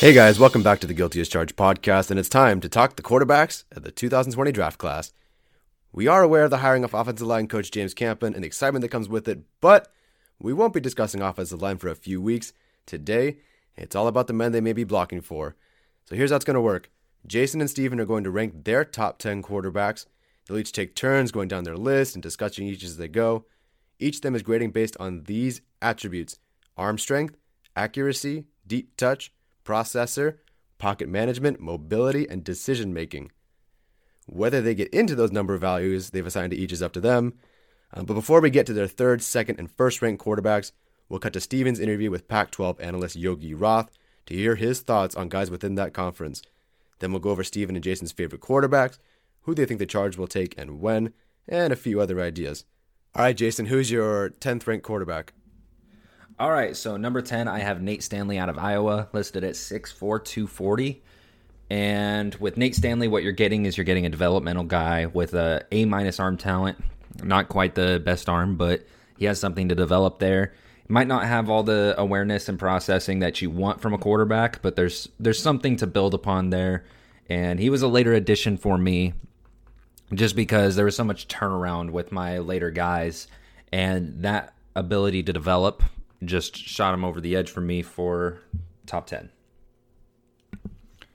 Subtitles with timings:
[0.00, 2.94] Hey guys, welcome back to the Guilty as Charged podcast, and it's time to talk
[2.94, 5.12] the quarterbacks of the 2020 draft class.
[5.92, 8.82] We are aware of the hiring of offensive line coach James Campen and the excitement
[8.82, 9.92] that comes with it, but
[10.38, 12.52] we won't be discussing offensive line for a few weeks.
[12.86, 13.38] Today,
[13.76, 15.56] it's all about the men they may be blocking for.
[16.04, 16.92] So here's how it's going to work
[17.26, 20.06] Jason and Steven are going to rank their top 10 quarterbacks.
[20.46, 23.46] They'll each take turns going down their list and discussing each as they go.
[23.98, 26.38] Each of them is grading based on these attributes
[26.76, 27.36] arm strength,
[27.74, 29.32] accuracy, deep touch,
[29.68, 30.38] processor,
[30.78, 33.30] pocket management, mobility, and decision making.
[34.26, 37.34] Whether they get into those number values they've assigned to each is up to them.
[37.92, 40.72] Uh, but before we get to their third, second, and first ranked quarterbacks,
[41.08, 43.90] we'll cut to Steven's interview with Pac 12 analyst Yogi Roth
[44.26, 46.40] to hear his thoughts on guys within that conference.
[46.98, 48.98] Then we'll go over Steven and Jason's favorite quarterbacks,
[49.42, 51.12] who they think the charge will take and when,
[51.46, 52.64] and a few other ideas.
[53.14, 55.32] All right, Jason, who's your 10th ranked quarterback?
[56.40, 60.24] All right, so number 10, I have Nate Stanley out of Iowa, listed at 6'4,
[60.24, 61.02] 240.
[61.68, 65.66] And with Nate Stanley, what you're getting is you're getting a developmental guy with a
[65.72, 66.78] A minus arm talent.
[67.24, 70.54] Not quite the best arm, but he has something to develop there.
[70.86, 74.76] Might not have all the awareness and processing that you want from a quarterback, but
[74.76, 76.84] there's there's something to build upon there.
[77.28, 79.12] And he was a later addition for me,
[80.14, 83.26] just because there was so much turnaround with my later guys,
[83.72, 85.82] and that ability to develop
[86.24, 88.40] just shot him over the edge for me for
[88.86, 89.30] top 10.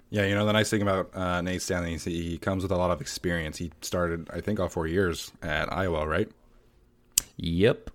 [0.09, 2.77] Yeah, you know, the nice thing about uh, Nate Stanley is he comes with a
[2.77, 3.57] lot of experience.
[3.57, 6.29] He started, I think, all four years at Iowa, right?
[7.37, 7.89] Yep.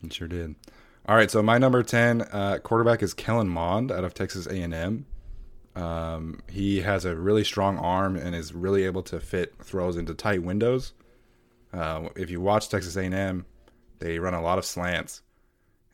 [0.00, 0.54] He sure did.
[1.06, 5.04] All right, so my number 10 uh, quarterback is Kellen Mond out of Texas A&M.
[5.74, 10.14] Um, he has a really strong arm and is really able to fit throws into
[10.14, 10.92] tight windows.
[11.72, 13.44] Uh, if you watch Texas A&M,
[13.98, 15.22] they run a lot of slants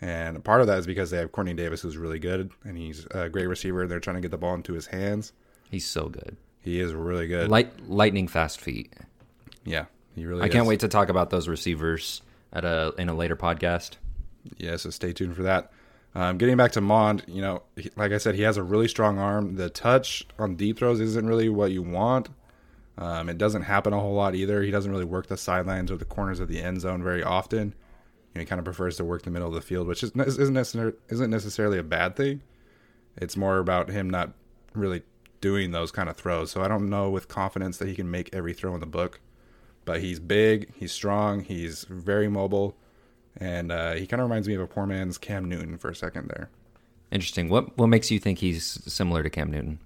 [0.01, 3.07] and part of that is because they have Quartney Davis, who's really good, and he's
[3.11, 3.87] a great receiver.
[3.87, 5.33] They're trying to get the ball into his hands.
[5.71, 6.37] He's so good.
[6.61, 7.51] He is really good.
[7.51, 8.93] Light, lightning fast feet.
[9.65, 10.43] Yeah, he really.
[10.43, 10.53] I is.
[10.53, 12.23] can't wait to talk about those receivers
[12.53, 13.97] at a in a later podcast.
[14.57, 15.73] Yeah, so stay tuned for that.
[16.15, 18.89] Um, getting back to Mond, you know, he, like I said, he has a really
[18.89, 19.57] strong arm.
[19.57, 22.29] The touch on deep throws isn't really what you want.
[22.97, 24.63] Um, it doesn't happen a whole lot either.
[24.63, 27.75] He doesn't really work the sidelines or the corners of the end zone very often.
[28.35, 30.13] You know, he kind of prefers to work the middle of the field, which is,
[30.15, 32.43] isn't necessarily, isn't necessarily a bad thing.
[33.17, 34.33] It's more about him not
[34.75, 35.03] really
[35.41, 36.51] doing those kind of throws.
[36.51, 39.21] So I don't know with confidence that he can make every throw in the book.
[39.85, 42.77] But he's big, he's strong, he's very mobile,
[43.39, 45.95] and uh, he kind of reminds me of a poor man's Cam Newton for a
[45.95, 46.51] second there.
[47.11, 47.49] Interesting.
[47.49, 49.79] What what makes you think he's similar to Cam Newton?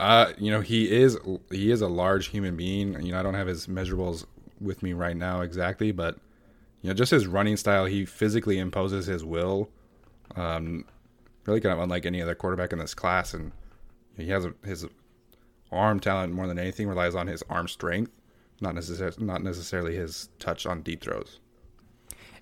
[0.00, 1.18] Uh, you know, he is
[1.50, 2.98] he is a large human being.
[3.04, 4.24] You know, I don't have his measurables
[4.58, 6.16] with me right now exactly, but
[6.86, 9.68] you know, just his running style, he physically imposes his will.
[10.36, 10.84] Um,
[11.44, 13.50] really kind of unlike any other quarterback in this class, and
[14.16, 14.86] he has a, his
[15.72, 18.12] arm talent more than anything relies on his arm strength,
[18.60, 21.40] not necessarily not necessarily his touch on deep throws.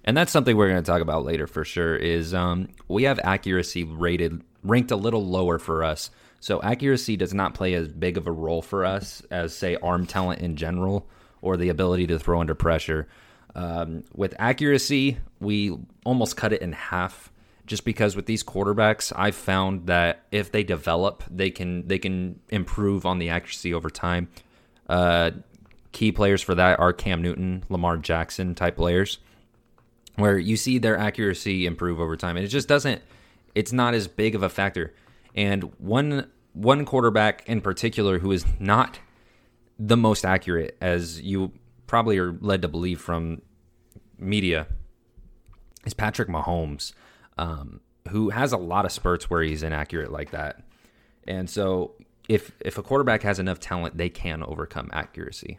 [0.05, 1.97] And that's something we're going to talk about later for sure.
[1.97, 6.11] Is um, we have accuracy rated ranked a little lower for us.
[6.41, 10.05] So accuracy does not play as big of a role for us as say arm
[10.05, 11.09] talent in general
[11.41, 13.09] or the ability to throw under pressure.
[13.55, 17.31] Um, with accuracy, we almost cut it in half
[17.67, 22.41] just because with these quarterbacks, I've found that if they develop, they can they can
[22.51, 24.29] improve on the accuracy over time.
[24.89, 25.31] Uh,
[25.93, 29.19] key players for that are Cam Newton, Lamar Jackson type players,
[30.17, 33.01] where you see their accuracy improve over time, and it just doesn't.
[33.55, 34.93] It's not as big of a factor.
[35.35, 38.99] And one one quarterback in particular who is not
[39.79, 41.53] the most accurate, as you
[41.87, 43.43] probably are led to believe from
[44.19, 44.67] media,
[45.85, 46.93] is Patrick Mahomes
[47.39, 50.63] um, who has a lot of spurts where he's inaccurate like that.
[51.27, 51.95] And so
[52.29, 55.59] if if a quarterback has enough talent, they can overcome accuracy.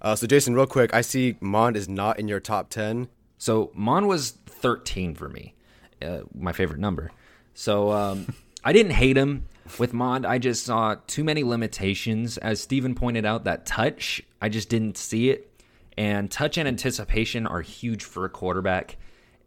[0.00, 3.08] Uh, so Jason, real quick, I see Mond is not in your top ten.
[3.36, 5.54] So Mond was 13 for me,
[6.02, 7.12] uh, my favorite number.
[7.54, 8.34] So um,
[8.64, 9.46] I didn't hate him
[9.78, 10.24] with Mond.
[10.24, 12.38] I just saw too many limitations.
[12.38, 15.50] As Steven pointed out, that touch, I just didn't see it.
[15.96, 18.96] And touch and anticipation are huge for a quarterback.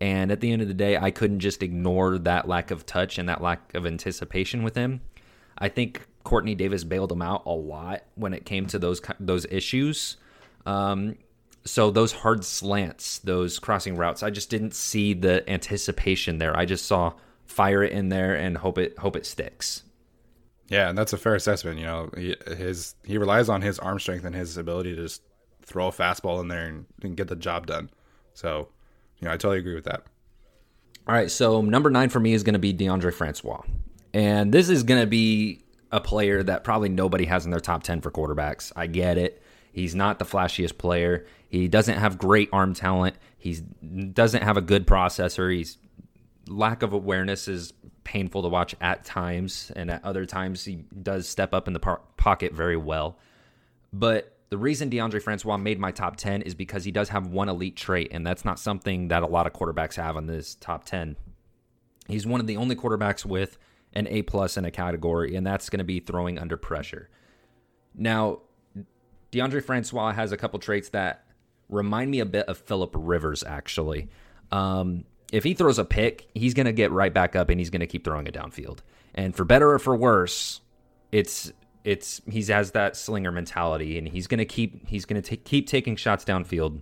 [0.02, 3.18] And at the end of the day, I couldn't just ignore that lack of touch
[3.18, 5.02] and that lack of anticipation with him.
[5.58, 9.46] I think Quartney Davis bailed him out a lot when it came to those those
[9.46, 10.18] issues.
[10.66, 11.18] Um,
[11.64, 16.58] so those hard slants, those crossing routes, I just didn't see the anticipation there.
[16.58, 17.14] I just saw
[17.46, 19.84] fire it in there and hope it hope it sticks.
[20.72, 21.80] Yeah, and that's a fair assessment.
[21.80, 25.22] You know, he, his he relies on his arm strength and his ability to just
[25.66, 27.90] throw a fastball in there and, and get the job done.
[28.34, 28.70] So
[29.20, 30.04] you know, I totally agree with that.
[31.08, 33.64] All right, so number nine for me is going to be Deondre Francois,
[34.14, 37.84] and this is going to be a player that probably nobody has in their top
[37.84, 38.72] ten for quarterbacks.
[38.74, 39.42] I get it.
[39.74, 41.26] He's not the flashiest player.
[41.50, 43.18] He doesn't have great arm talent.
[43.38, 43.56] He
[44.14, 45.54] doesn't have a good processor.
[45.54, 45.78] He's
[46.48, 47.74] lack of awareness is
[48.12, 51.80] painful to watch at times, and at other times he does step up in the
[51.80, 53.18] pocket very well.
[53.94, 57.48] But the reason Deondre Francois made my top 10 is because he does have one
[57.48, 60.84] elite trait, and that's not something that a lot of quarterbacks have on this top
[60.84, 61.16] 10.
[62.10, 63.58] He's one of the only quarterbacks with
[63.94, 67.10] an A plus in a category, and that's going to be throwing under pressure.
[67.96, 68.40] Now,
[69.32, 71.24] Deondre Francois has a couple traits that
[71.70, 74.10] remind me a bit of Philip Rivers, actually.
[74.52, 77.70] Um, if he throws a pick, he's going to get right back up and he's
[77.70, 78.80] going to keep throwing it downfield.
[79.14, 80.62] And for better or for worse,
[81.12, 81.52] it's
[81.84, 86.24] it's he has that slinger mentality, and he's gonna keep he's gonna keep taking shots
[86.24, 86.82] downfield,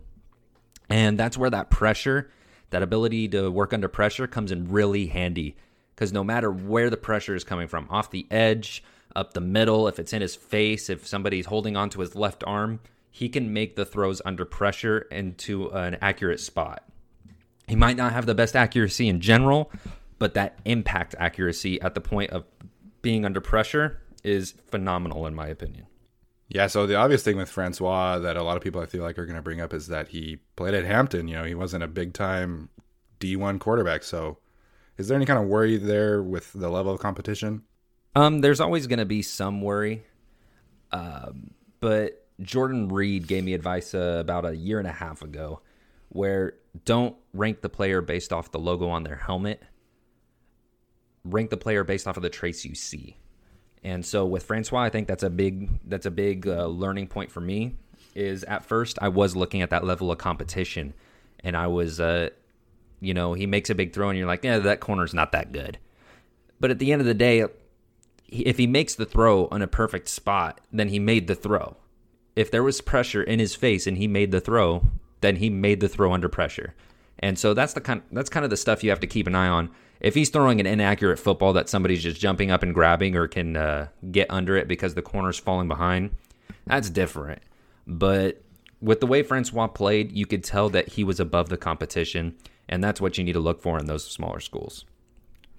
[0.90, 2.30] and that's where that pressure,
[2.70, 5.56] that ability to work under pressure, comes in really handy.
[5.96, 8.84] Because no matter where the pressure is coming from, off the edge,
[9.16, 12.80] up the middle, if it's in his face, if somebody's holding onto his left arm,
[13.12, 16.84] he can make the throws under pressure into an accurate spot.
[17.70, 19.72] He might not have the best accuracy in general,
[20.18, 22.46] but that impact accuracy at the point of
[23.04, 25.86] being under pressure is phenomenal in my opinion.
[26.48, 29.20] Yeah, so the obvious thing with Francois that a lot of people I feel like
[29.20, 31.28] are going to bring up is that he played at Hampton.
[31.28, 32.70] You know, he wasn't a big time
[33.20, 34.02] D1 quarterback.
[34.02, 34.40] So
[34.98, 37.62] is there any kind of worry there with the level of competition?
[38.16, 40.04] Um, there's always going to be some worry.
[40.92, 45.62] Um, but Jordan Reid gave me advice uh, about a year and a half ago
[46.10, 49.62] where don't rank the player based off the logo on their helmet.
[51.24, 53.18] Rank the player based off of the traits you see.
[53.84, 57.32] And so with Francois, I think that's a big that's a big uh, learning point
[57.32, 57.76] for me.
[58.16, 60.94] Is at first I was looking at that level of competition,
[61.44, 62.30] and I was, uh,
[63.00, 65.52] you know, he makes a big throw, and you're like, yeah, that corner's not that
[65.52, 65.78] good.
[66.60, 67.46] But at the end of the day,
[68.28, 71.78] if he makes the throw on a perfect spot, then he made the throw.
[72.36, 74.90] If there was pressure in his face and he made the throw,
[75.22, 76.74] then he made the throw under pressure.
[77.20, 79.36] And so that's the kind that's kind of the stuff you have to keep an
[79.36, 83.16] eye on if he's throwing an inaccurate football that somebody's just jumping up and grabbing
[83.16, 86.16] or can uh, get under it because the corner's falling behind,
[86.66, 87.42] that's different.
[87.86, 88.42] But
[88.82, 92.36] with the way Francois played, you could tell that he was above the competition,
[92.70, 94.86] and that's what you need to look for in those smaller schools.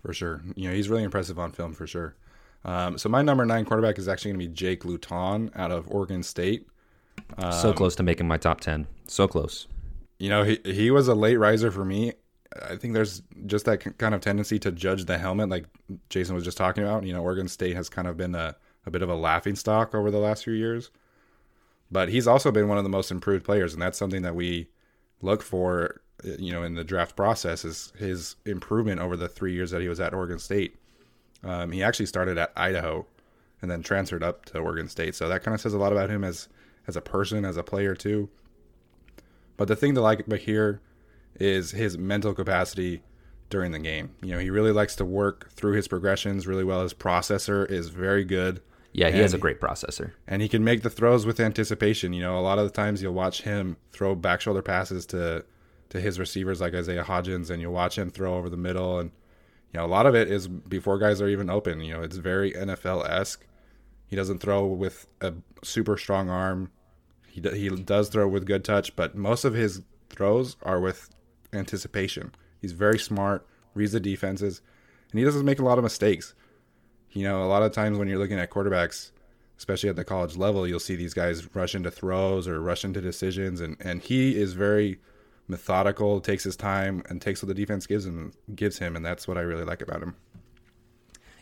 [0.01, 0.43] For sure.
[0.55, 2.17] You know, he's really impressive on film for sure.
[2.65, 5.91] Um, so my number nine quarterback is actually going to be Jake Luton out of
[5.91, 6.67] Oregon State.
[7.39, 8.87] Um, so close to making my top 10.
[9.07, 9.67] So close.
[10.19, 12.13] You know, he, he was a late riser for me.
[12.69, 15.67] I think there's just that kind of tendency to judge the helmet, like
[16.09, 17.05] Jason was just talking about.
[17.05, 19.95] You know, Oregon State has kind of been a, a bit of a laughing stock
[19.95, 20.91] over the last few years.
[21.91, 24.69] but he's also been one of the most improved players, and that's something that we
[25.23, 26.01] look for,
[26.39, 29.89] you know, in the draft process is his improvement over the three years that he
[29.89, 30.77] was at Oregon State.
[31.43, 33.07] Um, he actually started at Idaho
[33.63, 36.11] and then transferred up to Oregon State, so that kind of says a lot about
[36.11, 36.49] him as
[36.91, 38.29] as a person, as a player too.
[39.57, 40.81] But the thing to like about here
[41.39, 43.03] is his mental capacity
[43.49, 44.11] during the game.
[44.23, 46.83] You know, he really likes to work through his progressions really well.
[46.83, 48.61] His processor is very good.
[48.93, 50.13] Yeah, he has a great processor.
[50.27, 52.13] and he can make the throws with anticipation.
[52.13, 55.45] You know, a lot of the times you'll watch him throw back shoulder passes to
[55.91, 59.11] to his receivers like Isaiah Hodgins, and you'll watch him throw over the middle, and
[59.73, 61.81] you know a lot of it is before guys are even open.
[61.81, 63.47] You know, it's very NFL esque.
[64.09, 66.73] He doesn't throw with a super strong arm.
[67.31, 71.09] He he does throw with good touch, but most of his throws are with
[71.53, 72.35] anticipation.
[72.61, 74.61] He's very smart, reads the defenses,
[75.11, 76.35] and he doesn't make a lot of mistakes.
[77.13, 79.11] You know, a lot of times when you're looking at quarterbacks,
[79.59, 83.01] especially at the college level, you'll see these guys rush into throws or rush into
[83.01, 85.01] decisions, and and he is very
[85.49, 89.27] methodical, takes his time, and takes what the defense gives him gives him, and that's
[89.29, 90.17] what I really like about him.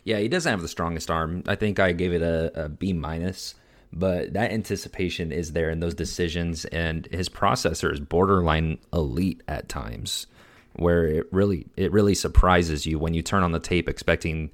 [0.05, 1.43] Yeah, he doesn't have the strongest arm.
[1.47, 3.55] I think I gave it a, a B minus,
[3.93, 9.69] but that anticipation is there in those decisions, and his processor is borderline elite at
[9.69, 10.27] times,
[10.75, 14.51] where it really it really surprises you when you turn on the tape expecting.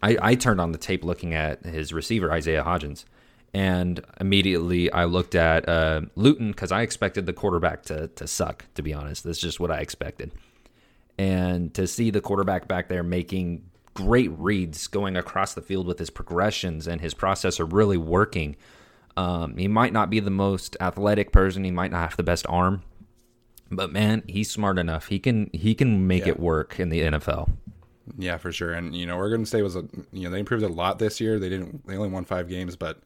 [0.00, 3.04] I, I turned on the tape looking at his receiver Isaiah Hodgins,
[3.52, 8.66] and immediately I looked at uh, Luton because I expected the quarterback to to suck.
[8.74, 10.30] To be honest, that's just what I expected
[11.18, 13.67] and to see the quarterback back there making
[14.06, 18.56] great reads going across the field with his progressions and his process are really working.
[19.16, 21.64] Um, he might not be the most athletic person.
[21.64, 22.82] He might not have the best arm,
[23.70, 25.08] but man, he's smart enough.
[25.08, 26.32] He can he can make Yeah.
[26.32, 27.50] it work in the NFL.
[28.16, 28.72] Yeah, for sure.
[28.72, 31.38] And you know, Oregon State was a you know they improved a lot this year.
[31.40, 33.00] They didn't they only won five games, but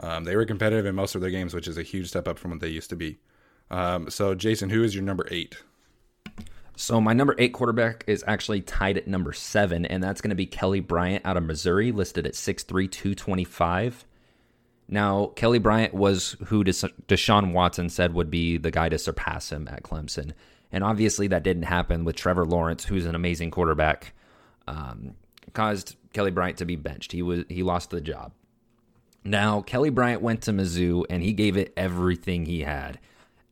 [0.00, 2.38] um, they were competitive in most of their games, which is a huge step up
[2.38, 3.18] from what they used to be.
[3.70, 5.56] Um, so, Jason, who is your number eight?
[6.76, 10.36] So my number eight quarterback is actually tied at number seven, and that's going to
[10.36, 14.04] be Kelly Bryant out of Missouri, listed at 6'3", 225.
[14.88, 19.68] Now, Kelly Bryant was who Deshaun Watson said would be the guy to surpass him
[19.68, 20.32] at Clemson.
[20.70, 24.12] And obviously that didn't happen with Trevor Lawrence, who's an amazing quarterback,
[24.66, 25.14] um,
[25.52, 27.12] caused Kelly Bryant to be benched.
[27.12, 28.32] He was he lost the job.
[29.22, 32.98] Now, Kelly Bryant went to Mizzou and he gave it everything he had.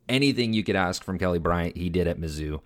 [0.08, 2.60] Anything you could ask from Kelly Bryant, he did at Mizzou.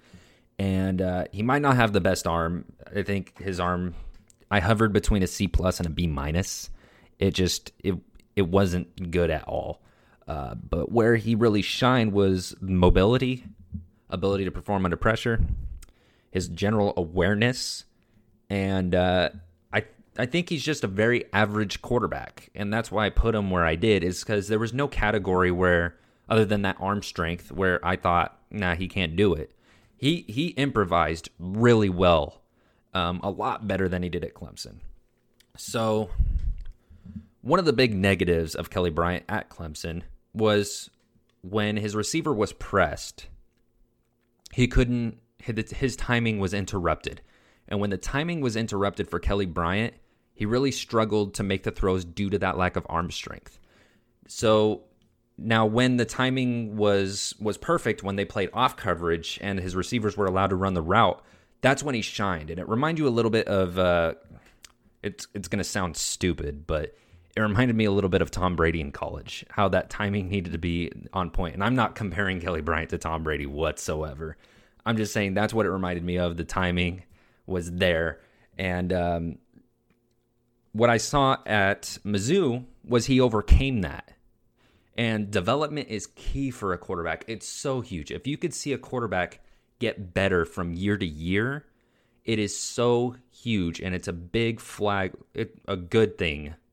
[0.58, 2.64] And uh, he might not have the best arm.
[2.94, 3.94] I think his arm,
[4.50, 6.70] I hovered between a C plus and a B minus.
[7.18, 7.94] It just it
[8.36, 9.82] it wasn't good at all.
[10.26, 13.44] Uh, but where he really shined was mobility,
[14.10, 15.40] ability to perform under pressure,
[16.30, 17.84] his general awareness,
[18.50, 19.30] and uh,
[19.72, 19.84] I
[20.18, 23.64] I think he's just a very average quarterback, and that's why I put him where
[23.64, 24.02] I did.
[24.02, 25.96] Is because there was no category where
[26.28, 29.52] other than that arm strength where I thought, nah, he can't do it.
[29.96, 32.42] He he improvised really well,
[32.94, 34.80] um, a lot better than he did at Clemson.
[35.56, 36.10] So
[37.40, 40.02] one of the big negatives of Kelly Bryant at Clemson
[40.34, 40.90] was
[41.42, 43.28] when his receiver was pressed,
[44.52, 47.22] he couldn't, his, his timing was interrupted.
[47.68, 49.94] And when the timing was interrupted for Kelly Bryant,
[50.34, 53.60] he really struggled to make the throws due to that lack of arm strength.
[54.28, 54.82] So
[55.38, 60.16] now when the timing was was perfect when they played off coverage and his receivers
[60.16, 61.22] were allowed to run the route,
[61.60, 62.50] that's when he shined.
[62.50, 64.14] And it reminded you a little bit of uh,
[65.02, 66.96] it's it's going to sound stupid, but
[67.36, 70.52] it reminded me a little bit of Tom Brady in college, how that timing needed
[70.52, 71.54] to be on point.
[71.54, 74.38] And I'm not comparing Kelly Bryant to Tom Brady whatsoever.
[74.86, 76.38] I'm just saying that's what it reminded me of.
[76.38, 77.02] The timing
[77.46, 78.20] was there.
[78.56, 79.38] And um,
[80.72, 84.12] what I saw at Mizzou was he overcame that.
[84.96, 87.24] And development is key for a quarterback.
[87.28, 88.10] It's so huge.
[88.10, 89.40] If you could see a quarterback
[89.78, 91.66] get better from year to year,
[92.24, 96.54] it is so huge and it's a big flag, it, a good thing.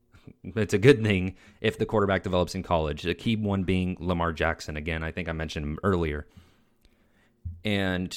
[0.56, 3.04] It's a good thing if the quarterback develops in college.
[3.04, 4.76] The key one being Lamar Jackson.
[4.76, 6.28] Again, I think I mentioned him earlier.
[7.64, 8.14] And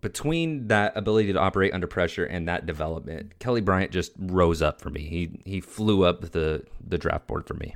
[0.00, 4.80] between that ability to operate under pressure and that development, Kelly Bryant just rose up
[4.80, 5.02] for me.
[5.02, 7.74] He he flew up the the draft board for me.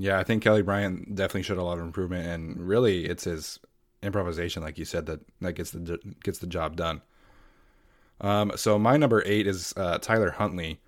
[0.00, 3.60] Yeah, I think Kelly Bryant definitely showed a lot of improvement, and really, it's his
[4.02, 7.02] improvisation, like you said, that that gets the gets the job done.
[8.20, 10.80] Um, so my number eight is uh, Tyler Huntley.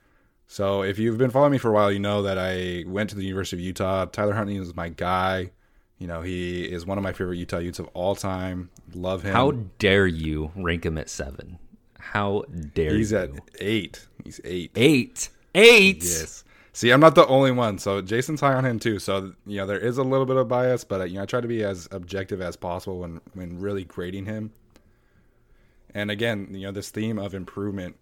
[0.46, 3.16] So if you've been following me for a while, you know that I went to
[3.16, 4.06] the University of Utah.
[4.06, 5.50] Tyler Huntley is my guy.
[5.98, 8.70] You know, he is one of my favorite Utah Utes of all time.
[8.94, 9.32] Love him.
[9.32, 11.58] How dare you rank him at seven?
[11.98, 13.18] How dare He's you?
[13.18, 14.06] at eight.
[14.24, 14.72] He's eight.
[14.74, 15.28] eight.
[15.54, 16.02] Eight.
[16.02, 16.44] Yes.
[16.74, 17.78] See, I'm not the only one.
[17.78, 18.98] So Jason's high on him too.
[18.98, 21.26] So you know there is a little bit of bias, but uh, you know I
[21.26, 24.52] try to be as objective as possible when when really grading him.
[25.94, 27.96] And again, you know this theme of improvement,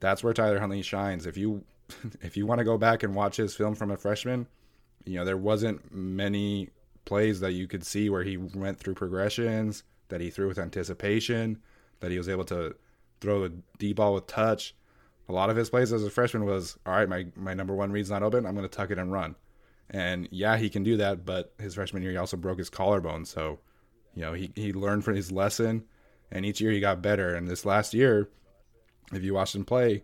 [0.00, 1.26] that's where Tyler Huntley shines.
[1.26, 1.64] If you
[2.20, 4.48] if you want to go back and watch his film from a freshman,
[5.04, 6.70] you know there wasn't many
[7.04, 11.58] plays that you could see where he went through progressions, that he threw with anticipation,
[12.00, 12.74] that he was able to
[13.20, 13.48] throw a
[13.78, 14.74] deep ball with touch
[15.28, 17.08] a lot of his plays as a freshman was all right.
[17.08, 18.46] My my number one read's not open.
[18.46, 19.36] I'm going to tuck it and run.
[19.90, 21.24] And yeah, he can do that.
[21.24, 23.24] But his freshman year, he also broke his collarbone.
[23.24, 23.58] So
[24.14, 25.84] you know he he learned from his lesson,
[26.30, 27.34] and each year he got better.
[27.34, 28.28] And this last year,
[29.12, 30.02] if you watched him play,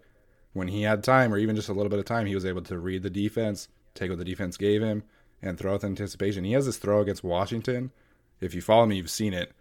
[0.52, 2.62] when he had time or even just a little bit of time, he was able
[2.62, 5.02] to read the defense, take what the defense gave him,
[5.42, 6.44] and throw with anticipation.
[6.44, 7.92] He has this throw against Washington.
[8.40, 9.52] If you follow me, you've seen it.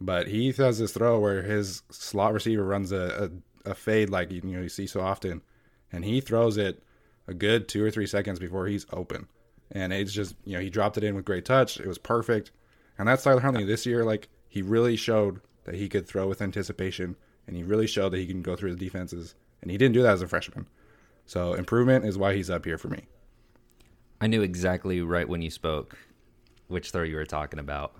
[0.00, 3.32] But he has this throw where his slot receiver runs a,
[3.68, 5.42] a fade like you know you see so often,
[5.92, 6.82] and he throws it
[7.26, 9.28] a good two or three seconds before he's open,
[9.70, 11.78] and it's just you know he dropped it in with great touch.
[11.78, 12.50] It was perfect,
[12.98, 14.04] and that's Tyler Huntley this year.
[14.04, 18.18] Like he really showed that he could throw with anticipation, and he really showed that
[18.18, 20.66] he can go through the defenses, and he didn't do that as a freshman.
[21.26, 23.04] So improvement is why he's up here for me.
[24.20, 25.96] I knew exactly right when you spoke
[26.68, 27.94] which throw you were talking about.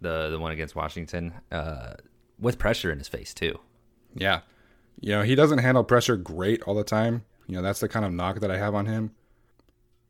[0.00, 1.94] The the one against Washington, uh,
[2.38, 3.58] with pressure in his face too.
[4.14, 4.40] Yeah,
[5.00, 7.24] you know, he doesn't handle pressure great all the time.
[7.46, 9.12] You know, that's the kind of knock that I have on him.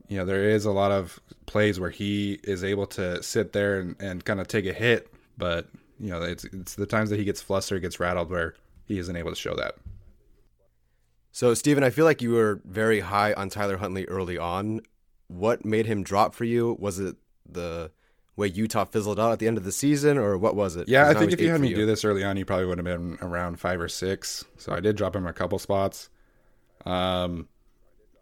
[0.08, 3.80] You know, there is a lot of plays where he is able to sit there
[3.80, 5.68] and, and kind of take a hit, but
[6.00, 8.54] you know, it's it's the times that he gets flustered, gets rattled where
[8.86, 9.74] he isn't able to show that.
[11.32, 14.80] So, Steven, I feel like you were very high on Tyler Huntley early on.
[15.28, 16.76] What made him drop for you?
[16.80, 17.16] Was it
[17.48, 17.90] the
[18.38, 20.88] way Utah fizzled out at the end of the season, or what was it?
[20.88, 21.74] Yeah, I think if you had me you.
[21.74, 24.44] do this early on, you probably would have been around five or six.
[24.56, 26.08] So I did drop him a couple spots.
[26.86, 27.48] Um,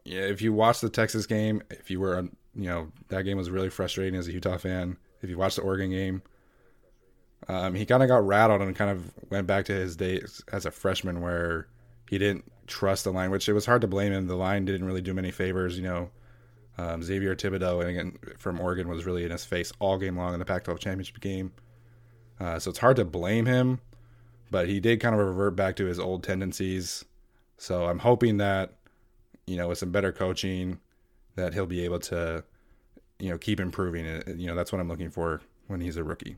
[0.05, 3.37] yeah, if you watched the Texas game, if you were, on you know, that game
[3.37, 4.97] was really frustrating as a Utah fan.
[5.23, 6.23] If you watched the Oregon game,
[7.49, 10.65] um, he kind of got rattled and kind of went back to his days as
[10.65, 11.69] a freshman where
[12.09, 14.27] he didn't trust the line, which it was hard to blame him.
[14.27, 16.11] The line didn't really do him any favors, you know
[16.79, 20.33] um, Xavier Thibodeaux, and again from Oregon, was really in his face all game long
[20.33, 21.53] in the Pac-12 championship game.
[22.39, 23.81] Uh, so it's hard to blame him,
[24.51, 27.05] but he did kind of revert back to his old tendencies.
[27.57, 28.75] So I'm hoping that
[29.47, 30.79] you know with some better coaching,
[31.37, 32.45] that he'll be able to
[33.19, 34.05] you know keep improving.
[34.05, 36.37] It you know that's what I'm looking for when he's a rookie.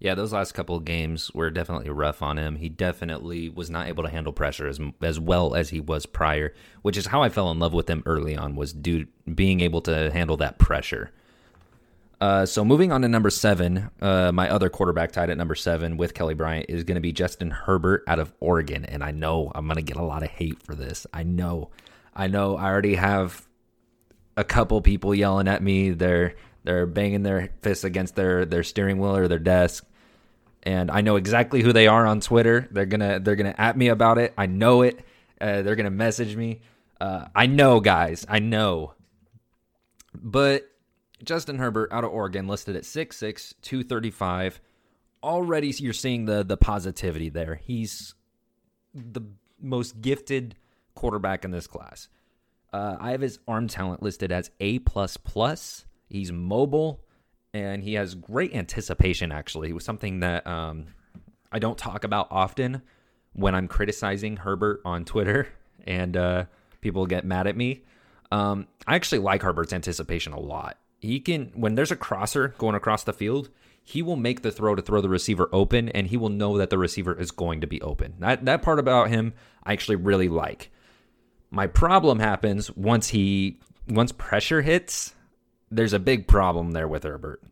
[0.00, 2.56] Yeah, those last couple of games were definitely rough on him.
[2.56, 6.54] He definitely was not able to handle pressure as as well as he was prior,
[6.80, 9.82] which is how I fell in love with him early on was due being able
[9.82, 11.12] to handle that pressure.
[12.18, 15.98] Uh, so moving on to number seven, uh, my other quarterback tied at number seven
[15.98, 19.52] with Kelly Bryant is going to be Justin Herbert out of Oregon, and I know
[19.54, 21.06] I'm going to get a lot of hate for this.
[21.12, 21.70] I know,
[22.14, 22.56] I know.
[22.56, 23.46] I already have
[24.36, 25.90] a couple people yelling at me.
[25.90, 29.86] They're they're banging their fists against their their steering wheel or their desk
[30.62, 32.68] and I know exactly who they are on Twitter.
[32.70, 34.34] They're gonna they're gonna at me about it.
[34.36, 35.00] I know it.
[35.40, 36.60] Uh, they're gonna message me.
[37.00, 38.26] Uh, I know, guys.
[38.28, 38.94] I know.
[40.14, 40.70] But
[41.24, 44.60] Justin Herbert out of Oregon listed at 6'6", 235.
[45.22, 47.54] Already you're seeing the the positivity there.
[47.54, 48.14] He's
[48.94, 49.22] the
[49.60, 50.56] most gifted
[50.94, 52.08] quarterback in this class.
[52.72, 55.84] Uh, I have his arm talent listed as A plus plus.
[56.08, 57.04] He's mobile
[57.52, 59.32] and he has great anticipation.
[59.32, 60.86] Actually, it was something that um,
[61.50, 62.82] I don't talk about often
[63.32, 65.48] when I'm criticizing Herbert on Twitter,
[65.86, 66.44] and uh,
[66.80, 67.82] people get mad at me.
[68.32, 70.78] Um, I actually like Herbert's anticipation a lot.
[71.00, 73.48] He can when there's a crosser going across the field,
[73.82, 76.70] he will make the throw to throw the receiver open, and he will know that
[76.70, 78.14] the receiver is going to be open.
[78.20, 79.32] That that part about him,
[79.64, 80.70] I actually really like.
[81.50, 83.58] My problem happens once he
[83.88, 85.14] once pressure hits
[85.70, 87.42] there's a big problem there with Herbert.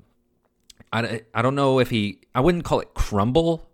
[0.92, 3.68] I, I don't know if he, I wouldn't call it crumble.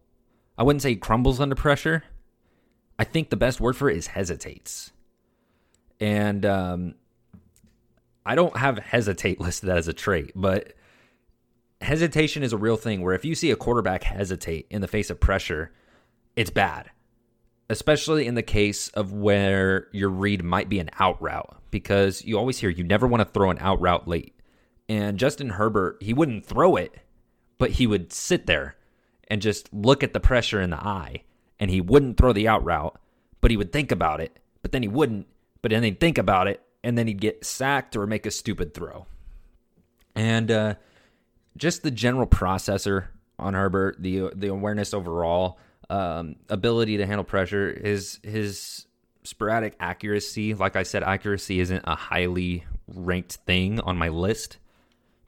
[0.58, 2.04] I wouldn't say he crumbles under pressure.
[2.98, 4.92] I think the best word for it is hesitates.
[6.00, 6.94] And um,
[8.26, 10.74] I don't have hesitate listed as a trait, but
[11.80, 15.10] hesitation is a real thing where if you see a quarterback hesitate in the face
[15.10, 15.72] of pressure,
[16.36, 16.90] it's bad.
[17.70, 22.38] Especially in the case of where your read might be an out route, because you
[22.38, 24.33] always hear you never want to throw an out route late.
[24.88, 26.94] And Justin Herbert, he wouldn't throw it,
[27.58, 28.76] but he would sit there
[29.28, 31.22] and just look at the pressure in the eye.
[31.58, 32.98] And he wouldn't throw the out route,
[33.40, 34.38] but he would think about it.
[34.62, 35.26] But then he wouldn't,
[35.62, 38.74] but then he'd think about it, and then he'd get sacked or make a stupid
[38.74, 39.06] throw.
[40.14, 40.74] And uh,
[41.56, 43.06] just the general processor
[43.38, 45.58] on Herbert, the the awareness overall,
[45.90, 48.86] um, ability to handle pressure, his his
[49.22, 50.54] sporadic accuracy.
[50.54, 54.58] Like I said, accuracy isn't a highly ranked thing on my list,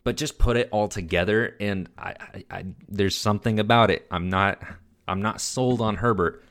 [0.06, 4.06] but just put it all together, and I, I, I there's something about it.
[4.08, 4.62] I'm not
[5.08, 6.44] I'm not sold on Herbert.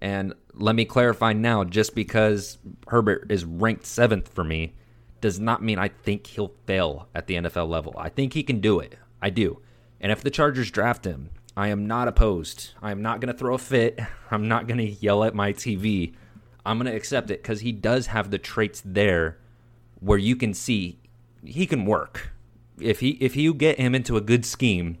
[0.00, 4.74] And let me clarify now: just because Herbert is ranked seventh for me
[5.20, 7.92] does not mean I think he'll fail at the NFL level.
[7.98, 8.96] I think he can do it.
[9.20, 9.60] I do.
[10.00, 12.70] And if the Chargers draft him, I am not opposed.
[12.80, 13.98] I am not going to throw a fit.
[14.30, 16.14] I'm not going to yell at my TV.
[16.64, 19.38] I'm going to accept it because he does have the traits there
[19.98, 21.00] where you can see
[21.44, 22.32] he can work.
[22.80, 24.98] If he if you get him into a good scheme,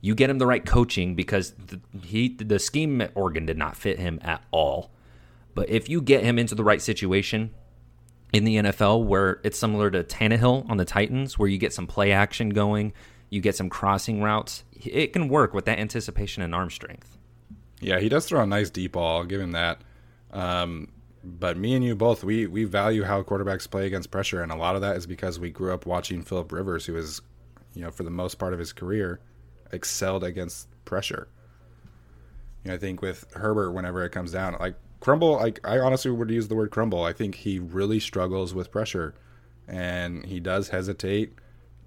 [0.00, 3.76] you get him the right coaching because the, he the scheme at Oregon did not
[3.76, 4.90] fit him at all.
[5.54, 7.50] But if you get him into the right situation
[8.32, 11.86] in the NFL, where it's similar to Tannehill on the Titans, where you get some
[11.86, 12.92] play action going,
[13.30, 17.16] you get some crossing routes, it can work with that anticipation and arm strength.
[17.80, 19.18] Yeah, he does throw a nice deep ball.
[19.18, 19.80] I'll give him that.
[20.30, 20.88] Um,
[21.26, 24.56] but me and you both, we we value how quarterbacks play against pressure, and a
[24.56, 27.20] lot of that is because we grew up watching Philip Rivers, who is,
[27.74, 29.20] you know, for the most part of his career,
[29.72, 31.28] excelled against pressure.
[32.62, 36.12] You know, I think with Herbert, whenever it comes down, like crumble, like I honestly
[36.12, 37.02] would use the word crumble.
[37.02, 39.14] I think he really struggles with pressure,
[39.66, 41.32] and he does hesitate.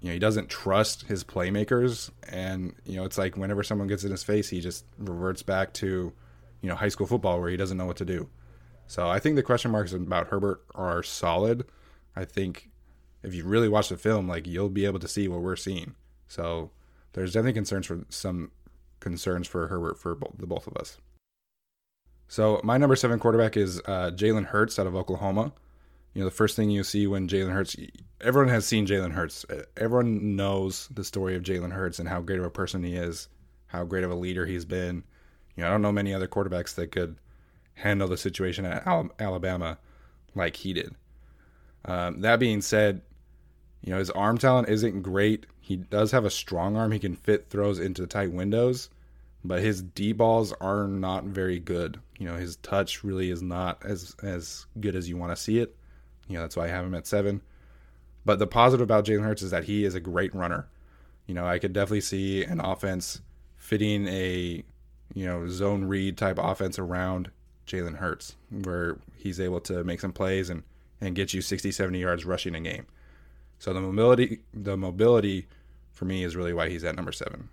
[0.02, 4.04] You know, he doesn't trust his playmakers, and you know, it's like whenever someone gets
[4.04, 6.12] in his face, he just reverts back to,
[6.60, 8.28] you know, high school football where he doesn't know what to do.
[8.90, 11.64] So I think the question marks about Herbert are solid.
[12.16, 12.70] I think
[13.22, 15.94] if you really watch the film, like you'll be able to see what we're seeing.
[16.26, 16.72] So
[17.12, 18.50] there's definitely concerns for some
[18.98, 20.98] concerns for Herbert for both, the both of us.
[22.26, 25.52] So my number seven quarterback is uh, Jalen Hurts out of Oklahoma.
[26.12, 27.76] You know, the first thing you see when Jalen Hurts,
[28.20, 29.46] everyone has seen Jalen Hurts.
[29.76, 33.28] Everyone knows the story of Jalen Hurts and how great of a person he is,
[33.68, 35.04] how great of a leader he's been.
[35.54, 37.18] You know, I don't know many other quarterbacks that could
[37.80, 38.86] handle the situation at
[39.18, 39.78] Alabama
[40.34, 40.94] like he did.
[41.84, 43.02] Um, that being said,
[43.82, 45.46] you know, his arm talent isn't great.
[45.60, 46.92] He does have a strong arm.
[46.92, 48.90] He can fit throws into tight windows,
[49.44, 51.98] but his D balls are not very good.
[52.18, 55.58] You know, his touch really is not as as good as you want to see
[55.58, 55.74] it.
[56.28, 57.40] You know, that's why I have him at seven.
[58.24, 60.68] But the positive about Jalen Hurts is that he is a great runner.
[61.26, 63.22] You know, I could definitely see an offense
[63.56, 64.62] fitting a,
[65.14, 67.30] you know, zone read type offense around
[67.70, 70.62] Jalen Hurts, where he's able to make some plays and,
[71.00, 72.86] and get you 60, 70 yards rushing a game.
[73.58, 75.46] So the mobility, the mobility
[75.92, 77.48] for me is really why he's at number seven.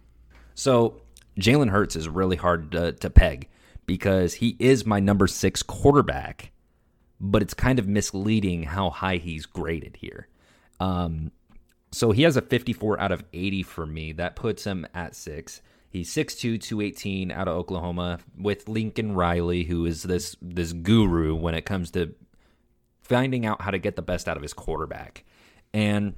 [0.56, 1.02] So
[1.40, 3.48] Jalen Hurts is really hard to, to peg
[3.86, 6.52] because he is my number six quarterback,
[7.20, 10.28] but it's kind of misleading how high he's graded here.
[10.80, 11.32] Um,
[11.92, 14.12] so he has a 54 out of 80 for me.
[14.14, 15.62] That puts him at six.
[15.90, 21.56] He's 6'2", 218 out of Oklahoma with Lincoln Riley, who is this this guru when
[21.56, 22.14] it comes to
[23.02, 25.24] finding out how to get the best out of his quarterback.
[25.74, 26.16] And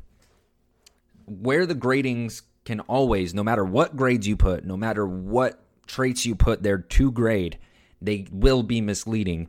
[1.25, 6.25] where the gradings can always, no matter what grades you put, no matter what traits
[6.25, 7.57] you put there to grade,
[8.01, 9.47] they will be misleading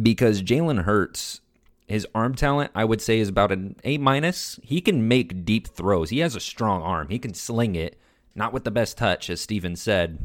[0.00, 1.40] because Jalen Hurts,
[1.86, 4.60] his arm talent, I would say, is about an A minus.
[4.62, 6.10] He can make deep throws.
[6.10, 7.08] He has a strong arm.
[7.08, 7.98] He can sling it,
[8.38, 10.18] not with the best touch, as Steven said,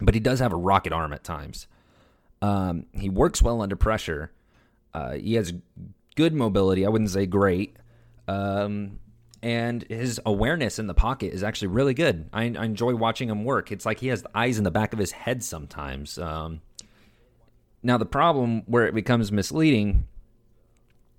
[0.00, 1.66] but he does have a rocket arm at times.
[2.42, 4.30] Um, he works well under pressure.
[4.92, 5.54] Uh, he has
[6.14, 6.84] good mobility.
[6.84, 7.76] I wouldn't say great.
[8.28, 9.00] Um,
[9.42, 12.28] and his awareness in the pocket is actually really good.
[12.32, 13.72] I, I, enjoy watching him work.
[13.72, 16.18] It's like he has the eyes in the back of his head sometimes.
[16.18, 16.60] Um,
[17.82, 20.06] now, the problem where it becomes misleading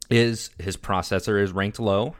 [0.09, 2.15] is his processor is ranked low,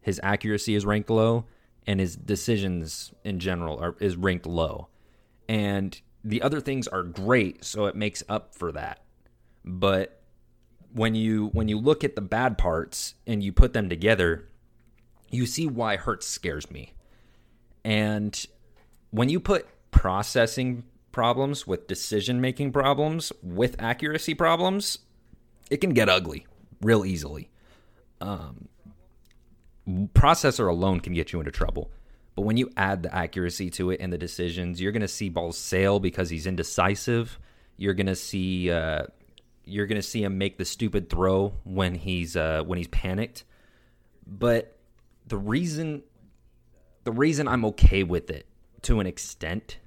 [0.00, 1.44] his accuracy is ranked low,
[1.88, 4.88] and his decisions in general are is ranked low.
[5.48, 9.02] And the other things are great, so it makes up for that.
[9.64, 10.20] But
[10.92, 14.48] when you when you look at the bad parts and you put them together,
[15.30, 16.92] you see why Hurts scares me.
[17.84, 18.46] And
[19.10, 24.98] when you put processing problems with decision making problems with accuracy problems,
[25.70, 26.46] it can get ugly
[26.82, 27.48] real easily.
[28.20, 28.68] Um,
[29.88, 31.90] processor alone can get you into trouble.
[32.34, 35.28] But when you add the accuracy to it and the decisions, you're going to see
[35.28, 37.38] balls sail because he's indecisive.
[37.76, 39.06] You're going to see uh,
[39.64, 43.44] you're going to see him make the stupid throw when he's uh, when he's panicked.
[44.26, 44.78] But
[45.26, 46.02] the reason
[47.04, 48.46] the reason I'm okay with it
[48.82, 49.78] to an extent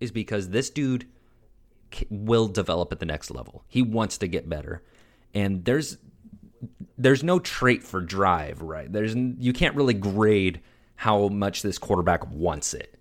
[0.00, 1.06] is because this dude
[2.10, 3.64] will develop at the next level.
[3.68, 4.82] He wants to get better.
[5.34, 5.98] And there's
[6.98, 8.90] there's no trait for drive, right?
[8.90, 10.60] There's you can't really grade
[10.96, 12.98] how much this quarterback wants it.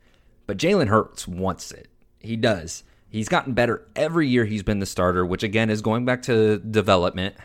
[0.48, 1.88] But Jalen Hurts wants it.
[2.20, 2.84] He does.
[3.10, 6.58] He's gotten better every year he's been the starter, which again is going back to
[6.60, 7.36] development.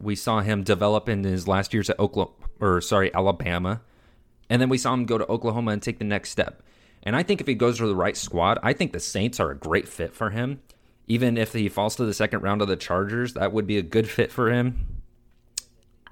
[0.00, 3.80] We saw him develop in his last years at Oklahoma, or sorry, Alabama,
[4.50, 6.62] and then we saw him go to Oklahoma and take the next step.
[7.02, 9.50] And I think if he goes to the right squad, I think the Saints are
[9.50, 10.60] a great fit for him.
[11.06, 13.82] Even if he falls to the second round of the Chargers, that would be a
[13.82, 14.93] good fit for him.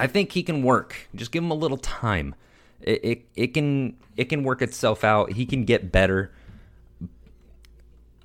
[0.03, 1.09] I think he can work.
[1.15, 2.35] Just give him a little time.
[2.81, 5.31] It, it, it can it can work itself out.
[5.31, 6.33] He can get better,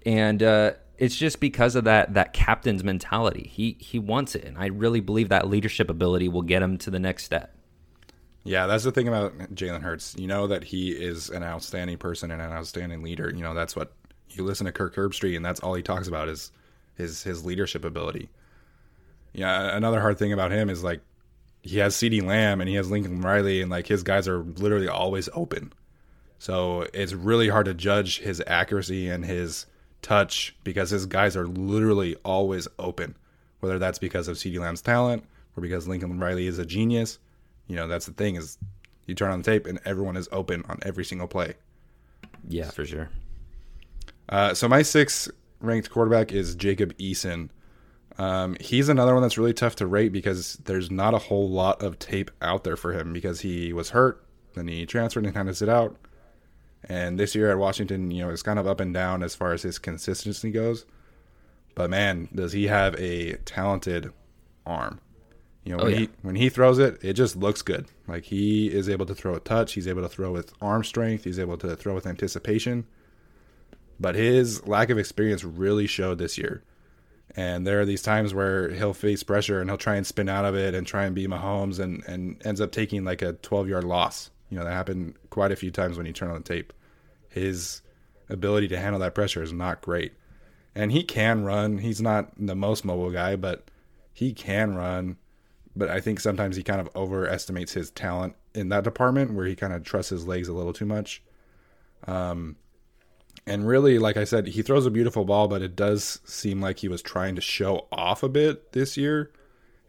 [0.04, 3.52] and uh, it's just because of that that captain's mentality.
[3.54, 6.90] He he wants it, and I really believe that leadership ability will get him to
[6.90, 7.56] the next step.
[8.44, 10.16] Yeah, that's the thing about Jalen Hurts.
[10.18, 13.32] You know that he is an outstanding person and an outstanding leader.
[13.32, 13.94] You know that's what
[14.32, 16.52] you listen to Kirk Herbstreit, and that's all he talks about is
[16.96, 18.30] his his leadership ability.
[19.34, 21.02] Yeah, another hard thing about him is like
[21.62, 24.88] he has CeeDee Lamb and he has Lincoln Riley, and like his guys are literally
[24.88, 25.74] always open.
[26.40, 29.66] So it's really hard to judge his accuracy and his
[30.02, 33.16] touch because his guys are literally always open.
[33.60, 35.24] Whether that's because of CeeDee Lamb's talent
[35.56, 37.18] or because Lincoln Riley is a genius,
[37.68, 38.58] you know that's the thing is
[39.08, 41.56] you turn on the tape and everyone is open on every single play.
[42.48, 43.10] Yeah, for sure.
[44.30, 47.50] Uh, so my sixth ranked quarterback is Jacob Eason.
[48.18, 51.84] Um, he's another one that's really tough to rate because there's not a whole lot
[51.84, 54.26] of tape out there for him because he was hurt,
[54.56, 55.96] then he transferred and kind of sit out.
[56.84, 59.52] And this year at Washington, you know, it's kind of up and down as far
[59.54, 60.86] as his consistency goes.
[61.76, 64.12] But man, does he have a talented
[64.66, 65.00] arm?
[65.64, 66.00] You know, Oh, when yeah.
[66.00, 67.88] he when he throws it, it just looks good.
[68.08, 71.26] Like he is able to throw a touch, he's able to throw with arm strength,
[71.26, 72.86] he's able to throw with anticipation.
[74.00, 76.64] But his lack of experience really showed this year.
[77.36, 80.46] And there are these times where he'll face pressure and he'll try and spin out
[80.46, 83.68] of it and try and be Mahomes and, and ends up taking like a 12
[83.68, 84.32] yard loss.
[84.50, 86.74] You know, that happened quite a few times when you turn on the tape.
[87.30, 87.82] His
[88.30, 90.14] ability to handle that pressure is not great.
[90.74, 91.80] And he can run.
[91.80, 93.70] He's not the most mobile guy, but
[94.14, 95.18] he can run.
[95.76, 99.56] But I think sometimes he kind of overestimates his talent in that department where he
[99.56, 101.22] kind of trusts his legs a little too much.
[102.08, 102.56] Um,
[103.48, 106.80] And really, like I said, he throws a beautiful ball, but it does seem like
[106.80, 109.32] he was trying to show off a bit this year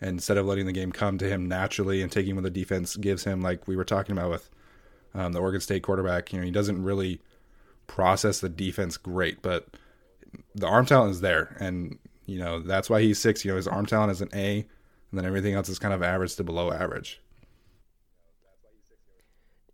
[0.00, 3.24] instead of letting the game come to him naturally and taking what the defense gives
[3.24, 4.48] him, like we were talking about with
[5.12, 6.32] um, the Oregon State quarterback.
[6.32, 7.20] You know, he doesn't really
[7.88, 9.66] process the defense great, but
[10.54, 11.56] the arm talent is there.
[11.58, 13.44] And, you know, that's why he's six.
[13.44, 16.00] You know, his arm talent is an A, and then everything else is kind of
[16.00, 17.20] average to below average.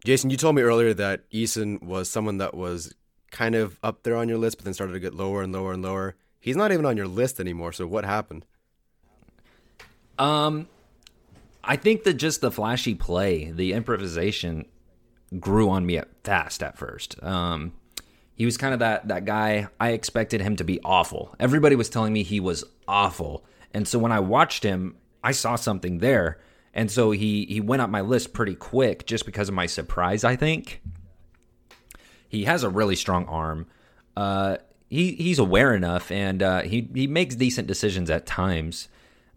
[0.07, 2.95] Jason, you told me earlier that Eason was someone that was
[3.35, 5.73] kind of up there on your list, but then started to get lower and lower
[5.73, 6.15] and lower.
[6.41, 7.73] He's not even on your list anymore.
[7.73, 8.47] So what happened?
[10.19, 10.69] Um,
[11.63, 14.67] I think that just the flashy play, the improvisation,
[15.41, 17.21] grew on me at fast at first.
[17.23, 17.73] Um,
[18.37, 19.69] he was kind of that that guy.
[19.81, 21.35] I expected him to be awful.
[21.41, 25.57] Everybody was telling me he was awful, and so when I watched him, I saw
[25.57, 26.39] something there,
[26.73, 30.23] and so he he went up my list pretty quick just because of my surprise.
[30.23, 30.83] I think
[32.35, 33.67] he has a really strong arm.
[34.17, 34.57] Uh,
[34.91, 38.89] he he's aware enough, and uh, he he makes decent decisions at times.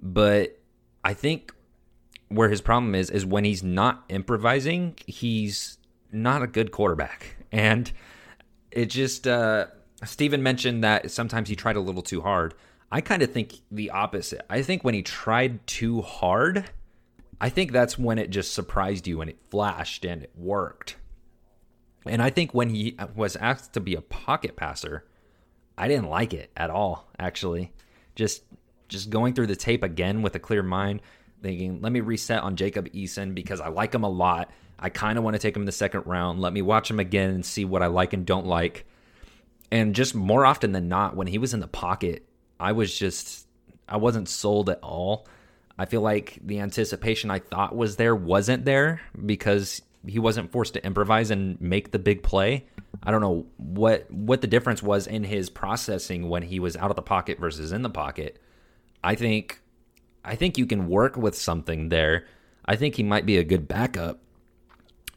[0.01, 0.59] But
[1.03, 1.53] I think
[2.29, 5.77] where his problem is is when he's not improvising, he's
[6.11, 7.91] not a good quarterback, and
[8.71, 9.67] it just uh,
[10.03, 12.53] Steven mentioned that sometimes he tried a little too hard.
[12.91, 14.45] I kind of think the opposite.
[14.49, 16.69] I think when he tried too hard,
[17.39, 20.95] I think that's when it just surprised you and it flashed and it worked.
[22.07, 25.05] And I think when he was asked to be a pocket passer,
[25.77, 27.71] I didn't like it at all, actually.
[28.15, 28.43] Just
[28.87, 31.01] just going through the tape again with a clear mind,
[31.41, 34.49] thinking, let me reset on Jacob Eason because I like him a lot.
[34.79, 36.39] I kind of want to take him in the second round.
[36.39, 38.85] Let me watch him again and see what I like and don't like.
[39.71, 42.25] And just more often than not, when he was in the pocket,
[42.59, 43.47] I was just
[43.87, 45.27] I wasn't sold at all.
[45.77, 50.73] I feel like the anticipation I thought was there wasn't there because he wasn't forced
[50.73, 52.65] to improvise and make the big play.
[53.03, 56.89] I don't know what what the difference was in his processing when he was out
[56.89, 58.41] of the pocket versus in the pocket.
[59.03, 59.61] I think
[60.23, 62.25] I think you can work with something there.
[62.65, 64.19] I think he might be a good backup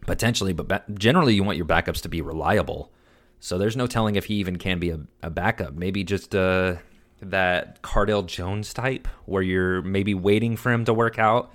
[0.07, 2.93] potentially, but ba- generally you want your backups to be reliable.
[3.41, 5.75] So there's no telling if he even can be a, a backup.
[5.75, 6.77] Maybe just uh,
[7.23, 11.51] that Cardale Jones type, where you're maybe waiting for him to work out,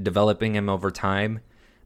[0.00, 1.40] developing him over time.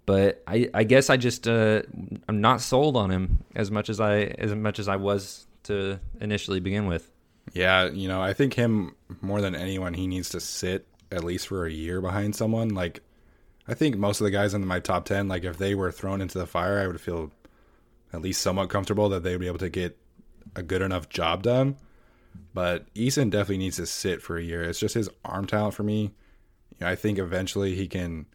[0.07, 1.83] But I, I guess I just uh,
[2.29, 5.99] I'm not sold on him as much as I as much as I was to
[6.21, 7.11] initially begin with.
[7.53, 11.49] Yeah, you know, I think him more than anyone, he needs to sit at least
[11.49, 12.71] for a year behind someone.
[12.71, 13.03] Like,
[13.69, 16.21] I think most of the guys in my top 10, like, if they were thrown
[16.21, 17.31] into the fire, I would feel
[18.12, 19.97] at least somewhat comfortable that they would be able to get
[20.55, 21.77] a good enough job done.
[22.53, 24.62] But Eason definitely needs to sit for a year.
[24.62, 26.03] It's just his arm talent for me.
[26.03, 26.11] You
[26.81, 28.27] know, I think eventually he can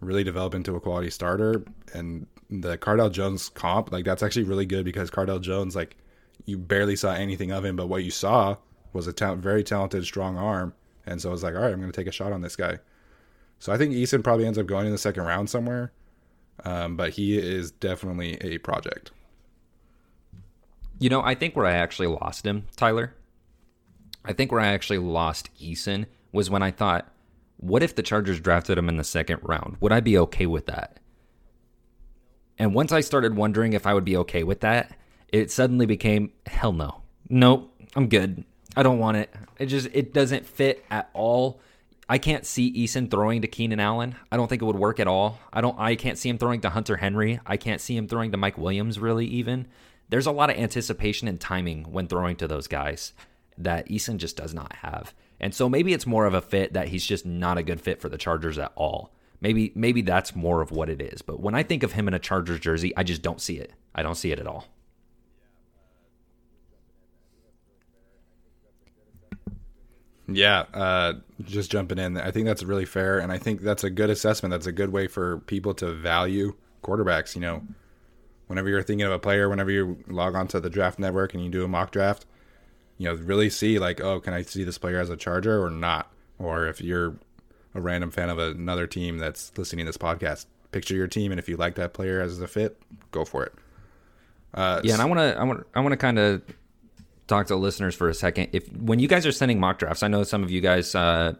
[0.00, 1.64] really develop into a quality starter.
[1.94, 5.96] And the Cardale Jones comp, like that's actually really good because Cardale Jones, like
[6.44, 8.56] you barely saw anything of him, but what you saw
[8.92, 10.74] was a ta- very talented, strong arm.
[11.06, 12.56] And so I was like, all right, I'm going to take a shot on this
[12.56, 12.78] guy.
[13.58, 15.92] So I think Eason probably ends up going in the second round somewhere.
[16.64, 19.10] Um, but he is definitely a project.
[20.98, 23.14] You know, I think where I actually lost him, Tyler,
[24.24, 27.12] I think where I actually lost Eason was when I thought,
[27.58, 29.76] what if the Chargers drafted him in the second round?
[29.80, 30.98] Would I be okay with that?
[32.58, 34.96] And once I started wondering if I would be okay with that,
[35.28, 37.02] it suddenly became hell no.
[37.28, 38.44] Nope, I'm good.
[38.76, 39.34] I don't want it.
[39.58, 41.60] It just it doesn't fit at all.
[42.08, 44.14] I can't see Eason throwing to Keenan Allen.
[44.30, 45.38] I don't think it would work at all.
[45.52, 47.40] I don't I can't see him throwing to Hunter Henry.
[47.46, 49.66] I can't see him throwing to Mike Williams really even.
[50.08, 53.12] There's a lot of anticipation and timing when throwing to those guys
[53.58, 55.14] that Eason just does not have.
[55.40, 58.00] And so maybe it's more of a fit that he's just not a good fit
[58.00, 59.12] for the Chargers at all.
[59.40, 61.20] Maybe maybe that's more of what it is.
[61.20, 63.72] But when I think of him in a Chargers jersey, I just don't see it.
[63.94, 64.66] I don't see it at all.
[70.28, 72.16] Yeah, uh, just jumping in.
[72.16, 74.50] I think that's really fair, and I think that's a good assessment.
[74.50, 77.34] That's a good way for people to value quarterbacks.
[77.36, 77.62] You know,
[78.48, 81.50] whenever you're thinking of a player, whenever you log onto the draft network and you
[81.50, 82.26] do a mock draft,
[82.98, 85.70] you know, really see like, oh, can I see this player as a Charger or
[85.70, 86.10] not?
[86.38, 87.16] Or if you're
[87.74, 91.38] a random fan of another team that's listening to this podcast, picture your team, and
[91.38, 92.80] if you like that player as a fit,
[93.10, 93.54] go for it.
[94.54, 96.42] Uh, yeah, and I want to, I want, I want to kind of
[97.26, 98.48] talk to listeners for a second.
[98.52, 101.34] If when you guys are sending mock drafts, I know some of you guys uh,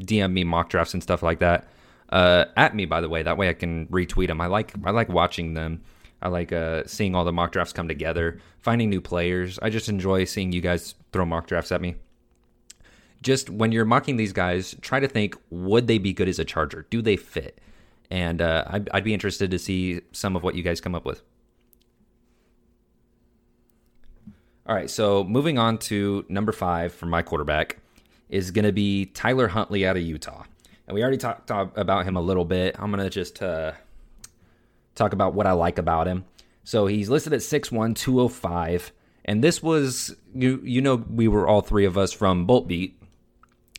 [0.00, 1.68] DM me mock drafts and stuff like that.
[2.08, 4.40] Uh, at me, by the way, that way I can retweet them.
[4.40, 5.82] I like, I like watching them.
[6.20, 9.58] I like uh, seeing all the mock drafts come together, finding new players.
[9.62, 11.96] I just enjoy seeing you guys throw mock drafts at me.
[13.22, 16.44] Just when you're mocking these guys, try to think: Would they be good as a
[16.44, 16.86] Charger?
[16.90, 17.60] Do they fit?
[18.10, 21.04] And uh, I'd, I'd be interested to see some of what you guys come up
[21.04, 21.22] with.
[24.66, 27.78] All right, so moving on to number five for my quarterback
[28.28, 30.44] is going to be Tyler Huntley out of Utah.
[30.86, 32.76] And we already talked about him a little bit.
[32.78, 33.72] I'm going to just uh,
[34.98, 36.24] talk about what I like about him.
[36.64, 38.92] So he's listed at 6'1, 205.
[39.24, 43.00] And this was, you, you know, we were all three of us from Bolt Beat.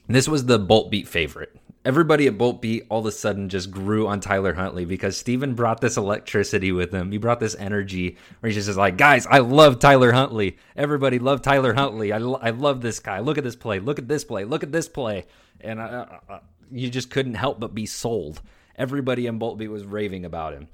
[0.07, 1.55] This was the Bolt Beat favorite.
[1.85, 5.55] Everybody at Bolt Beat all of a sudden just grew on Tyler Huntley because Steven
[5.55, 7.11] brought this electricity with him.
[7.11, 10.57] He brought this energy where he's just like, guys, I love Tyler Huntley.
[10.75, 12.11] Everybody love Tyler Huntley.
[12.11, 13.19] I, I love this guy.
[13.19, 13.79] Look at this play.
[13.79, 14.45] Look at this play.
[14.45, 15.25] Look at this play.
[15.61, 16.39] And I, I,
[16.71, 18.41] you just couldn't help but be sold.
[18.75, 20.67] Everybody in Bolt Beat was raving about him.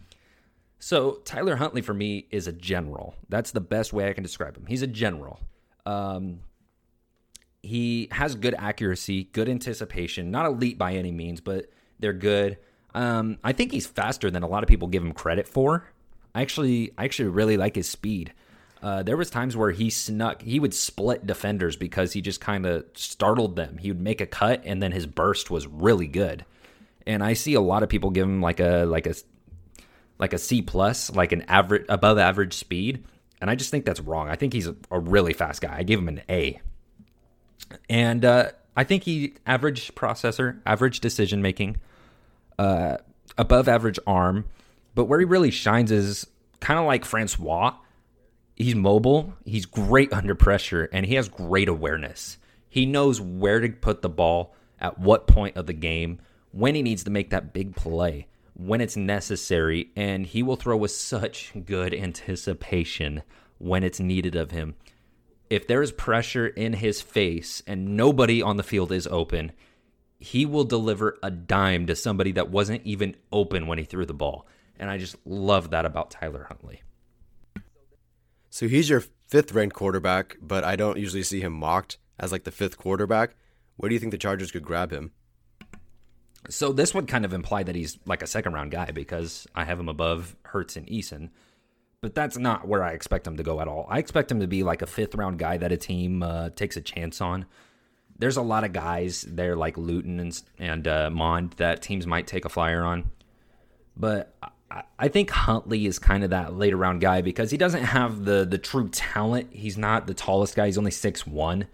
[0.86, 3.16] So Tyler Huntley for me is a general.
[3.28, 4.68] That's the best way I can describe him.
[4.68, 5.40] He's a general.
[5.84, 6.42] Um,
[7.64, 10.30] he has good accuracy, good anticipation.
[10.30, 12.60] Not elite by any means, but they're good.
[12.94, 15.90] Um, I think he's faster than a lot of people give him credit for.
[16.36, 18.32] I actually, I actually really like his speed.
[18.84, 22.64] Uh, there was times where he snuck, he would split defenders because he just kind
[22.64, 23.80] of startled them.
[23.80, 26.46] He would make a cut, and then his burst was really good.
[27.08, 29.16] And I see a lot of people give him like a like a
[30.18, 33.06] like a C plus, like an average above average speed,
[33.42, 34.30] and I just think that's wrong.
[34.30, 35.76] I think he's a, really fast guy.
[35.78, 36.60] I gave him an A,
[37.90, 41.78] and uh, I think he average processor, average decision making,
[42.58, 42.98] uh,
[43.38, 44.46] above average arm,
[44.94, 46.28] but where he really shines is
[46.60, 47.76] kind of like Francois.
[48.56, 49.34] He's mobile.
[49.44, 52.38] He's great under pressure, and he has great awareness.
[52.70, 56.20] He knows where to put the ball at what point of the game
[56.52, 60.78] when he needs to make that big play when it's necessary, and he will throw
[60.78, 63.22] with such good anticipation
[63.58, 64.76] when it's needed of him.
[65.50, 69.52] If there is pressure in his face and nobody on the field is open,
[70.18, 74.14] he will deliver a dime to somebody that wasn't even open when he threw the
[74.14, 74.48] ball.
[74.80, 76.82] And I just love that about Tyler Huntley.
[78.50, 82.46] So he's your fifth ranked quarterback, but I don't usually see him mocked as like
[82.46, 83.36] the fifth quarterback.
[83.76, 85.12] Where do you think the Chargers could grab him?
[86.50, 89.64] So this would kind of imply that he's like a second round guy because I
[89.64, 91.30] have him above Hurts and Eason.
[92.02, 93.88] But that's not where I expect him to go at all.
[93.90, 96.78] I expect him to be like a fifth round guy that a team uh, takes
[96.78, 97.46] a chance on.
[98.18, 102.28] There's a lot of guys there like Luton and, and uh, Mond that teams might
[102.28, 103.10] take a flyer on.
[103.98, 104.36] But
[105.00, 108.46] I, think Huntley is kind of that later round guy because he doesn't have the
[108.46, 109.50] the true talent.
[109.52, 110.66] He's not the tallest guy.
[110.66, 111.68] He's only six one.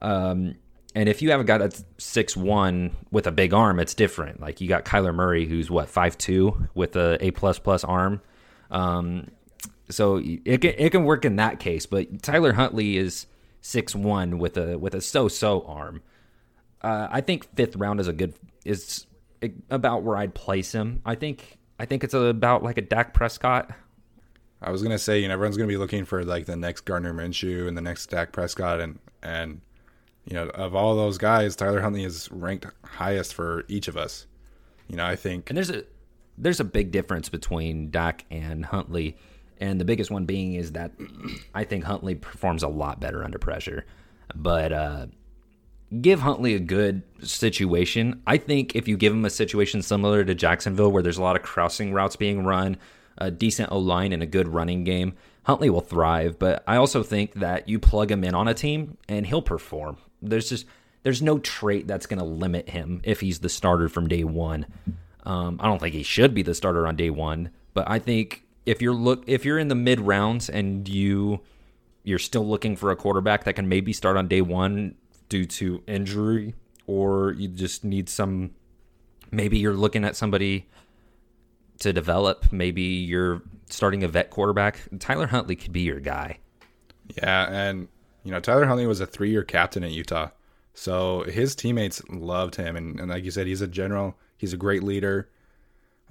[0.00, 0.56] Um,
[0.96, 4.40] and if you have a guy that's six one with a big arm, it's different.
[4.40, 8.22] Like you got Kyler Murray, who's what five two with a A plus plus arm.
[8.70, 9.30] Um,
[9.90, 11.84] so it can, it can work in that case.
[11.84, 13.26] But Tyler Huntley is
[13.60, 16.02] six one with a with a so so arm.
[16.80, 18.32] Uh, I think fifth round is a good
[18.64, 19.06] is
[19.68, 21.02] about where I'd place him.
[21.04, 23.70] I think I think it's about like a Dak Prescott.
[24.62, 27.12] I was gonna say, you know, everyone's gonna be looking for like the next Gardner
[27.12, 29.60] Minshew and the next Dak Prescott, and and
[30.26, 34.26] you know, of all those guys, Tyler Huntley is ranked highest for each of us.
[34.88, 35.84] You know, I think, and there's a
[36.36, 39.16] there's a big difference between Dak and Huntley,
[39.58, 40.92] and the biggest one being is that
[41.54, 43.86] I think Huntley performs a lot better under pressure,
[44.34, 45.06] but uh,
[46.00, 48.22] give Huntley a good situation.
[48.26, 51.36] I think if you give him a situation similar to Jacksonville, where there's a lot
[51.36, 52.76] of crossing routes being run,
[53.18, 55.14] a decent O line, and a good running game,
[55.44, 56.38] Huntley will thrive.
[56.38, 59.98] But I also think that you plug him in on a team and he'll perform.
[60.22, 60.66] There's just
[61.02, 64.66] there's no trait that's going to limit him if he's the starter from day one.
[65.24, 68.44] Um, I don't think he should be the starter on day one, but I think
[68.64, 71.40] if you're look if you're in the mid rounds and you
[72.02, 74.94] you're still looking for a quarterback that can maybe start on day one
[75.28, 76.54] due to injury,
[76.86, 78.52] or you just need some.
[79.32, 80.68] Maybe you're looking at somebody
[81.80, 82.52] to develop.
[82.52, 84.80] Maybe you're starting a vet quarterback.
[85.00, 86.38] Tyler Huntley could be your guy.
[87.16, 87.88] Yeah, and
[88.26, 90.30] you know Tyler Huntley was a three-year captain at Utah,
[90.74, 94.16] so his teammates loved him, and, and like you said, he's a general.
[94.36, 95.30] He's a great leader.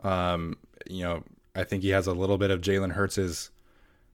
[0.01, 0.57] Um,
[0.89, 1.23] you know,
[1.55, 3.51] I think he has a little bit of Jalen Hurts's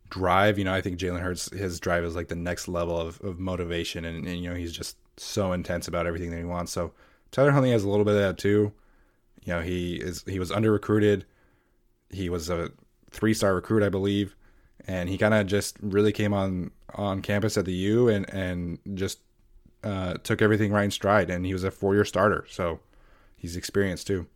[0.10, 0.58] drive.
[0.58, 3.39] You know, I think Jalen Hurts his drive is like the next level of, of
[3.39, 6.72] motivation, and, and, you know he's just so intense about everything that he wants.
[6.72, 6.93] So
[7.30, 8.74] Tyler Huntley has a little bit of that too.
[9.43, 11.26] You know, he is he was under recruited.
[12.10, 12.72] He was a
[13.12, 14.36] three star recruit, I believe,
[14.88, 18.79] and he kind of just really came on on campus at the U and and
[18.93, 19.19] just
[19.84, 21.29] uh, took everything right in stride.
[21.29, 22.79] And he was a four year starter, so
[23.36, 24.27] he's experienced too.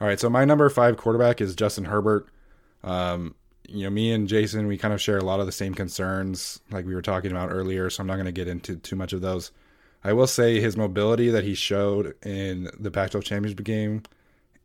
[0.00, 2.28] All right, so my number five quarterback is Justin Herbert.
[2.84, 3.34] Um,
[3.68, 6.60] you know, me and Jason, we kind of share a lot of the same concerns,
[6.70, 7.90] like we were talking about earlier.
[7.90, 9.50] So I'm not going to get into too much of those.
[10.04, 14.04] I will say his mobility that he showed in the Pac-12 championship game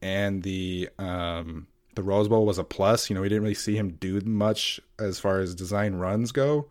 [0.02, 3.10] and the um, the Rose Bowl was a plus.
[3.10, 6.70] You know, we didn't really see him do much as far as design runs go.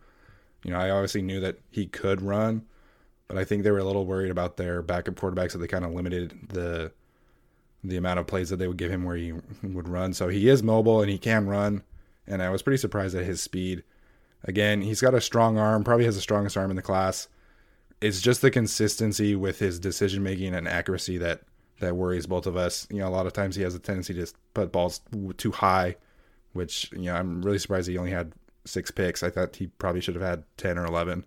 [0.65, 2.65] You know, I obviously knew that he could run,
[3.29, 5.85] but I think they were a little worried about their backup quarterbacks that they kind
[5.85, 6.93] of limited the
[7.85, 9.33] the amount of plays that they would give him where he
[9.65, 10.13] would run.
[10.13, 11.83] So he is mobile and he can run
[12.27, 13.83] and I was pretty surprised at his speed.
[14.45, 17.29] Again, he's got a strong arm, probably has the strongest arm in the class.
[18.01, 21.43] It's just the consistency with his decision making and accuracy that
[21.83, 22.87] that worries both of us.
[22.91, 25.01] You know, a lot of times he has a tendency to put balls
[25.37, 25.97] too high,
[26.55, 28.33] which you know I'm really surprised he only had
[28.65, 29.23] six picks.
[29.23, 31.27] I thought he probably should have had ten or eleven.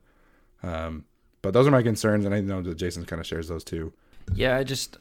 [0.63, 1.05] Um,
[1.41, 3.93] but those are my concerns, and I know that Jason kind of shares those too.
[4.33, 4.97] Yeah, I just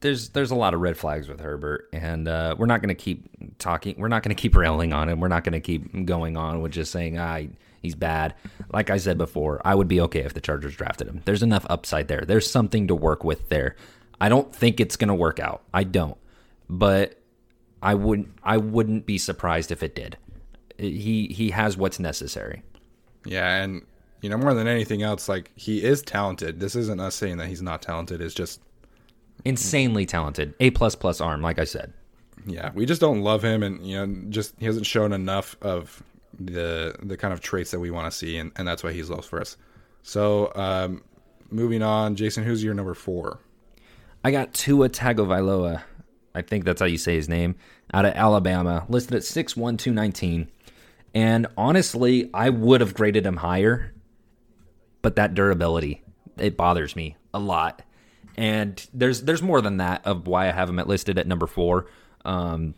[0.00, 3.02] there's there's a lot of red flags with Herbert, and uh, we're not going to
[3.02, 3.94] keep talking.
[3.96, 5.20] We're not going to keep railing on him.
[5.20, 7.40] We're not going to keep going on with just saying ah
[7.80, 8.34] he's bad.
[8.72, 11.22] Like I said before, I would be okay if the Chargers drafted him.
[11.24, 12.24] There's enough upside there.
[12.26, 13.76] There's something to work with there.
[14.20, 15.62] I don't think it's going to work out.
[15.74, 16.16] I don't,
[16.68, 17.20] but
[17.82, 20.16] I wouldn't I wouldn't be surprised if it did.
[20.78, 22.62] He he has what's necessary.
[23.24, 23.82] Yeah, and
[24.22, 26.60] you know more than anything else, like he is talented.
[26.60, 28.20] This isn't us saying that he's not talented.
[28.20, 28.60] It's just
[29.44, 30.54] insanely talented.
[30.60, 31.92] A plus plus arm, like I said.
[32.46, 36.02] Yeah, we just don't love him, and you know, just he hasn't shown enough of
[36.38, 39.10] the the kind of traits that we want to see, and, and that's why he's
[39.10, 39.56] low for us.
[40.02, 41.02] So, um,
[41.50, 43.40] moving on, Jason, who's your number four?
[44.26, 45.82] I got Tua Tagovailoa.
[46.34, 47.54] I think that's how you say his name.
[47.94, 50.50] Out of Alabama, listed at six one two nineteen.
[51.14, 53.94] And honestly, I would have graded him higher,
[55.00, 56.02] but that durability
[56.36, 57.82] it bothers me a lot
[58.36, 61.46] and there's there's more than that of why I have him at listed at number
[61.46, 61.86] four.
[62.24, 62.74] Um,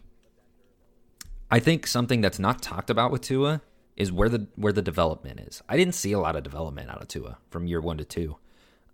[1.51, 3.63] I think something that's not talked about with Tua
[3.97, 5.63] is where the where the development is.
[5.69, 8.37] I didn't see a lot of development out of Tua from year one to two,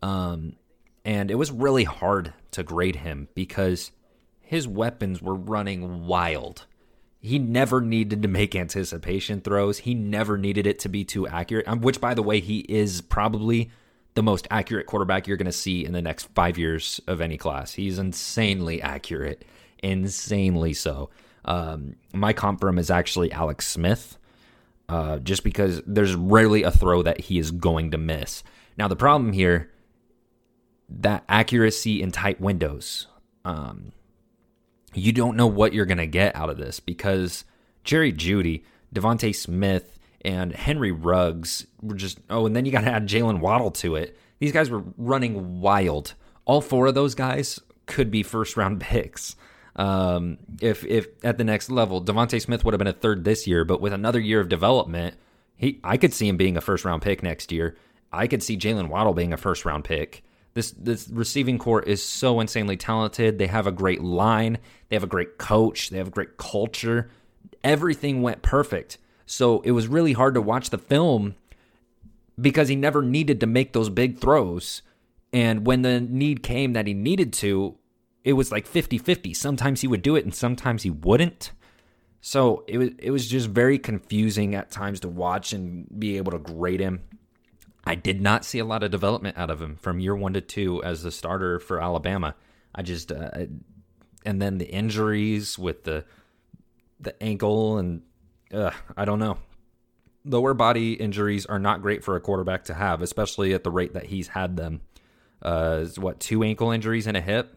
[0.03, 0.57] um,
[1.05, 3.91] and it was really hard to grade him because
[4.41, 6.67] his weapons were running wild.
[7.21, 9.79] He never needed to make anticipation throws.
[9.79, 11.67] He never needed it to be too accurate.
[11.67, 13.71] Um, which, by the way, he is probably
[14.15, 17.37] the most accurate quarterback you're going to see in the next five years of any
[17.37, 17.73] class.
[17.73, 19.45] He's insanely accurate,
[19.83, 21.11] insanely so.
[21.45, 24.19] Um, my comp for him is actually Alex Smith,
[24.89, 28.43] uh, just because there's rarely a throw that he is going to miss.
[28.77, 29.71] Now, the problem here,
[31.01, 33.07] that accuracy in tight windows.
[33.45, 33.93] Um,
[34.95, 37.45] you don't know what you're going to get out of this because
[37.83, 38.65] Jerry Jeudy,
[38.95, 43.41] DeVonta Smith, and Henry Ruggs were just oh, and then you got to add Jaylen
[43.41, 44.19] Waddle to it.
[44.39, 46.15] These guys were running wild.
[46.47, 49.37] All four of those guys could be first round picks.
[49.77, 53.47] Um, if if at the next level, DeVonta Smith would have been a third this
[53.47, 55.17] year, but with another year of development,
[55.57, 57.77] he I could see him being a first round pick next year.
[58.13, 60.25] I could see Jaylen Waddle being a first round pick.
[60.55, 63.39] This this receiving corps is so insanely talented.
[63.39, 64.59] They have a great line.
[64.89, 65.91] They have a great coach.
[65.91, 67.11] They have a great culture.
[67.63, 68.99] Everything went perfect.
[69.27, 71.35] So it was really hard to watch the film
[72.41, 74.83] because he never needed to make those big throws.
[75.33, 77.77] And when the need came that he needed to,
[78.23, 79.35] it was like 50-50.
[79.35, 81.51] Sometimes he would do it and sometimes he wouldn't.
[82.21, 86.33] So it was it was just very confusing at times to watch and be able
[86.33, 87.03] to grade him.
[87.87, 90.41] I did not see a lot of development out of him from year 1 to
[90.41, 92.35] 2 as the starter for Alabama.
[92.75, 93.31] I just uh,
[94.25, 96.05] and then the injuries with the
[97.01, 98.03] the ankle and
[98.53, 99.39] uh, I don't know.
[100.25, 103.93] Lower body injuries are not great for a quarterback to have, especially at the rate
[103.93, 104.81] that he's had them.
[105.43, 107.55] Uh, what two ankle injuries and a hip?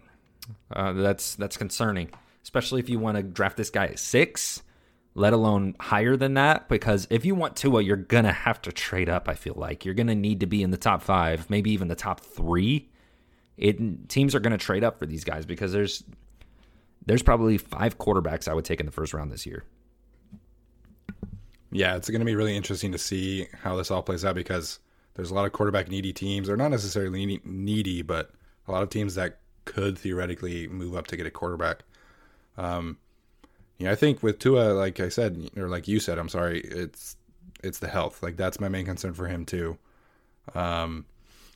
[0.71, 2.09] Uh, that's that's concerning,
[2.43, 4.61] especially if you want to draft this guy at six,
[5.18, 6.70] let alone higher than that.
[6.70, 9.28] Because if you want Tua, you're gonna have to trade up.
[9.28, 11.95] I feel like you're gonna need to be in the top five, maybe even the
[11.95, 12.89] top three.
[13.57, 16.03] It teams are gonna trade up for these guys because there's
[17.07, 19.63] there's probably five quarterbacks I would take in the first round this year.
[21.72, 24.80] Yeah, it's going to be really interesting to see how this all plays out because
[25.15, 26.47] there's a lot of quarterback needy teams.
[26.47, 28.32] They're not necessarily needy, but
[28.68, 31.84] a lot of teams that could theoretically move up to get a quarterback.
[32.57, 32.97] Um,
[33.80, 37.15] yeah, I think with Tua, like I said, or like you said, I'm sorry, it's
[37.63, 38.23] it's the health.
[38.23, 39.78] Like that's my main concern for him too.
[40.55, 41.05] Um,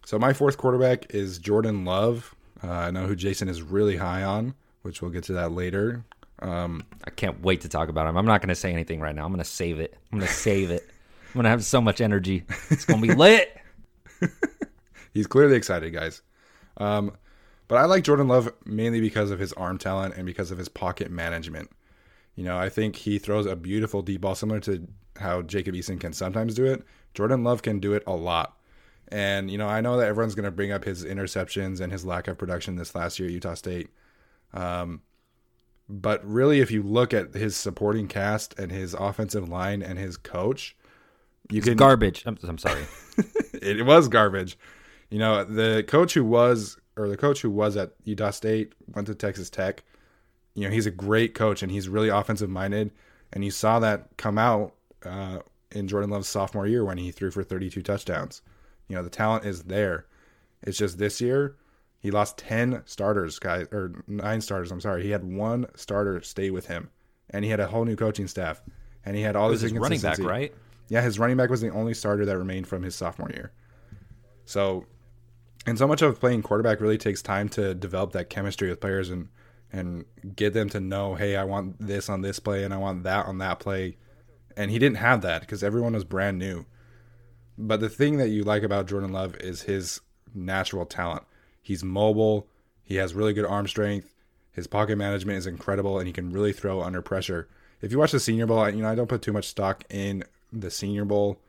[0.05, 2.35] so my fourth quarterback is Jordan Love.
[2.63, 4.53] Uh, I know who Jason is really high on,
[4.83, 6.03] which we'll get to that later.
[6.39, 8.17] Um, I can't wait to talk about him.
[8.17, 9.25] I'm not going to say anything right now.
[9.25, 9.95] I'm going to save it.
[10.11, 10.87] I'm going to save it.
[11.29, 12.43] I'm going to have so much energy.
[12.69, 13.55] It's going to be lit.
[15.13, 16.21] He's clearly excited, guys.
[16.77, 17.13] Um,
[17.67, 20.67] but I like Jordan Love mainly because of his arm talent and because of his
[20.67, 21.69] pocket management.
[22.35, 25.99] You know, I think he throws a beautiful deep ball similar to how Jacob Eason
[25.99, 26.83] can sometimes do it.
[27.13, 28.57] Jordan Love can do it a lot.
[29.09, 32.05] And, you know, I know that everyone's going to bring up his interceptions and his
[32.05, 33.89] lack of production this last year at Utah State.
[34.53, 35.01] Um,
[35.89, 40.15] but really, if you look at his supporting cast and his offensive line and his
[40.15, 40.77] coach,
[41.49, 42.23] you it's can garbage.
[42.25, 42.85] I'm, I'm sorry.
[43.53, 44.57] it was garbage.
[45.09, 49.07] You know, the coach who was or the coach who was at Utah State went
[49.07, 49.83] to Texas Tech.
[50.53, 52.91] You know, he's a great coach and he's really offensive minded.
[53.33, 54.73] And you saw that come out
[55.05, 55.39] uh,
[55.71, 58.41] in Jordan Love's sophomore year when he threw for 32 touchdowns.
[58.87, 60.05] You know, the talent is there.
[60.63, 61.55] It's just this year
[62.01, 64.71] he lost 10 starters, guys, or nine starters.
[64.71, 65.03] I'm sorry.
[65.03, 66.89] He had one starter stay with him,
[67.29, 68.59] and he had a whole new coaching staff,
[69.05, 70.53] and he had all this running back, right?
[70.89, 73.51] Yeah, his running back was the only starter that remained from his sophomore year.
[74.45, 74.87] So,
[75.67, 79.11] and so much of playing quarterback really takes time to develop that chemistry with players
[79.11, 79.29] and
[79.71, 80.05] and
[80.35, 83.25] get them to know, hey, I want this on this play and I want that
[83.25, 83.97] on that play.
[84.57, 86.65] And he didn't have that because everyone was brand new.
[87.57, 90.01] But the thing that you like about Jordan Love is his
[90.33, 91.23] natural talent.
[91.61, 92.47] He's mobile.
[92.83, 94.13] He has really good arm strength.
[94.51, 97.47] His pocket management is incredible, and he can really throw under pressure.
[97.81, 100.23] If you watch the Senior Bowl, you know I don't put too much stock in
[100.51, 101.39] the Senior Bowl,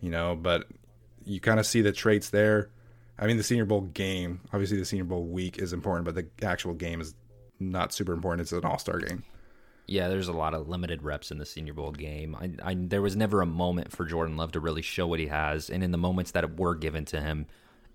[0.00, 0.66] you know, but
[1.24, 2.70] you kind of see the traits there.
[3.18, 6.46] I mean, the Senior Bowl game, obviously, the Senior Bowl week is important, but the
[6.46, 7.14] actual game is
[7.60, 8.42] not super important.
[8.42, 9.24] It's an All Star game.
[9.86, 12.36] Yeah, there's a lot of limited reps in the Senior Bowl game.
[12.38, 15.28] I, I, there was never a moment for Jordan Love to really show what he
[15.28, 17.46] has, and in the moments that were given to him,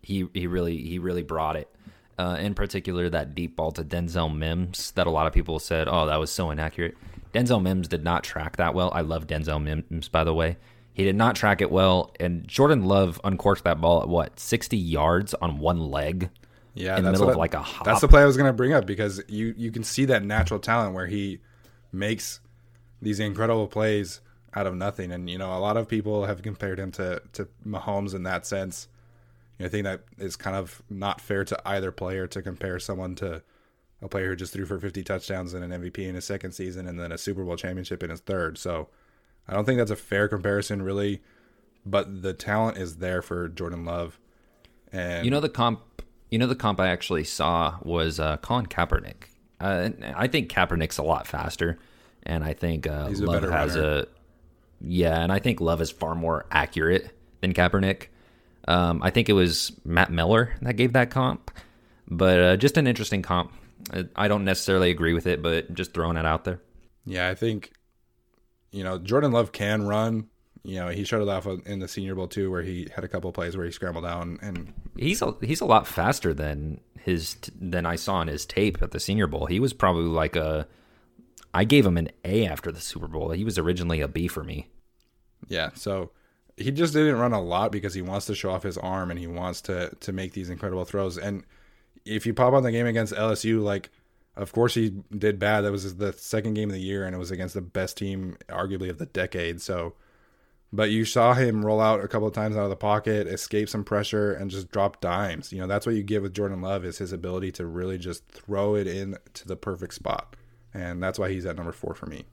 [0.01, 1.73] he he really he really brought it.
[2.17, 5.87] Uh, in particular, that deep ball to Denzel Mims that a lot of people said,
[5.87, 6.95] "Oh, that was so inaccurate."
[7.33, 8.91] Denzel Mims did not track that well.
[8.93, 10.57] I love Denzel Mims, by the way.
[10.93, 14.77] He did not track it well, and Jordan Love uncorked that ball at what sixty
[14.77, 16.29] yards on one leg.
[16.73, 17.85] Yeah, in the middle of like a hop.
[17.85, 20.23] That's the play I was going to bring up because you you can see that
[20.23, 21.39] natural talent where he
[21.91, 22.39] makes
[23.01, 24.21] these incredible plays
[24.55, 27.47] out of nothing, and you know a lot of people have compared him to to
[27.65, 28.87] Mahomes in that sense.
[29.59, 33.43] I think that is kind of not fair to either player to compare someone to
[34.01, 36.87] a player who just threw for 50 touchdowns and an MVP in his second season
[36.87, 38.57] and then a Super Bowl championship in his third.
[38.57, 38.89] So
[39.47, 41.21] I don't think that's a fair comparison, really.
[41.85, 44.19] But the talent is there for Jordan Love.
[44.91, 45.81] And you know the comp,
[46.33, 49.25] you know the comp I actually saw was uh, Colin Kaepernick.
[49.59, 51.77] Uh, I think Kaepernick's a lot faster,
[52.23, 53.99] and I think uh, Love has runner.
[53.99, 54.05] a
[54.81, 58.07] yeah, and I think Love is far more accurate than Kaepernick.
[58.67, 61.51] Um, I think it was Matt Miller that gave that comp,
[62.07, 63.53] but uh, just an interesting comp.
[64.15, 66.61] I don't necessarily agree with it, but just throwing it out there.
[67.05, 67.73] Yeah, I think
[68.71, 70.29] you know Jordan Love can run.
[70.63, 73.07] You know, he showed it off in the Senior Bowl too, where he had a
[73.07, 77.35] couple plays where he scrambled down, and he's a, he's a lot faster than his
[77.59, 79.45] than I saw in his tape at the Senior Bowl.
[79.45, 80.67] He was probably like a.
[81.53, 83.31] I gave him an A after the Super Bowl.
[83.31, 84.69] He was originally a B for me.
[85.49, 86.11] Yeah, so
[86.57, 89.19] he just didn't run a lot because he wants to show off his arm and
[89.19, 91.17] he wants to to make these incredible throws.
[91.17, 91.43] And
[92.05, 93.89] if you pop on the game against LSU, like
[94.35, 95.61] of course he did bad.
[95.61, 98.37] That was the second game of the year, and it was against the best team,
[98.49, 99.61] arguably of the decade.
[99.61, 99.93] So,
[100.73, 103.69] but you saw him roll out a couple of times out of the pocket, escape
[103.69, 105.53] some pressure, and just drop dimes.
[105.53, 108.27] You know that's what you get with Jordan Love is his ability to really just
[108.27, 110.35] throw it in to the perfect spot,
[110.73, 112.25] and that's why he's at number four for me.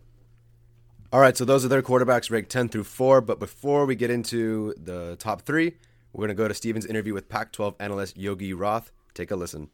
[1.12, 3.20] All right, so those are their quarterbacks ranked 10 through 4.
[3.20, 5.74] But before we get into the top three,
[6.12, 8.92] we're going to go to Steven's interview with Pac 12 analyst Yogi Roth.
[9.12, 9.70] Take a listen.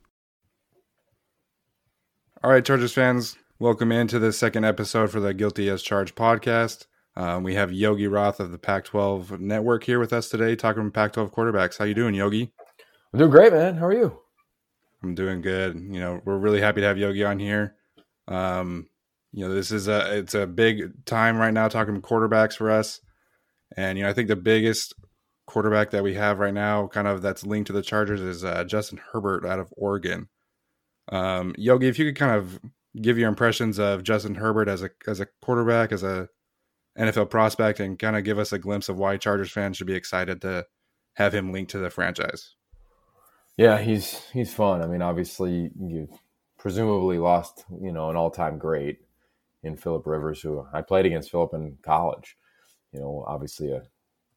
[2.43, 6.87] All right, Chargers fans, welcome into the second episode for the Guilty as Charged podcast.
[7.17, 10.91] Um, we have Yogi Roth of the Pac 12 network here with us today talking
[10.91, 11.79] Pac 12 quarterbacks.
[11.79, 12.53] How you doing, Yogi?
[13.13, 13.77] I'm doing great, man.
[13.77, 14.19] How are you?
[15.03, 15.77] I'm doing good.
[15.77, 17.75] You know, we're really happy to have Yogi on here.
[18.29, 18.89] Um,
[19.33, 23.01] you know, this is a it's a big time right now talking quarterbacks for us.
[23.77, 24.95] And you know, I think the biggest
[25.47, 28.65] quarterback that we have right now, kind of that's linked to the Chargers, is uh,
[28.65, 30.29] Justin Herbert out of Oregon.
[31.11, 32.61] Um, Yogi, if you could kind of
[33.01, 36.29] give your impressions of Justin Herbert as a as a quarterback, as a
[36.99, 39.95] NFL prospect, and kind of give us a glimpse of why Chargers fans should be
[39.95, 40.67] excited to
[41.15, 42.55] have him linked to the franchise.
[43.57, 44.83] Yeah, he's he's fun.
[44.83, 46.09] I mean, obviously you
[46.59, 48.99] presumably lost, you know, an all-time great
[49.63, 52.37] in Philip Rivers, who I played against Philip in college.
[52.93, 53.83] You know, obviously a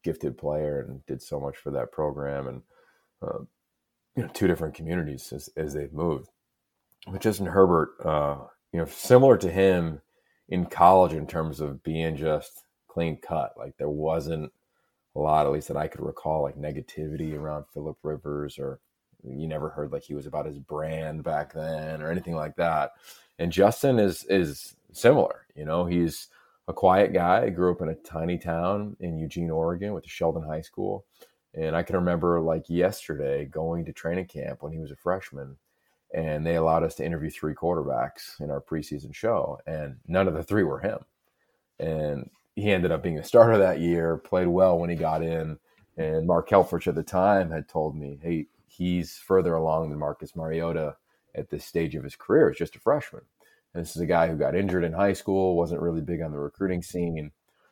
[0.04, 2.62] gifted player and did so much for that program and
[3.22, 3.40] uh,
[4.16, 6.30] you know two different communities as, as they've moved.
[7.08, 8.38] But Justin Herbert, uh,
[8.72, 10.02] you know, similar to him
[10.50, 13.54] in college in terms of being just clean cut.
[13.58, 14.52] Like there wasn't
[15.16, 18.80] a lot, at least that I could recall, like negativity around Philip Rivers or
[19.24, 22.92] you never heard like he was about his brand back then or anything like that.
[23.38, 25.46] And Justin is is similar.
[25.56, 26.28] You know, he's
[26.68, 27.50] a quiet guy.
[27.50, 31.06] Grew up in a tiny town in Eugene, Oregon, with the Sheldon High School.
[31.54, 35.58] And I can remember like yesterday going to training camp when he was a freshman,
[36.14, 40.34] and they allowed us to interview three quarterbacks in our preseason show, and none of
[40.34, 41.00] the three were him.
[41.80, 45.58] And he ended up being a starter that year, played well when he got in.
[45.98, 50.36] And Mark Helfrich at the time had told me, hey, he's further along than Marcus
[50.36, 50.96] Mariota
[51.36, 52.50] at this stage of his career.
[52.50, 53.22] He's just a freshman.
[53.74, 56.32] And this is a guy who got injured in high school, wasn't really big on
[56.32, 57.32] the recruiting scene,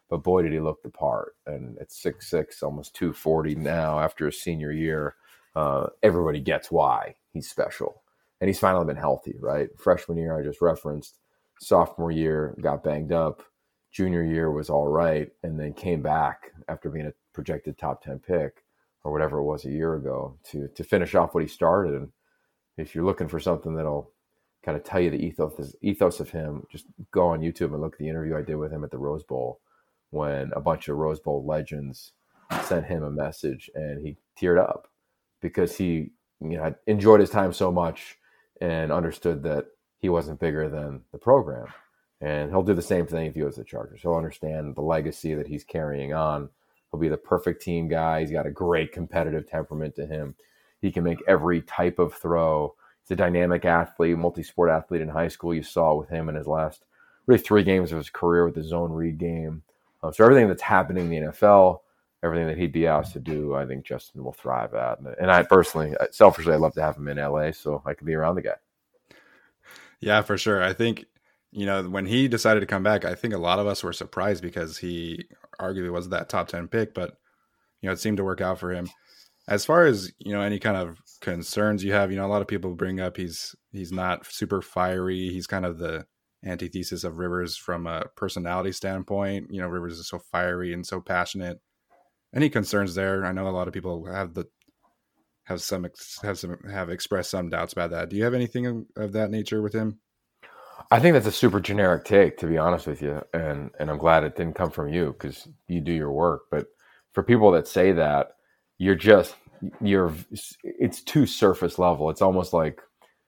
[0.10, 1.36] but boy, did he look the part.
[1.46, 5.16] And at 6'6, almost 240 now after his senior year,
[5.56, 8.04] uh, everybody gets why he's special.
[8.40, 9.70] And he's finally been healthy, right?
[9.78, 11.18] Freshman year, I just referenced.
[11.60, 13.42] Sophomore year, got banged up.
[13.92, 18.20] Junior year was all right, and then came back after being a projected top 10
[18.20, 18.64] pick
[19.04, 21.94] or whatever it was a year ago to to finish off what he started.
[21.94, 22.10] And
[22.78, 24.12] if you're looking for something that'll
[24.64, 27.94] kind of tell you the ethos ethos of him, just go on YouTube and look
[27.94, 29.62] at the interview I did with him at the Rose Bowl
[30.10, 32.14] when a bunch of Rose Bowl legends
[32.64, 34.90] sent him a message and he teared up
[35.42, 36.12] because he
[36.42, 38.18] you know enjoyed his time so much
[38.62, 39.66] and understood that
[39.99, 41.68] he wasn't bigger than the program.
[42.22, 44.01] And he'll do the same thing if he was the Chargers.
[44.01, 46.49] He'll understand the legacy that he's carrying on.
[46.91, 48.22] He'll be the perfect team guy.
[48.22, 50.36] He's got a great competitive temperament to him.
[50.82, 52.74] He can make every type of throw
[53.08, 55.53] He's a dynamic athlete, multi-sport athlete in high school.
[55.53, 56.84] You saw with him in his last
[57.26, 59.64] really three games of his career with the zone read game.
[60.03, 61.80] Um, so everything that's happening in the NFL,
[62.24, 64.99] everything that he'd be asked to do, I think Justin will thrive at.
[65.20, 68.07] And I personally, uh, selfishly, I'd love to have him in LA so I could
[68.07, 68.55] be around the guy.
[69.99, 70.63] Yeah, for sure.
[70.63, 71.05] I think
[71.51, 73.93] you know when he decided to come back, I think a lot of us were
[73.93, 75.26] surprised because he
[75.59, 77.18] arguably was that top ten pick, but
[77.82, 78.89] you know it seemed to work out for him
[79.47, 82.41] as far as you know any kind of concerns you have you know a lot
[82.41, 86.05] of people bring up he's he's not super fiery he's kind of the
[86.45, 91.01] antithesis of rivers from a personality standpoint you know rivers is so fiery and so
[91.01, 91.59] passionate
[92.38, 94.46] any concerns there i know a lot of people have the
[95.44, 95.86] have some
[96.24, 99.30] have some have expressed some doubts about that do you have anything of, of that
[99.30, 100.00] nature with him
[100.90, 103.98] I think that's a super generic take, to be honest with you, and and I'm
[103.98, 106.44] glad it didn't come from you because you do your work.
[106.50, 106.68] But
[107.14, 108.36] for people that say that,
[108.78, 109.36] you're just
[109.82, 110.14] you're
[110.64, 112.10] it's too surface level.
[112.10, 112.82] It's almost like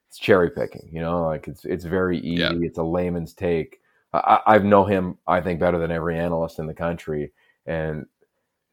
[0.07, 2.41] it's cherry picking, you know, like it's it's very easy.
[2.41, 2.53] Yeah.
[2.61, 3.79] It's a layman's take.
[4.13, 7.31] I, I know him, I think, better than every analyst in the country.
[7.65, 8.05] And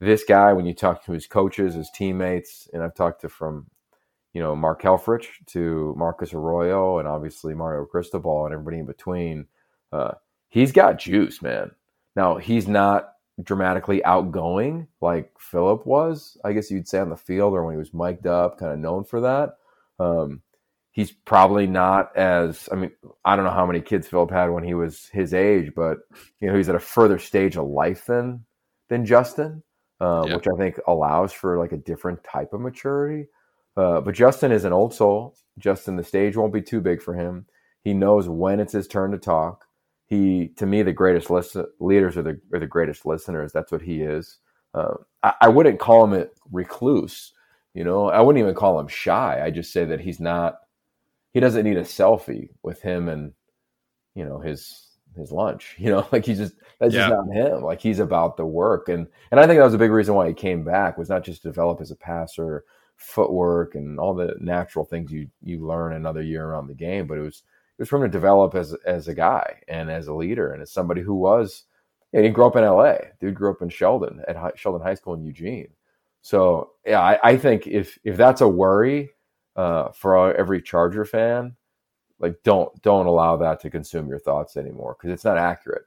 [0.01, 3.66] this guy, when you talk to his coaches, his teammates, and I've talked to from,
[4.32, 9.47] you know, Mark Helfrich to Marcus Arroyo and obviously Mario Cristobal and everybody in between,
[9.92, 10.12] uh,
[10.49, 11.70] he's got juice, man.
[12.14, 17.55] Now he's not dramatically outgoing like Philip was, I guess you'd say on the field
[17.55, 19.57] or when he was mic'd up, kind of known for that.
[19.99, 20.42] Um,
[20.92, 22.90] he's probably not as I mean,
[23.24, 25.99] I don't know how many kids Philip had when he was his age, but
[26.40, 28.44] you know, he's at a further stage of life than
[28.88, 29.62] than Justin.
[30.01, 30.36] Uh, Yeah.
[30.36, 33.28] which I think allows for like a different type of maturity.
[33.76, 35.36] Uh, but Justin is an old soul.
[35.59, 37.47] Justin, the stage won't be too big for him.
[37.82, 39.64] He knows when it's his turn to talk.
[40.07, 43.53] He, to me, the greatest listen- leaders are the are the greatest listeners.
[43.53, 44.38] That's what he is.
[44.74, 47.32] Uh, I, I wouldn't call him a recluse.
[47.74, 49.40] You know, I wouldn't even call him shy.
[49.44, 50.61] I just say that he's not.
[51.32, 53.32] He doesn't need a selfie with him and
[54.14, 54.86] you know his
[55.16, 55.74] his lunch.
[55.78, 57.08] You know, like he's just that's Yeah.
[57.08, 57.62] just not him.
[57.62, 60.28] Like he's about the work, and and I think that was a big reason why
[60.28, 62.64] he came back was not just to develop as a passer,
[62.96, 67.18] footwork, and all the natural things you you learn another year around the game, but
[67.18, 67.42] it was
[67.78, 70.62] it was for him to develop as as a guy and as a leader and
[70.62, 71.64] as somebody who was.
[72.12, 73.10] Yeah, he grew up in L.A.
[73.20, 75.68] Dude grew up in Sheldon at Hi- Sheldon High School in Eugene.
[76.22, 79.10] So yeah, I, I think if if that's a worry
[79.56, 81.56] uh, for every Charger fan,
[82.18, 85.84] like don't don't allow that to consume your thoughts anymore because it's not accurate.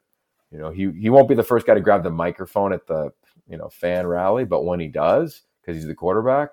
[0.52, 3.12] You know, he he won't be the first guy to grab the microphone at the
[3.48, 6.50] you know fan rally, but when he does, because he's the quarterback,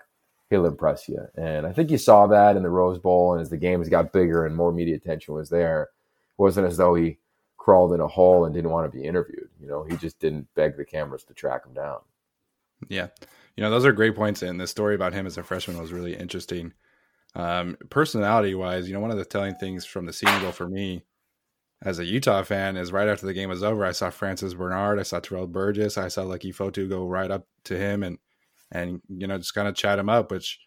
[0.50, 1.20] he'll impress you.
[1.36, 4.12] And I think you saw that in the Rose Bowl, and as the games got
[4.12, 7.18] bigger and more media attention was there, it wasn't as though he
[7.66, 9.48] crawled in a hole and didn't want to be interviewed.
[9.60, 11.98] You know, he just didn't beg the cameras to track him down.
[12.88, 13.08] Yeah.
[13.56, 14.42] You know, those are great points.
[14.42, 16.74] And the story about him as a freshman was really interesting.
[17.36, 20.68] Um, personality wise, you know, one of the telling things from the Senior Bowl for
[20.68, 21.04] me
[21.84, 24.98] as a Utah fan is right after the game was over, I saw Francis Bernard,
[24.98, 28.16] I saw Terrell Burgess, I saw Leki Fotu go right up to him and,
[28.72, 30.58] and, you know, just kind of chat him up, which,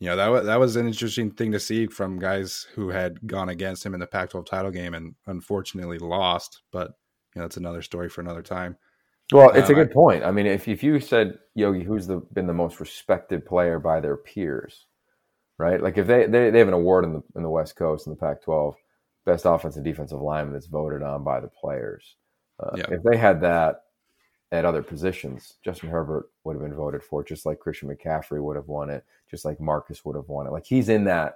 [0.00, 3.24] you know, that was, that was an interesting thing to see from guys who had
[3.28, 6.62] gone against him in the Pac 12 title game and unfortunately lost.
[6.72, 6.88] But,
[7.34, 8.76] you know, that's another story for another time.
[9.32, 10.24] Well, it's a Um, I- good point.
[10.24, 14.00] I mean, if if you said Yogi, who's the been the most respected player by
[14.00, 14.86] their peers,
[15.60, 15.82] right?
[15.82, 18.12] Like if they they, they have an award in the in the West Coast in
[18.12, 18.74] the Pac-12,
[19.24, 22.16] best offensive defensive lineman that's voted on by the players.
[22.58, 22.86] Uh, Yeah.
[22.90, 23.84] If they had that
[24.52, 28.56] at other positions, Justin Herbert would have been voted for, just like Christian McCaffrey would
[28.56, 30.52] have won it, just like Marcus would have won it.
[30.52, 31.34] Like he's in that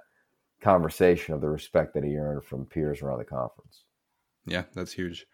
[0.61, 3.83] conversation of the respect that he earned from peers around the conference.
[4.45, 5.27] Yeah, that's huge.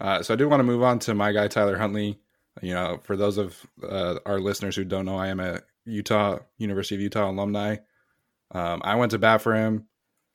[0.00, 2.18] Uh, so I do want to move on to my guy Tyler Huntley.
[2.60, 6.38] You know, for those of uh, our listeners who don't know, I am a Utah
[6.58, 7.76] University of Utah alumni.
[8.52, 9.88] Um, I went to bat for him,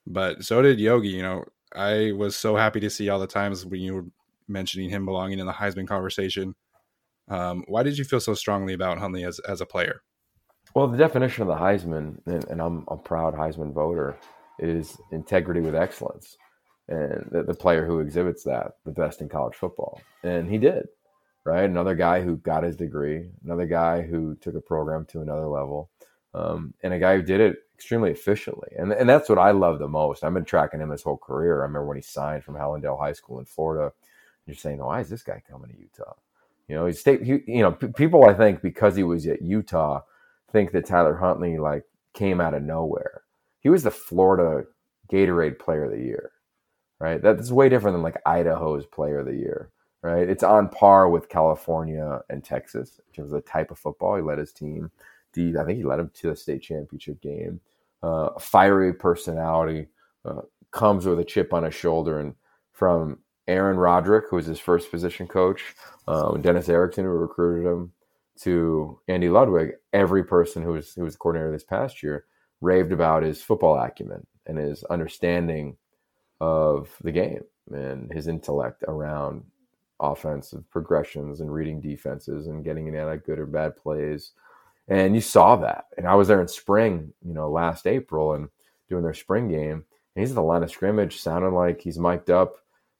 [0.06, 1.10] but so did Yogi.
[1.10, 1.44] You know,
[1.76, 4.06] I was so happy to see all the times when you were
[4.48, 6.56] mentioning him belonging in the Heisman conversation.
[7.30, 10.02] Um, why did you feel so strongly about Huntley as as a player?
[10.74, 14.18] Well, the definition of the Heisman, and, and I'm a proud Heisman voter,
[14.60, 16.38] is integrity with excellence.
[16.88, 20.02] And the, the player who exhibits that, the best in college football.
[20.24, 20.86] And he did,
[21.46, 21.64] right?
[21.64, 25.90] Another guy who got his degree, another guy who took a program to another level,
[26.38, 28.70] um, and a guy who did it extremely efficiently.
[28.78, 30.24] And, and that's what I love the most.
[30.24, 31.62] I've been tracking him his whole career.
[31.62, 33.94] I remember when he signed from Hallandale High School in Florida.
[34.46, 36.16] You're saying, why is this guy coming to Utah?
[36.68, 39.42] You know, he's state, he, you know, p- people I think because he was at
[39.42, 40.02] Utah
[40.52, 41.84] think that Tyler Huntley like
[42.14, 43.24] came out of nowhere.
[43.62, 44.66] He was the Florida
[45.12, 46.32] Gatorade Player of the Year,
[47.00, 47.22] right?
[47.22, 49.72] That's way different than like Idaho's Player of the Year,
[50.02, 50.30] right?
[50.30, 54.16] It's on par with California and Texas in terms of the type of football.
[54.16, 54.92] He led his team.
[55.34, 57.60] The, I think he led him to the state championship game.
[58.02, 59.88] Uh, fiery personality
[60.26, 62.36] uh, comes with a chip on his shoulder, and
[62.72, 65.64] from Aaron Roderick, who was his first position coach,
[66.08, 67.92] and Dennis Erickson, who recruited him,
[68.38, 72.26] to Andy Ludwig, every person who was who was coordinator this past year
[72.62, 75.76] raved about his football acumen and his understanding
[76.40, 79.44] of the game and his intellect around
[80.00, 84.32] offensive progressions and reading defenses and getting in at good or bad plays.
[84.88, 85.86] And you saw that.
[85.98, 88.50] And I was there in spring, you know, last April and
[88.90, 89.84] doing their spring game.
[90.16, 92.56] And he's at the line of scrimmage sounding like he's mic'd up,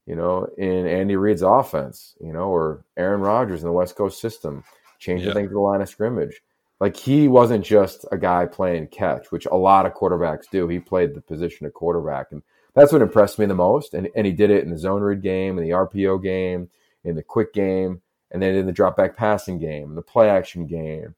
[0.06, 4.20] you know, in Andy Reid's offense, you know, or Aaron Rodgers in the West Coast
[4.20, 4.64] system,
[5.00, 5.34] changing Yeah.
[5.34, 6.42] things to the line of scrimmage.
[6.80, 10.68] Like he wasn't just a guy playing catch, which a lot of quarterbacks do.
[10.68, 12.32] He played the position of quarterback.
[12.32, 12.44] And
[12.76, 13.96] that's what impressed me the most.
[13.96, 16.70] And, and he did it in the zone read game, in the RPO game,
[17.04, 20.68] in the quick game, and then in the drop back passing game, the play action
[20.68, 21.16] game.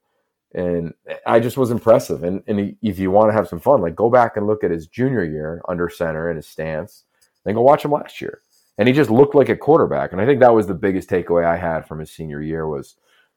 [0.52, 0.94] And
[1.26, 2.24] I just was impressive.
[2.24, 4.70] And, and if you want to have some fun, like go back and look at
[4.70, 7.04] his junior year under center and his stance,
[7.44, 8.40] then go watch him last year.
[8.76, 10.12] And he just looked like a quarterback.
[10.12, 12.96] And I think that was the biggest takeaway I had from his senior year was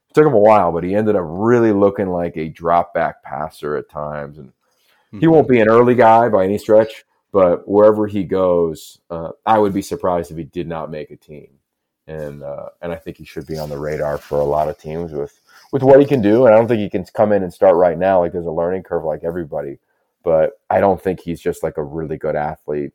[0.10, 3.22] it took him a while, but he ended up really looking like a drop back
[3.24, 4.38] passer at times.
[4.38, 4.54] And
[5.20, 9.60] he won't be an early guy by any stretch, but wherever he goes, uh, I
[9.60, 11.60] would be surprised if he did not make a team.
[12.08, 14.78] And uh, and I think he should be on the radar for a lot of
[14.78, 15.40] teams with
[15.74, 16.46] with what he can do.
[16.46, 18.20] And I don't think he can come in and start right now.
[18.20, 19.80] Like there's a learning curve, like everybody.
[20.24, 22.94] But I don't think he's just like a really good athlete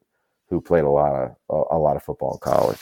[0.48, 2.80] who played a lot of a, a lot of football in college.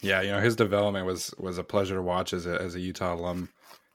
[0.00, 2.80] Yeah, you know his development was was a pleasure to watch as a as a
[2.80, 3.50] Utah alum,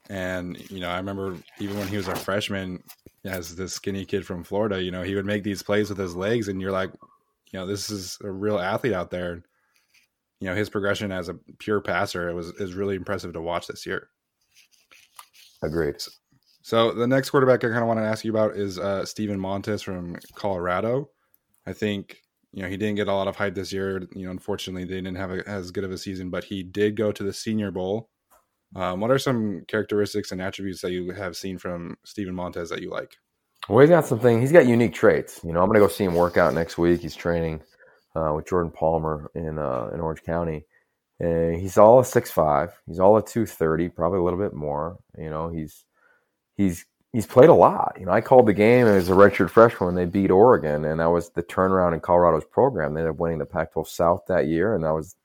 [0.08, 2.82] And you know, I remember even when he was a freshman,
[3.24, 6.14] as this skinny kid from Florida, you know, he would make these plays with his
[6.14, 6.90] legs, and you're like,
[7.50, 9.42] you know, this is a real athlete out there.
[10.38, 13.66] You know, his progression as a pure passer it was is really impressive to watch
[13.66, 14.08] this year.
[15.62, 15.96] Agreed.
[16.62, 19.38] So the next quarterback I kind of want to ask you about is uh, Steven
[19.38, 21.10] Montez from Colorado.
[21.66, 22.18] I think
[22.52, 24.06] you know he didn't get a lot of hype this year.
[24.14, 26.96] You know, unfortunately, they didn't have a, as good of a season, but he did
[26.96, 28.10] go to the Senior Bowl.
[28.74, 32.80] Um, what are some characteristics and attributes that you have seen from Steven Montez that
[32.80, 33.16] you like?
[33.68, 34.40] Well, he's got something.
[34.40, 35.40] He's got unique traits.
[35.44, 37.00] You know, I'm going to go see him work out next week.
[37.00, 37.60] He's training
[38.16, 40.64] uh, with Jordan Palmer in uh, in Orange County.
[41.22, 42.78] And he's all a six five.
[42.86, 44.98] He's all a two thirty, probably a little bit more.
[45.16, 45.84] You know, he's
[46.56, 47.96] he's he's played a lot.
[47.98, 51.00] You know, I called the game as a redshirt freshman when they beat Oregon, and
[51.00, 52.92] that was the turnaround in Colorado's program.
[52.92, 55.16] They ended up winning the Pac-12 South that year, and that was,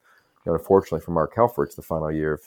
[0.45, 2.41] you know, unfortunately for Mark Helfrich, the final year of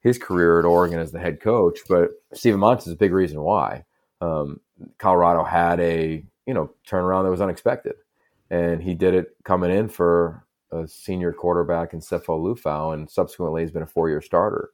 [0.00, 1.80] his career at Oregon as the head coach.
[1.88, 3.84] But Steven Montez is a big reason why
[4.20, 4.60] um,
[4.98, 7.94] Colorado had a you know turnaround that was unexpected,
[8.50, 13.62] and he did it coming in for a senior quarterback in Sefo Liufau, and subsequently
[13.62, 14.70] has been a four-year starter.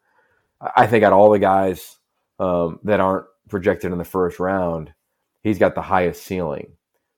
[0.77, 1.99] I think out all the guys
[2.39, 4.93] um, that aren't projected in the first round,
[5.43, 6.73] he's got the highest ceiling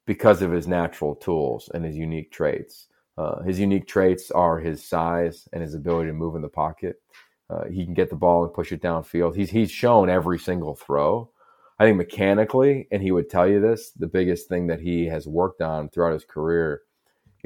[0.07, 2.87] because of his natural tools and his unique traits.
[3.18, 7.01] Uh, his unique traits are his size and his ability to move in the pocket.
[7.49, 9.37] Uh, he can get the ball and push it downfield.
[9.37, 11.31] He's he's shown every single throw.
[11.79, 15.27] I think mechanically, and he would tell you this, the biggest thing that he has
[15.27, 16.83] worked on throughout his career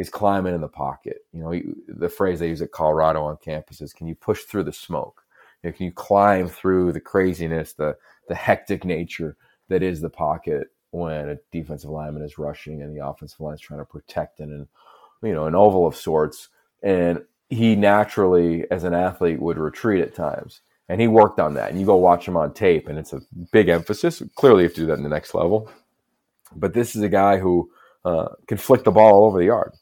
[0.00, 1.24] is climbing in the pocket.
[1.32, 4.44] You know, he, the phrase they use at Colorado on campus is, "Can you push
[4.44, 5.22] through the smoke?
[5.62, 7.96] You know, can you climb through the craziness, the
[8.28, 9.36] the hectic nature
[9.68, 13.60] that is the pocket when a defensive lineman is rushing and the offensive line is
[13.60, 14.68] trying to protect in an
[15.22, 16.48] you know an oval of sorts?
[16.82, 20.62] And he naturally as an athlete would retreat at times.
[20.88, 21.70] And he worked on that.
[21.70, 23.20] And you go watch him on tape and it's a
[23.52, 24.22] big emphasis.
[24.34, 25.70] Clearly you have to do that in the next level.
[26.56, 27.70] But this is a guy who
[28.04, 29.72] uh, can flick the ball all over the yard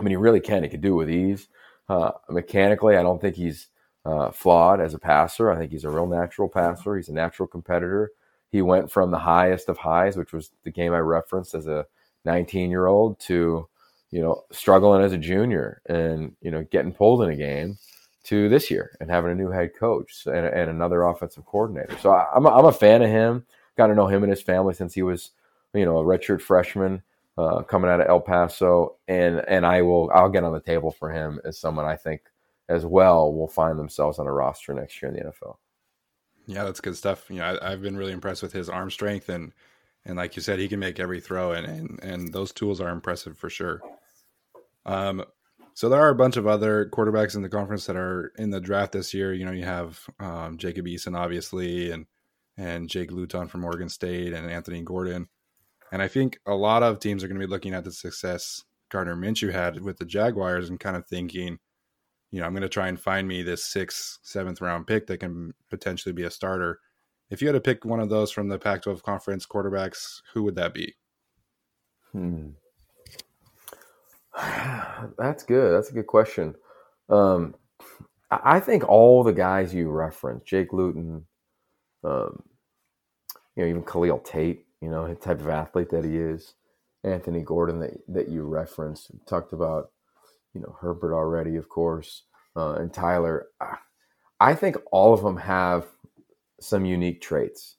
[0.00, 1.48] i mean he really can he can do it with ease
[1.88, 3.68] uh, mechanically i don't think he's
[4.04, 5.50] uh, flawed as a passer.
[5.50, 6.96] I think he's a real natural passer.
[6.96, 8.12] He's a natural competitor.
[8.50, 11.86] He went from the highest of highs, which was the game I referenced as a
[12.24, 13.68] 19 year old, to
[14.10, 17.78] you know struggling as a junior and you know getting pulled in a game
[18.24, 21.96] to this year and having a new head coach and, and another offensive coordinator.
[21.98, 23.46] So I, am a, I'm a fan of him.
[23.76, 25.30] Got to know him and his family since he was
[25.74, 27.02] you know a redshirt freshman
[27.38, 30.90] uh, coming out of El Paso, and and I will I'll get on the table
[30.90, 32.22] for him as someone I think
[32.68, 35.56] as well will find themselves on a roster next year in the NFL.
[36.46, 37.26] Yeah, that's good stuff.
[37.28, 39.52] You know, I, have been really impressed with his arm strength and
[40.04, 42.88] and like you said, he can make every throw and and, and those tools are
[42.90, 43.80] impressive for sure.
[44.86, 45.24] Um,
[45.74, 48.60] so there are a bunch of other quarterbacks in the conference that are in the
[48.60, 49.32] draft this year.
[49.32, 52.06] You know, you have um, Jacob Eason, obviously, and
[52.56, 55.28] and Jake Luton from Oregon State and Anthony Gordon.
[55.92, 58.64] And I think a lot of teams are going to be looking at the success
[58.90, 61.58] Gardner Minshew had with the Jaguars and kind of thinking,
[62.30, 65.18] you know, I'm going to try and find me this sixth, seventh round pick that
[65.18, 66.80] can potentially be a starter.
[67.30, 70.42] If you had to pick one of those from the Pac 12 conference quarterbacks, who
[70.42, 70.94] would that be?
[72.12, 72.50] Hmm.
[75.18, 75.72] That's good.
[75.72, 76.54] That's a good question.
[77.08, 77.54] Um,
[78.30, 81.26] I think all the guys you referenced, Jake Luton,
[82.04, 82.42] um,
[83.56, 86.54] you know, even Khalil Tate, you know, the type of athlete that he is,
[87.04, 89.90] Anthony Gordon that, that you referenced, talked about
[90.54, 92.24] you know Herbert already, of course,
[92.56, 93.46] uh, and Tyler.
[94.38, 95.86] I think all of them have
[96.60, 97.76] some unique traits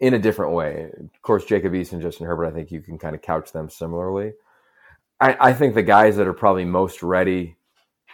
[0.00, 0.90] in a different way.
[0.98, 2.46] Of course, Jacob Eason, Justin Herbert.
[2.46, 4.32] I think you can kind of couch them similarly.
[5.20, 7.56] I, I think the guys that are probably most ready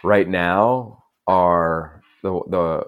[0.03, 2.83] right now are the the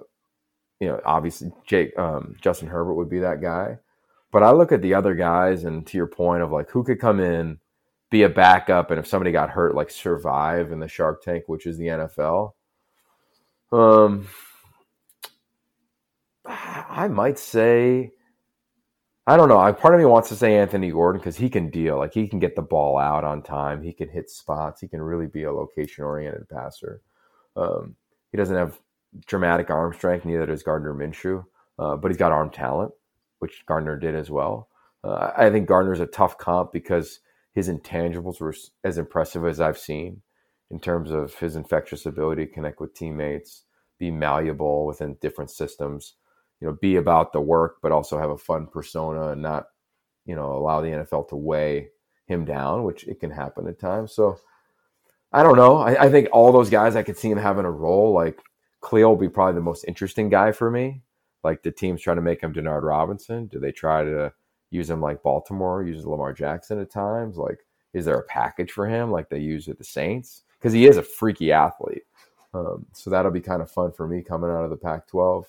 [0.79, 3.77] you know obviously Jake um, Justin Herbert would be that guy.
[4.33, 6.99] But I look at the other guys, and to your point of like who could
[6.99, 7.59] come in
[8.13, 11.65] be a backup and if somebody got hurt like survive in the shark tank which
[11.65, 12.53] is the nfl
[13.71, 14.27] um
[16.45, 18.11] i might say
[19.25, 19.57] i don't know.
[19.57, 21.97] I, part of me wants to say anthony gordon because he can deal.
[21.97, 23.81] Like he can get the ball out on time.
[23.81, 24.79] He can hit spots.
[24.79, 27.01] He can really be a location oriented passer.
[27.55, 27.95] Um,
[28.31, 28.79] he doesn't have
[29.25, 31.43] dramatic arm strength neither does gardner minshew
[31.79, 32.91] uh, but he's got arm talent
[33.43, 34.69] which gardner did as well
[35.03, 37.19] uh, i think gardner's a tough comp because
[37.53, 40.21] his intangibles were as impressive as I've seen
[40.71, 43.63] in terms of his infectious ability to connect with teammates,
[43.99, 46.15] be malleable within different systems,
[46.59, 49.67] you know, be about the work, but also have a fun persona and not,
[50.25, 51.89] you know, allow the NFL to weigh
[52.25, 54.13] him down, which it can happen at times.
[54.13, 54.39] So
[55.31, 55.77] I don't know.
[55.77, 58.13] I, I think all those guys I could see him having a role.
[58.13, 58.39] Like
[58.83, 61.03] Khalil will be probably the most interesting guy for me
[61.43, 63.47] Like the teams trying to make him Denard Robinson?
[63.47, 64.33] Do they try to
[64.69, 67.37] use him like Baltimore uses Lamar Jackson at times?
[67.37, 67.59] Like,
[67.93, 70.43] is there a package for him like they use at the Saints?
[70.57, 72.03] Because he is a freaky athlete.
[72.53, 75.45] Um, so that'll be kind of fun for me coming out of the Pac 12.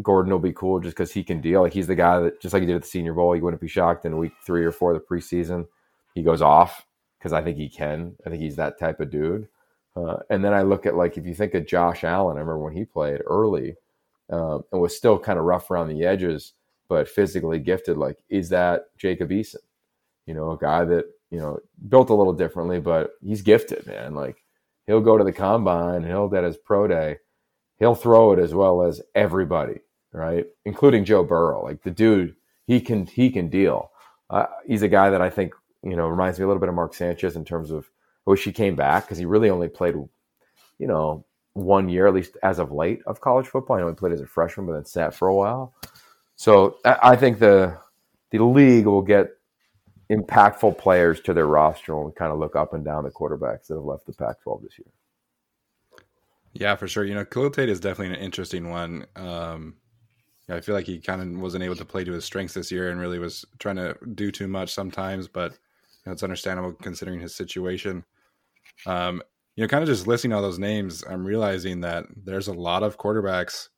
[0.00, 1.62] Gordon will be cool just because he can deal.
[1.62, 3.60] Like he's the guy that, just like he did at the Senior Bowl, you wouldn't
[3.60, 5.66] be shocked in week three or four of the preseason.
[6.14, 6.86] He goes off
[7.18, 8.16] because I think he can.
[8.26, 9.48] I think he's that type of dude.
[9.94, 12.58] Uh, and then I look at like if you think of Josh Allen, I remember
[12.58, 13.76] when he played early
[14.32, 16.54] um, and was still kind of rough around the edges,
[16.88, 17.98] but physically gifted.
[17.98, 19.56] Like, is that Jacob Eason?
[20.26, 21.58] You know, a guy that you know
[21.88, 24.14] built a little differently, but he's gifted, man.
[24.14, 24.42] Like
[24.86, 27.18] he'll go to the combine, he'll at his pro day,
[27.78, 29.80] he'll throw it as well as everybody,
[30.12, 31.62] right, including Joe Burrow.
[31.62, 32.34] Like the dude,
[32.66, 33.90] he can he can deal.
[34.30, 35.52] Uh, he's a guy that I think
[35.82, 37.90] you know reminds me a little bit of Mark Sanchez in terms of
[38.26, 39.94] I wish he came back because he really only played,
[40.78, 43.76] you know, one year at least as of late of college football.
[43.76, 45.74] He only played as a freshman, but then sat for a while.
[46.36, 47.78] So I think the
[48.30, 49.28] the league will get
[50.10, 53.74] impactful players to their roster and kind of look up and down the quarterbacks that
[53.74, 56.02] have left the Pac-12 this year.
[56.54, 57.04] Yeah, for sure.
[57.04, 59.06] You know, Khalil Tate is definitely an interesting one.
[59.16, 59.76] Um,
[60.48, 62.90] I feel like he kind of wasn't able to play to his strengths this year
[62.90, 65.58] and really was trying to do too much sometimes, but you
[66.06, 68.04] know, it's understandable considering his situation.
[68.86, 69.22] Um,
[69.56, 72.82] you know, kind of just listing all those names, I'm realizing that there's a lot
[72.82, 73.68] of quarterbacks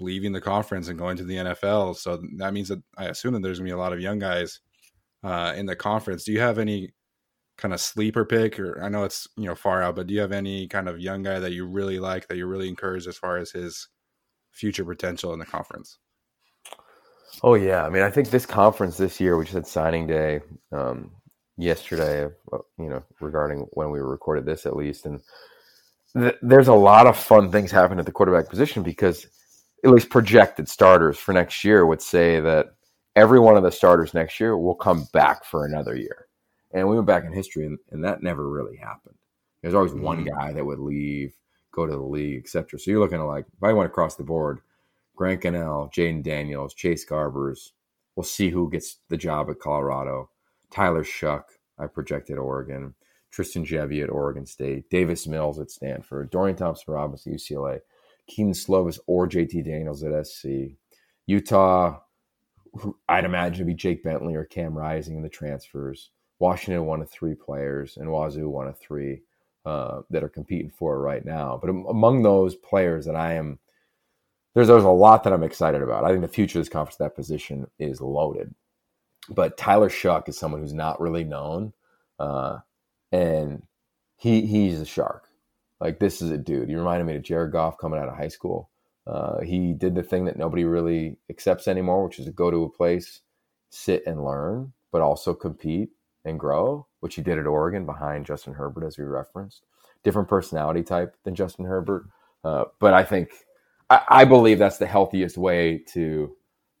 [0.00, 1.96] leaving the conference and going to the NFL.
[1.96, 4.60] So that means that I assume that there's gonna be a lot of young guys
[5.22, 6.24] uh, in the conference.
[6.24, 6.94] Do you have any
[7.58, 10.20] kind of sleeper pick, or I know it's you know far out, but do you
[10.20, 13.16] have any kind of young guy that you really like that you're really encouraged as
[13.16, 13.88] far as his
[14.50, 15.98] future potential in the conference?
[17.42, 20.40] Oh yeah, I mean, I think this conference this year, we just had signing day
[20.72, 21.10] um,
[21.56, 22.32] yesterday.
[22.52, 25.20] Uh, you know, regarding when we recorded this, at least, and
[26.14, 29.26] th- there's a lot of fun things happening at the quarterback position because
[29.84, 32.74] at least projected starters for next year would say that
[33.16, 36.26] every one of the starters next year will come back for another year.
[36.72, 39.16] And we went back in history, and, and that never really happened.
[39.60, 40.30] There's always one mm.
[40.30, 41.34] guy that would leave,
[41.72, 42.78] go to the league, etc.
[42.78, 44.60] So you're looking at like, if I went across the board,
[45.14, 47.70] Grant Gunnell, Jayden Daniels, Chase Garbers.
[48.16, 50.30] We'll see who gets the job at Colorado.
[50.72, 51.44] Tyler Shough,
[51.78, 52.94] I projected Oregon.
[53.30, 54.90] Tristan Gebbia at Oregon State.
[54.90, 56.30] Davis Mills at Stanford.
[56.30, 57.80] Dorian Thompson Robinson, UCLA.
[58.28, 60.76] Kedon Slovis or JT Daniels at SC.
[61.26, 61.98] Utah,
[63.08, 66.10] I'd imagine to be Jake Bentley or Cam Rising in the transfers.
[66.38, 69.22] Washington one of three players, and Wazoo one of three
[69.64, 71.58] uh, that are competing for it right now.
[71.60, 73.58] But among those players that I am,
[74.54, 76.04] there's there's a lot that I'm excited about.
[76.04, 78.54] I think the future of this conference, that position is loaded.
[79.28, 81.72] But Tyler Shough is someone who's not really known,
[82.18, 82.58] uh,
[83.10, 83.62] and
[84.16, 85.28] he he's a shark.
[85.80, 86.68] Like this is a dude.
[86.68, 88.70] He reminded me of Jared Goff coming out of high school.
[89.06, 92.64] Uh, he did the thing that nobody really accepts anymore, which is to go to
[92.64, 93.20] a place,
[93.70, 95.90] sit and learn, but also compete
[96.24, 99.64] and grow, which he did at Oregon behind Justin Herbert, as we referenced.
[100.04, 102.06] Different personality type than Justin Herbert.
[102.44, 103.30] Uh, but I think,
[103.90, 106.34] I, I, believe that's the healthiest way to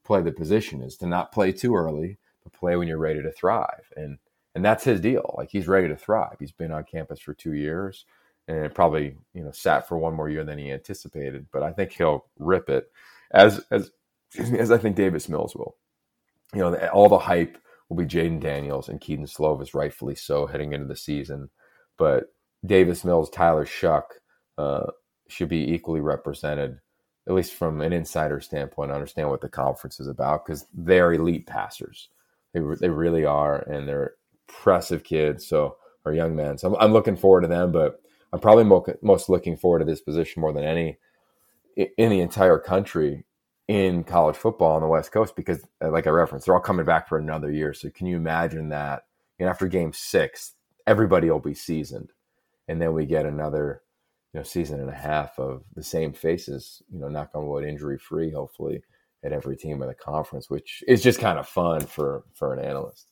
[0.04, 3.32] play the position is to not play too early, but play when you're ready to
[3.32, 3.90] thrive.
[3.96, 4.18] And,
[4.54, 5.34] and that's his deal.
[5.36, 6.36] Like he's ready to thrive.
[6.38, 8.04] He's been on campus for two years
[8.48, 11.46] and probably you know sat for one more year than he anticipated.
[11.52, 12.90] But I think he'll rip it
[13.32, 13.90] as as
[14.38, 15.76] me as I think Davis Mills will.
[16.54, 20.72] You know, all the hype will be Jayden Daniels and Kedon Slovis, rightfully so, heading
[20.72, 21.50] into the season.
[21.96, 22.24] But
[22.64, 24.04] Davis Mills, Tyler Shough
[24.58, 24.86] uh,
[25.28, 26.78] should be equally represented,
[27.26, 28.90] at least from an insider standpoint.
[28.90, 32.08] Understand what the conference is about because they're elite passers.
[32.54, 34.14] They they really are, and they're
[34.48, 35.46] impressive kids.
[35.46, 36.58] So or young men.
[36.58, 38.00] So I'm, I'm looking forward to them, but
[38.32, 40.98] I'm probably mo- most looking forward to this position more than any
[41.76, 43.24] in the entire country
[43.68, 46.84] in college football on the West Coast because, uh, like I referenced, they're all coming
[46.84, 47.72] back for another year.
[47.72, 49.04] So can you imagine that?
[49.38, 50.54] And after Game Six,
[50.86, 52.10] everybody will be seasoned,
[52.68, 53.82] and then we get another,
[54.32, 56.82] you know, season and a half of the same faces.
[56.92, 58.82] You know, knock on wood, injury free, hopefully,
[59.24, 62.64] at every team in the conference, which is just kind of fun for for an
[62.64, 63.08] analyst.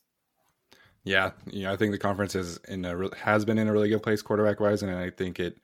[1.03, 3.89] Yeah, you know, I think the conference is in a has been in a really
[3.89, 5.55] good place quarterback wise, and I think it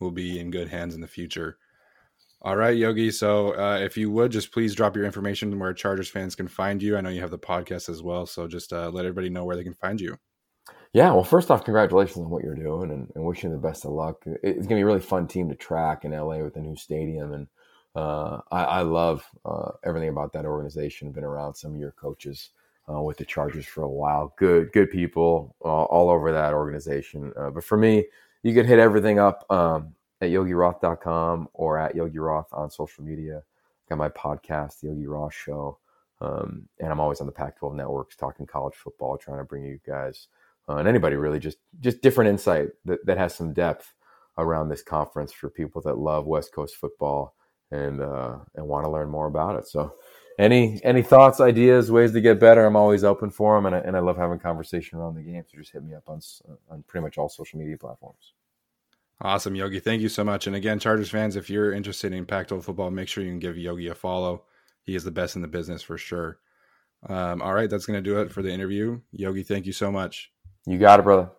[0.00, 1.58] will be in good hands in the future.
[2.42, 3.10] All right, Yogi.
[3.10, 6.82] So uh, if you would just please drop your information where Chargers fans can find
[6.82, 6.96] you.
[6.96, 9.56] I know you have the podcast as well, so just uh, let everybody know where
[9.56, 10.18] they can find you.
[10.92, 13.84] Yeah, well, first off, congratulations on what you're doing, and, and wishing you the best
[13.84, 14.22] of luck.
[14.26, 16.76] It's going to be a really fun team to track in LA with the new
[16.76, 17.48] stadium, and
[17.94, 21.12] uh, I, I, love uh, everything about that organization.
[21.12, 22.50] Been around some of your coaches
[22.92, 24.34] uh, with the Chargers for a while.
[24.36, 27.32] Good, good people uh, all over that organization.
[27.36, 28.04] Uh, but for me,
[28.42, 33.42] you can hit everything up um, at yogiroth.com or at Yogi Roth on social media.
[33.88, 35.78] got my podcast, the Yogi Roth Show,
[36.20, 39.78] um, and I'm always on the Pac-12 networks talking college football, trying to bring you
[39.86, 40.28] guys
[40.68, 43.94] uh, and anybody really just just different insight that, that has some depth
[44.38, 47.34] around this conference for people that love West Coast football
[47.70, 49.66] and uh, and want to learn more about it.
[49.66, 49.94] So,
[50.38, 52.64] any any thoughts, ideas, ways to get better?
[52.64, 55.44] I'm always open for them, and I, and I love having conversation around the game.
[55.46, 56.20] So just hit me up on
[56.70, 58.32] on pretty much all social media platforms.
[59.20, 59.80] Awesome, Yogi.
[59.80, 60.46] Thank you so much.
[60.46, 63.56] And again, Chargers fans, if you're interested in Pac-12 football, make sure you can give
[63.56, 64.42] Yogi a follow.
[64.82, 66.38] He is the best in the business for sure.
[67.08, 69.00] Um, all right, that's going to do it for the interview.
[69.12, 70.32] Yogi, thank you so much.
[70.66, 71.30] You got it, brother.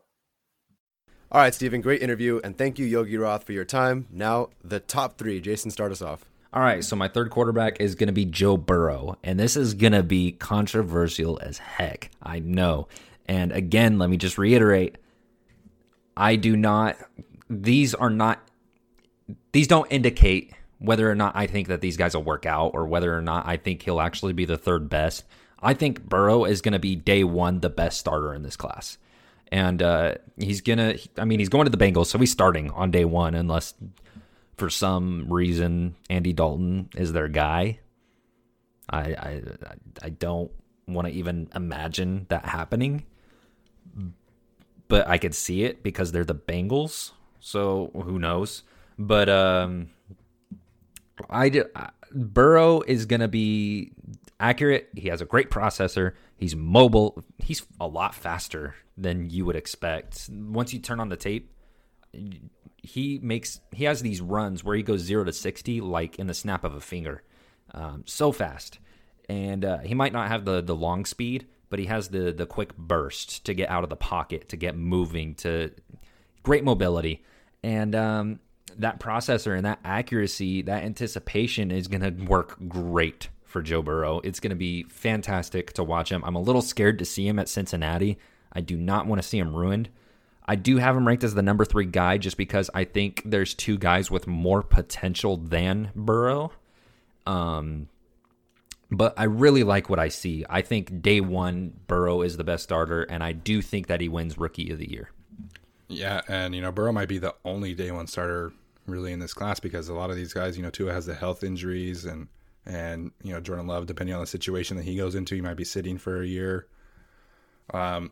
[1.31, 4.07] All right, Steven, great interview, and thank you, Yogi Roth, for your time.
[4.11, 5.41] Now, the top three.
[5.41, 6.23] Jason, start us off.
[6.53, 9.73] All right, so my third quarterback is going to be Joe Burrow, and this is
[9.73, 12.11] going to be controversial as heck.
[12.21, 12.87] I know.
[13.27, 14.97] And again, let me just reiterate
[16.15, 16.95] I do not,
[17.49, 18.39] these are not,
[19.51, 22.85] these don't indicate whether or not I think that these guys will work out or
[22.85, 25.25] whether or not I think he'll actually be the third best.
[25.59, 28.97] I think Burrow is going to be day one the best starter in this class
[29.51, 30.95] and uh, he's gonna.
[31.17, 33.73] I mean, he's going to the Bengals, so he's starting on day one, unless
[34.57, 37.79] for some reason Andy Dalton is their guy.
[38.89, 39.41] I I
[40.01, 40.51] I don't
[40.87, 43.05] want to even imagine that happening,
[44.87, 47.11] but I could see it because they're the Bengals.
[47.39, 48.63] So who knows?
[48.97, 49.89] But um,
[51.29, 51.65] I do,
[52.11, 53.91] Burrow is gonna be
[54.39, 54.89] accurate.
[54.95, 56.13] He has a great processor.
[56.37, 57.23] He's mobile.
[57.37, 60.29] He's a lot faster than you would expect.
[60.29, 61.51] Once you turn on the tape,
[62.83, 66.33] he makes he has these runs where he goes zero to sixty like in the
[66.33, 67.23] snap of a finger,
[67.73, 68.79] um, so fast.
[69.27, 72.45] And uh, he might not have the the long speed, but he has the the
[72.45, 75.71] quick burst to get out of the pocket, to get moving, to
[76.43, 77.23] great mobility,
[77.63, 78.39] and um,
[78.77, 84.19] that processor and that accuracy, that anticipation is going to work great for Joe Burrow.
[84.25, 86.25] It's going to be fantastic to watch him.
[86.25, 88.17] I'm a little scared to see him at Cincinnati.
[88.51, 89.87] I do not want to see him ruined.
[90.45, 93.53] I do have him ranked as the number three guy just because I think there's
[93.53, 96.51] two guys with more potential than Burrow.
[97.25, 97.87] Um,
[98.91, 100.43] but I really like what I see.
[100.49, 104.09] I think day one, Burrow is the best starter, and I do think that he
[104.09, 105.11] wins Rookie of the Year.
[105.87, 108.51] Yeah, and you know Burrow might be the only day one starter
[108.85, 111.15] really in this class because a lot of these guys, you know, Tua has the
[111.15, 112.27] health injuries and
[112.65, 115.57] and you know Jordan Love, depending on the situation that he goes into, he might
[115.57, 116.67] be sitting for a year.
[117.73, 118.11] Um,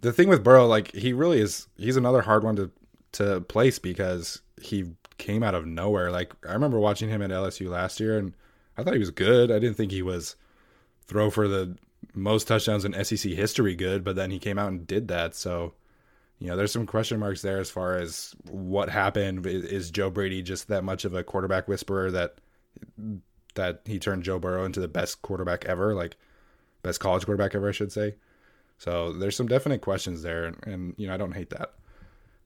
[0.00, 2.70] the thing with Burrow, like he really is, he's another hard one to
[3.12, 6.10] to place because he came out of nowhere.
[6.10, 8.34] Like I remember watching him at LSU last year, and
[8.76, 9.50] I thought he was good.
[9.50, 10.36] I didn't think he was
[11.06, 11.76] throw for the
[12.14, 15.34] most touchdowns in SEC history good, but then he came out and did that.
[15.34, 15.74] So,
[16.38, 19.46] you know, there's some question marks there as far as what happened.
[19.46, 22.36] Is Joe Brady just that much of a quarterback whisperer that
[23.58, 26.16] that he turned Joe Burrow into the best quarterback ever, like
[26.82, 28.14] best college quarterback ever, I should say.
[28.78, 31.74] So there's some definite questions there, and, and you know I don't hate that.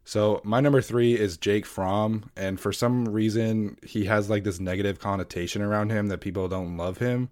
[0.05, 4.59] So my number three is Jake Fromm, and for some reason he has like this
[4.59, 7.29] negative connotation around him that people don't love him.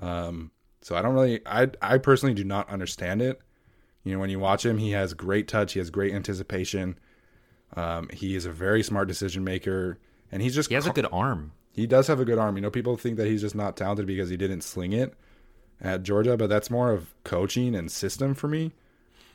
[0.00, 0.50] Um,
[0.82, 3.40] so I don't really, I I personally do not understand it.
[4.02, 6.98] You know, when you watch him, he has great touch, he has great anticipation.
[7.76, 10.00] Um, he is a very smart decision maker,
[10.32, 11.52] and he's just he has a good arm.
[11.72, 12.56] He does have a good arm.
[12.56, 15.14] You know, people think that he's just not talented because he didn't sling it
[15.80, 18.72] at Georgia, but that's more of coaching and system for me.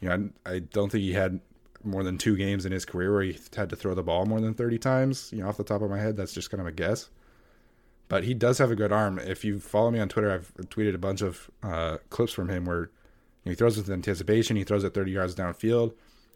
[0.01, 1.39] You know, I, I don't think he had
[1.83, 4.41] more than two games in his career where he had to throw the ball more
[4.41, 5.31] than 30 times.
[5.31, 7.09] You know, off the top of my head, that's just kind of a guess.
[8.07, 9.17] But he does have a good arm.
[9.17, 12.65] If you follow me on Twitter, I've tweeted a bunch of uh, clips from him
[12.65, 12.91] where
[13.43, 14.57] he throws with anticipation.
[14.57, 15.93] He throws it 30 yards downfield.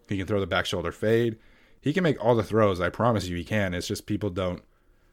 [0.07, 1.37] He can throw the back shoulder fade.
[1.81, 2.81] He can make all the throws.
[2.81, 3.73] I promise you, he can.
[3.73, 4.63] It's just people don't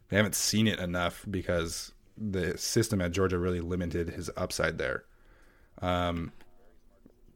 [0.08, 5.04] they haven't seen it enough because the system at Georgia really limited his upside there.
[5.82, 6.32] Um,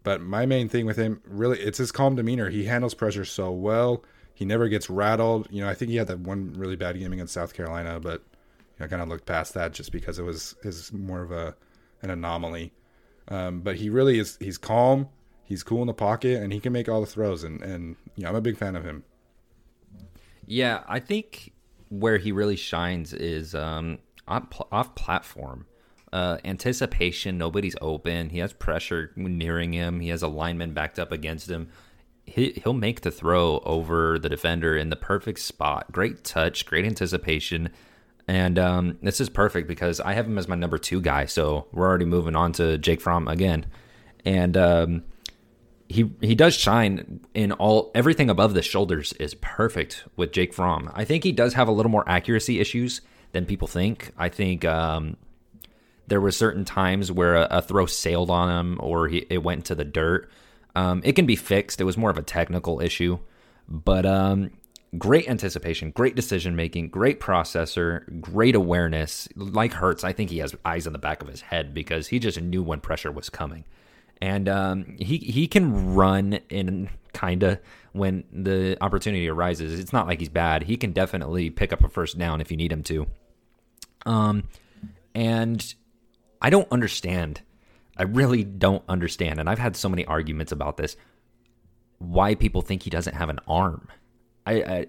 [0.03, 2.49] but my main thing with him, really, it's his calm demeanor.
[2.49, 4.05] He handles pressure so well.
[4.35, 5.49] He never gets rattled.
[5.51, 8.23] You know, I think he had that one really bad game against South Carolina, but
[8.23, 11.31] you know, I kind of looked past that just because it was his more of
[11.31, 11.55] a
[12.03, 12.73] an anomaly.
[13.29, 14.39] Um, but he really is.
[14.41, 15.09] He's calm.
[15.45, 17.45] He's cool in the pocket, and he can make all the throws.
[17.45, 19.05] And and you know, I'm a big fan of him.
[20.47, 21.53] Yeah, I think
[21.91, 25.67] where he really shines is um, off platform.
[26.13, 28.31] Uh, anticipation, nobody's open.
[28.31, 30.01] He has pressure nearing him.
[30.01, 31.69] He has a lineman backed up against him.
[32.25, 35.93] He, he'll make the throw over the defender in the perfect spot.
[35.93, 37.71] Great touch, great anticipation.
[38.27, 41.27] And um, this is perfect because I have him as my number two guy.
[41.27, 43.67] So we're already moving on to Jake Fromm again.
[44.25, 45.05] And um,
[45.91, 50.89] he he does shine in all everything above the shoulders is perfect with Jake Fromm.
[50.95, 53.01] I think he does have a little more accuracy issues
[53.33, 54.13] than people think.
[54.17, 55.17] I think um,
[56.07, 59.59] there were certain times where a, a, throw sailed on him or he, it went
[59.59, 60.31] into the dirt.
[60.77, 61.81] Um, it can be fixed.
[61.81, 63.19] It was more of a technical issue,
[63.69, 64.53] but um,
[64.97, 69.29] great anticipation, great decision making, great processor, great awareness.
[69.35, 72.21] Like Hurts, I think he has eyes in the back of his head because he
[72.21, 73.65] just knew when pressure was coming,
[74.21, 77.59] and um, he he can run in kind of
[77.93, 79.79] when the opportunity arises.
[79.79, 80.65] It's not like he's bad.
[80.65, 83.07] He can definitely pick up a first down if you need him to.
[84.07, 84.45] Um,
[85.15, 85.75] and
[86.41, 87.41] I don't understand.
[87.97, 90.97] I really don't understand, and I've had so many arguments about this.
[91.99, 93.89] Why people think he doesn't have an arm?
[94.47, 94.87] I,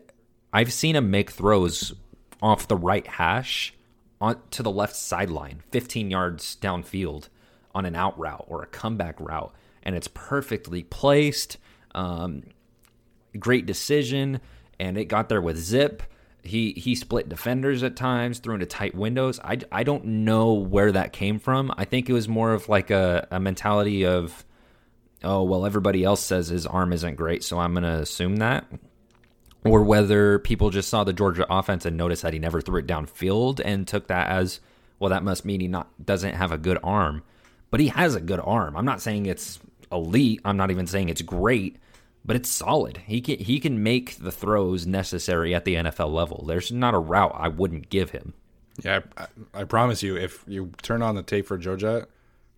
[0.53, 1.93] I have seen him make throws
[2.41, 3.73] off the right hash
[4.21, 7.27] on to the left sideline, 15 yards downfield
[7.73, 9.53] on an out route or a comeback route,
[9.84, 11.57] and it's perfectly placed.
[11.93, 12.43] Um,
[13.39, 14.41] great decision,
[14.80, 16.03] and it got there with zip.
[16.43, 19.39] He he split defenders at times, threw into tight windows.
[19.43, 21.72] I, I don't know where that came from.
[21.77, 24.43] I think it was more of like a, a mentality of,
[25.23, 28.65] oh well, everybody else says his arm isn't great, so I'm gonna assume that
[29.64, 32.88] or whether people just saw the Georgia offense and noticed that he never threw it
[32.88, 34.60] downfield and took that as
[34.99, 35.10] well.
[35.10, 37.23] That must mean he not doesn't have a good arm,
[37.72, 38.77] but he has a good arm.
[38.77, 39.60] I'm not saying it's
[39.91, 40.41] elite.
[40.45, 41.77] I'm not even saying it's great,
[42.23, 42.98] but it's solid.
[42.98, 46.45] He can he can make the throws necessary at the NFL level.
[46.48, 48.34] There's not a route I wouldn't give him.
[48.84, 52.07] Yeah, I, I promise you, if you turn on the tape for Georgia,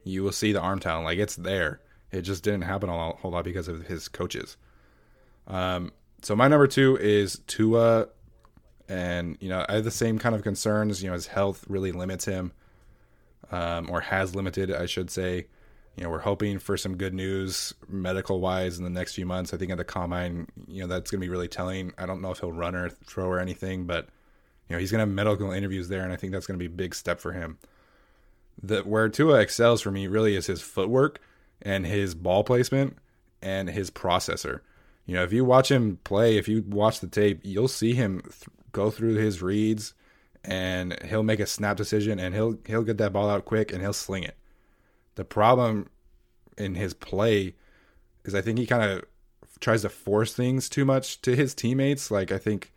[0.03, 1.06] you will see the arm talent.
[1.06, 1.80] Like it's there.
[2.11, 4.57] It just didn't happen a whole lot because of his coaches.
[5.48, 5.91] Um,
[6.22, 8.07] so my number two is Tua,
[8.88, 11.02] and you know I have the same kind of concerns.
[11.02, 12.52] You know his health really limits him,
[13.53, 15.47] um, or has limited, I should say.
[15.95, 19.53] You know we're hoping for some good news medical wise in the next few months.
[19.53, 21.93] I think at the combine, you know that's going to be really telling.
[21.99, 24.07] I don't know if he'll run or throw or anything, but
[24.67, 26.63] you know he's going to have medical interviews there, and I think that's going to
[26.67, 27.59] be a big step for him.
[28.61, 31.19] The where Tua excels for me really is his footwork
[31.61, 32.97] and his ball placement
[33.43, 34.61] and his processor
[35.05, 38.21] you know, if you watch him play, if you watch the tape, you'll see him
[38.21, 38.34] th-
[38.71, 39.93] go through his reads
[40.43, 43.81] and he'll make a snap decision and he'll he'll get that ball out quick and
[43.81, 44.37] he'll sling it.
[45.15, 45.89] The problem
[46.57, 47.55] in his play
[48.25, 49.03] is I think he kind of
[49.59, 52.11] tries to force things too much to his teammates.
[52.11, 52.73] Like I think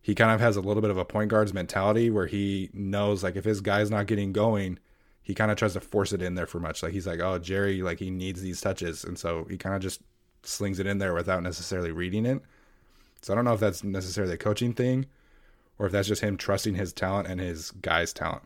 [0.00, 3.22] he kind of has a little bit of a point guard's mentality where he knows
[3.22, 4.78] like if his guy's not getting going,
[5.22, 6.82] he kind of tries to force it in there for much.
[6.82, 9.82] Like he's like, oh Jerry, like he needs these touches, and so he kind of
[9.82, 10.00] just
[10.42, 12.40] slings it in there without necessarily reading it.
[13.22, 15.06] So I don't know if that's necessarily a coaching thing
[15.80, 18.42] or if that's just him trusting his talent and his guy's talent.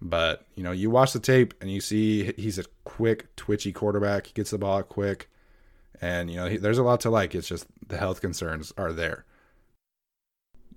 [0.00, 4.28] But, you know, you watch the tape and you see he's a quick, twitchy quarterback.
[4.28, 5.28] He gets the ball quick.
[6.00, 7.34] And, you know, he, there's a lot to like.
[7.34, 9.26] It's just the health concerns are there.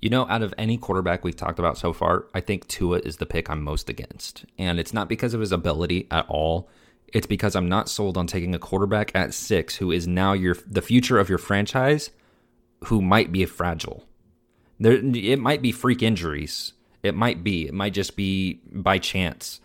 [0.01, 3.17] You know, out of any quarterback we've talked about so far, I think Tua is
[3.17, 4.45] the pick I'm most against.
[4.57, 6.67] And it's not because of his ability at all.
[7.07, 10.57] It's because I'm not sold on taking a quarterback at six who is now your
[10.65, 12.09] the future of your franchise,
[12.85, 14.05] who might be fragile.
[14.83, 16.73] There, it might be freak injuries.
[17.03, 17.67] It might be.
[17.67, 19.61] It might just be by chance.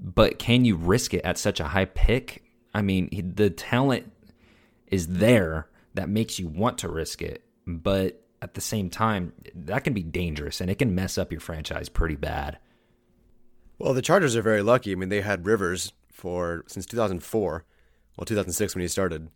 [0.00, 2.42] But can you risk it at such a high pick?
[2.74, 4.10] I mean, the talent
[4.88, 9.84] is there that makes you want to risk it, but at the same time, that
[9.84, 12.58] can be dangerous and it can mess up your franchise pretty bad.
[13.78, 14.90] Well, the Chargers are very lucky.
[14.90, 17.64] I mean, they had Rivers for since 2004,
[18.16, 19.30] well 2006 when he started.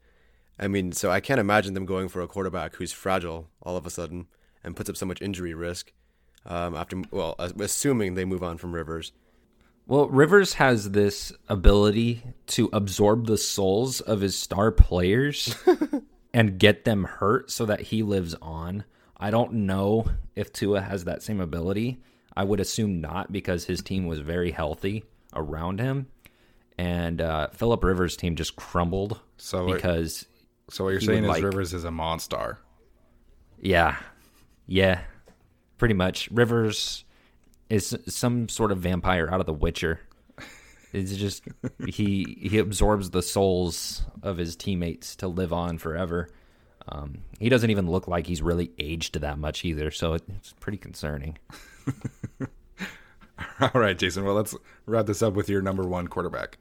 [0.58, 3.86] I mean, so I can't imagine them going for a quarterback who's fragile all of
[3.86, 4.26] a sudden
[4.64, 5.92] and puts up so much injury risk.
[6.46, 9.12] Um, after well, assuming they move on from Rivers.
[9.86, 15.54] Well, Rivers has this ability to absorb the souls of his star players
[16.34, 18.84] and get them hurt so that he lives on.
[19.16, 22.00] I don't know if Tua has that same ability.
[22.36, 25.04] I would assume not because his team was very healthy
[25.34, 26.06] around him
[26.78, 29.20] and uh, Philip Rivers' team just crumbled.
[29.36, 30.28] So because it,
[30.74, 32.58] so what you're saying is like, Rivers is a monster.
[33.60, 33.96] Yeah,
[34.66, 35.00] yeah,
[35.78, 36.30] pretty much.
[36.30, 37.04] Rivers
[37.68, 40.00] is some sort of vampire out of The Witcher.
[40.92, 41.44] It's just
[41.86, 46.28] he he absorbs the souls of his teammates to live on forever.
[46.86, 50.78] Um, he doesn't even look like he's really aged that much either, so it's pretty
[50.78, 51.38] concerning.
[53.60, 54.24] All right, Jason.
[54.24, 54.54] Well, let's
[54.86, 56.58] wrap this up with your number one quarterback.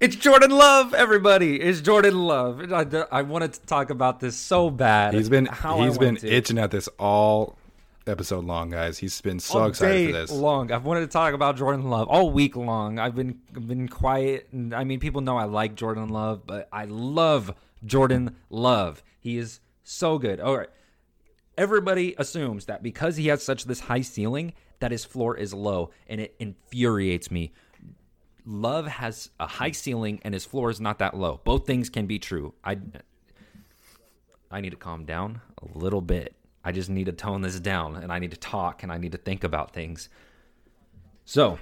[0.00, 1.60] It's Jordan Love, everybody.
[1.60, 2.72] It's Jordan Love.
[2.72, 5.12] I, I wanted to talk about this so bad.
[5.12, 5.46] He's been
[5.76, 6.26] he's been to.
[6.26, 7.58] itching at this all
[8.06, 8.96] episode long, guys.
[8.96, 10.32] He's been so all excited for this.
[10.32, 10.72] Long.
[10.72, 12.98] I've wanted to talk about Jordan Love all week long.
[12.98, 17.52] I've been been quiet, I mean, people know I like Jordan Love, but I love
[17.84, 19.02] Jordan Love.
[19.18, 20.40] He is so good.
[20.40, 20.70] All right,
[21.58, 25.90] everybody assumes that because he has such this high ceiling, that his floor is low,
[26.08, 27.52] and it infuriates me.
[28.46, 31.40] Love has a high ceiling and his floor is not that low.
[31.44, 32.54] Both things can be true.
[32.64, 32.78] I
[34.50, 36.34] I need to calm down a little bit.
[36.64, 39.12] I just need to tone this down and I need to talk and I need
[39.12, 40.08] to think about things.
[41.24, 41.58] So,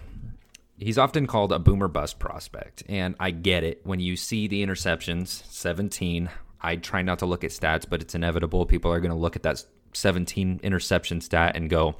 [0.78, 3.80] he's often called a boomer bust prospect, and I get it.
[3.84, 6.30] When you see the interceptions, 17,
[6.60, 8.64] I try not to look at stats, but it's inevitable.
[8.64, 11.96] People are going to look at that 17 interception stat and go,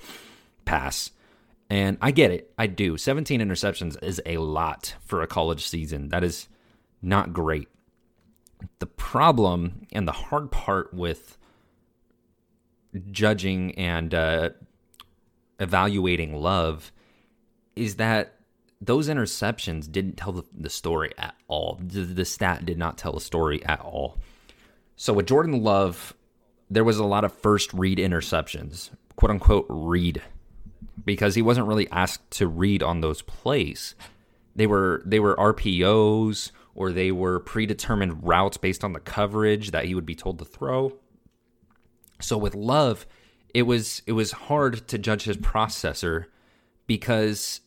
[0.65, 1.11] pass.
[1.71, 2.53] And I get it.
[2.59, 2.97] I do.
[2.97, 6.09] 17 interceptions is a lot for a college season.
[6.09, 6.49] That is
[7.03, 7.69] not great.
[8.79, 11.37] The problem and the hard part with
[13.11, 14.51] judging and uh,
[15.61, 16.91] evaluating love
[17.77, 18.35] is that
[18.81, 21.81] those interceptions didn't tell the, story at all.
[21.83, 24.19] The, the, stat did not tell a story at all.
[24.97, 26.15] So with Jordan Love,
[26.71, 30.23] there was a lot of first read interceptions, quote unquote read,
[31.05, 33.95] because he wasn't really asked to read on those plays.
[34.57, 39.87] They were they were RPOs or they were predetermined routes based on the coverage that
[39.87, 40.93] he would be told to throw.
[42.21, 43.07] So with Love,
[43.55, 46.27] it was it was hard to judge his processor
[46.87, 47.61] because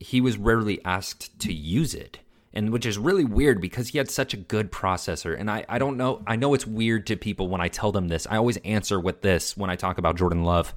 [0.00, 2.20] he was rarely asked to use it.
[2.54, 5.38] And which is really weird because he had such a good processor.
[5.38, 8.08] And I, I don't know, I know it's weird to people when I tell them
[8.08, 8.26] this.
[8.28, 10.74] I always answer with this when I talk about Jordan Love.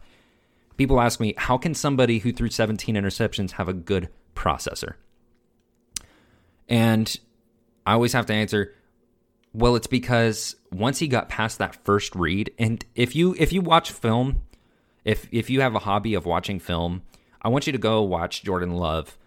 [0.82, 4.96] People ask me, how can somebody who threw 17 interceptions have a good processor?
[6.68, 7.20] And
[7.86, 8.74] I always have to answer,
[9.54, 13.62] well, it's because once he got past that first read, and if you if you
[13.62, 14.42] watch film,
[15.06, 17.04] if if you have a hobby of watching film,
[17.44, 19.20] I want you to go watch Jordan Love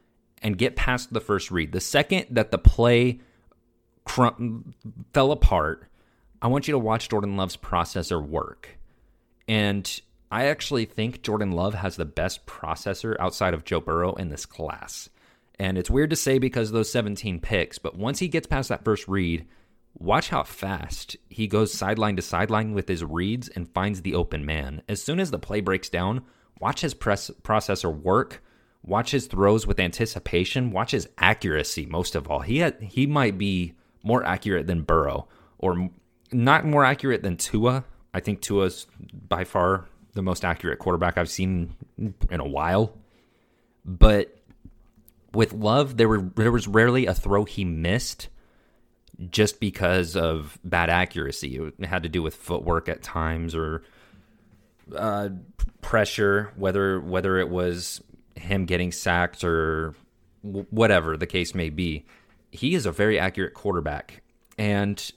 [0.43, 1.71] and get past the first read.
[1.71, 3.21] The second that the play
[4.09, 5.87] fell apart,
[6.43, 8.77] I want you to watch Jordan Love's processor work.
[9.47, 10.01] And
[10.35, 14.47] I actually think Jordan Love has the best processor outside of Joe Burrow in this
[14.47, 15.09] class.
[15.61, 18.69] And it's weird to say because of those 17 picks, but once he gets past
[18.69, 19.47] that first read,
[19.97, 24.45] watch how fast he goes sideline to sideline with his reads and finds the open
[24.45, 24.83] man.
[24.89, 26.25] As soon as the play breaks down,
[26.59, 28.43] watch his press processor work,
[28.83, 32.41] watch his throws with anticipation, watch his accuracy most of all.
[32.41, 35.29] He had, he might be more accurate than Burrow
[35.59, 35.91] or
[36.33, 37.85] not more accurate than Tua.
[38.13, 38.89] I think Tua's
[39.29, 42.97] by far the most accurate quarterback I've seen in a while.
[43.85, 44.39] But
[45.33, 48.29] with Love, there were there was rarely a throw he missed
[49.31, 51.57] just because of bad accuracy.
[51.57, 53.83] It had to do with footwork at times or
[54.97, 55.31] uh,
[55.83, 58.03] pressure, whether whether it was
[58.37, 59.95] him getting sacked or
[60.45, 62.05] w- whatever the case may be.
[62.51, 64.23] He is a very accurate quarterback,
[64.57, 65.13] and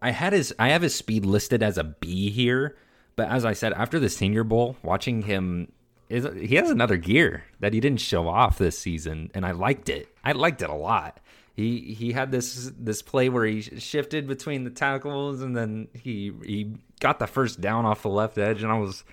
[0.00, 2.76] I had his I have his speed listed as a B here.
[3.16, 5.72] But as I said, after the Senior Bowl, watching him
[6.08, 9.88] is he has another gear that he didn't show off this season, and I liked
[9.88, 10.08] it.
[10.22, 11.20] I liked it a lot
[11.54, 16.32] he he had this this play where he shifted between the tackles and then he
[16.44, 19.04] he got the first down off the left edge and I was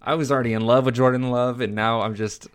[0.00, 2.48] I was already in love with Jordan Love and now I'm just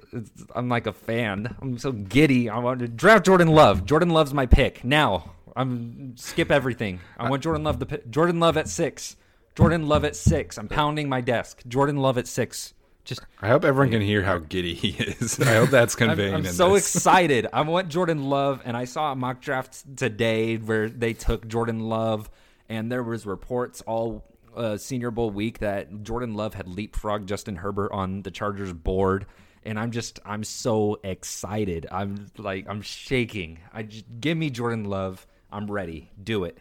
[0.53, 1.55] I'm like a fan.
[1.59, 2.49] I'm so giddy.
[2.49, 3.85] I want to draft Jordan Love.
[3.85, 4.83] Jordan Love's my pick.
[4.83, 6.99] Now, I'm skip everything.
[7.17, 9.15] I want Jordan Love the Jordan Love at 6.
[9.59, 10.57] Jordan Love at 6.
[10.57, 11.61] I'm pounding my desk.
[11.67, 12.73] Jordan Love at 6.
[13.03, 15.37] Just I hope everyone can hear how giddy he is.
[15.41, 16.33] I hope that's conveying.
[16.33, 16.95] I'm, I'm so this.
[16.95, 17.45] excited.
[17.51, 21.81] I want Jordan Love, and I saw a mock draft today where they took Jordan
[21.81, 22.29] Love,
[22.69, 24.23] and there was reports all
[24.55, 29.25] uh, Senior Bowl week that Jordan Love had leapfrogged Justin Herbert on the Chargers board,
[29.63, 31.85] and I'm just I'm so excited.
[31.91, 33.59] I'm like I'm shaking.
[33.73, 35.27] I just give me Jordan Love.
[35.51, 36.11] I'm ready.
[36.23, 36.59] Do it.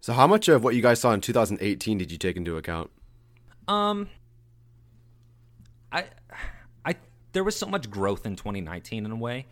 [0.00, 2.90] So, how much of what you guys saw in 2018 did you take into account?
[3.68, 4.08] Um,
[5.92, 6.06] I,
[6.84, 6.96] I
[7.32, 9.46] there was so much growth in 2019 in a way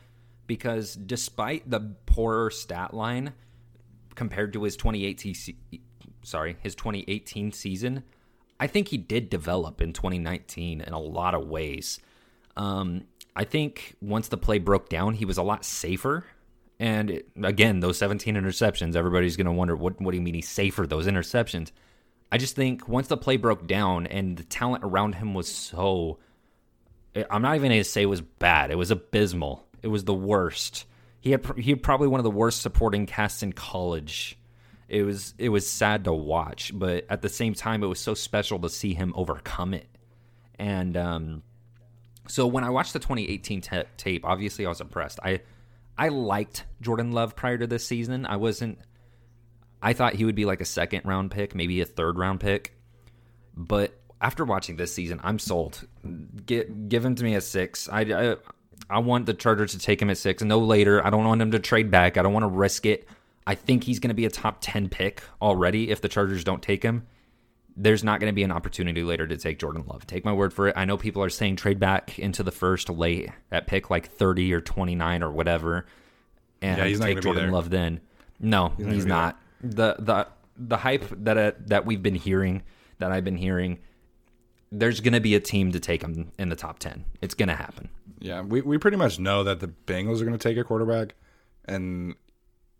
[0.47, 3.35] because despite the poorer stat line
[4.15, 5.35] compared to his 2018
[6.23, 8.03] sorry his 2018 season,
[8.59, 12.01] I think he did develop in 2019 in a lot of ways.
[12.57, 13.05] Um,
[13.37, 16.25] I think once the play broke down, he was a lot safer.
[16.81, 20.35] And it, again, those 17 interceptions, everybody's going to wonder what, what do you mean
[20.35, 21.73] he's safer, those interceptions?
[22.31, 26.19] I just think once the play broke down and the talent around him was so
[27.31, 28.71] I'm not even going to say it was bad.
[28.71, 29.67] It was abysmal.
[29.83, 30.85] It was the worst.
[31.21, 34.39] He had he had probably one of the worst supporting casts in college.
[34.89, 38.15] It was it was sad to watch, but at the same time, it was so
[38.15, 39.89] special to see him overcome it.
[40.59, 41.43] And um,
[42.29, 45.19] so when I watched the 2018 t- tape, obviously I was impressed.
[45.23, 45.41] I
[45.99, 48.25] I liked Jordan Love prior to this season.
[48.25, 48.79] I wasn't.
[49.83, 52.75] I thought he would be like a second round pick, maybe a third round pick.
[53.57, 55.87] But after watching this season, I'm sold.
[56.47, 57.89] Get, give him to me at six.
[57.89, 58.37] I, I
[58.89, 61.05] I want the Chargers to take him at six, no later.
[61.05, 62.17] I don't want him to trade back.
[62.17, 63.09] I don't want to risk it.
[63.47, 66.63] I think he's going to be a top 10 pick already if the Chargers don't
[66.63, 67.07] take him.
[67.81, 70.05] There's not going to be an opportunity later to take Jordan Love.
[70.07, 70.75] Take my word for it.
[70.77, 74.53] I know people are saying trade back into the first late at pick like 30
[74.53, 75.87] or 29 or whatever
[76.63, 77.51] and Yeah, he's take Jordan.
[77.51, 78.01] Love then.
[78.41, 79.41] No, he's, not gonna not.
[79.61, 80.27] The the
[80.57, 82.63] the hype that uh, that we've been hearing,
[82.99, 83.79] that I've been hearing,
[84.71, 87.05] there's going to be a team to take him in the top 10.
[87.23, 87.89] It's going to happen.
[88.19, 91.15] Yeah, we, we pretty much know that the Bengals are going to take a quarterback,
[91.65, 92.17] and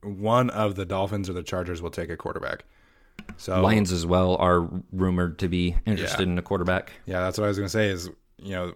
[0.03, 2.65] one of the Dolphins or the Chargers will take a quarterback.
[3.37, 6.27] So Lions as well are rumored to be interested.
[6.27, 6.33] Yeah.
[6.33, 6.93] in a quarterback.
[7.07, 7.89] Yeah, that's what I was going to say.
[7.89, 8.11] Is
[8.43, 8.75] you know,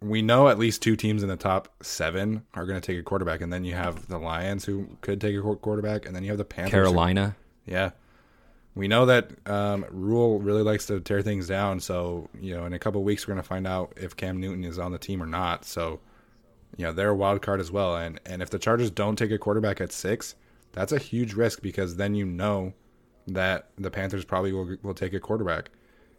[0.00, 3.02] we know at least two teams in the top seven are going to take a
[3.02, 6.30] quarterback, and then you have the Lions who could take a quarterback, and then you
[6.30, 6.72] have the Panthers.
[6.72, 7.36] who- Carolina.
[7.66, 7.90] Yeah.
[8.74, 11.78] We know that um, Rhule really likes to tear things down.
[11.78, 14.40] So, you know, in a couple of weeks, we're going to find out if Cam
[14.40, 15.66] Newton is on the team or not.
[15.66, 16.00] So,
[16.78, 17.94] you know, they're a wild card as well.
[17.96, 20.36] And, and if the Chargers don't take a quarterback at six,
[20.72, 22.72] that's a huge risk because then you know
[23.28, 25.70] that the Panthers probably will, will take a quarterback.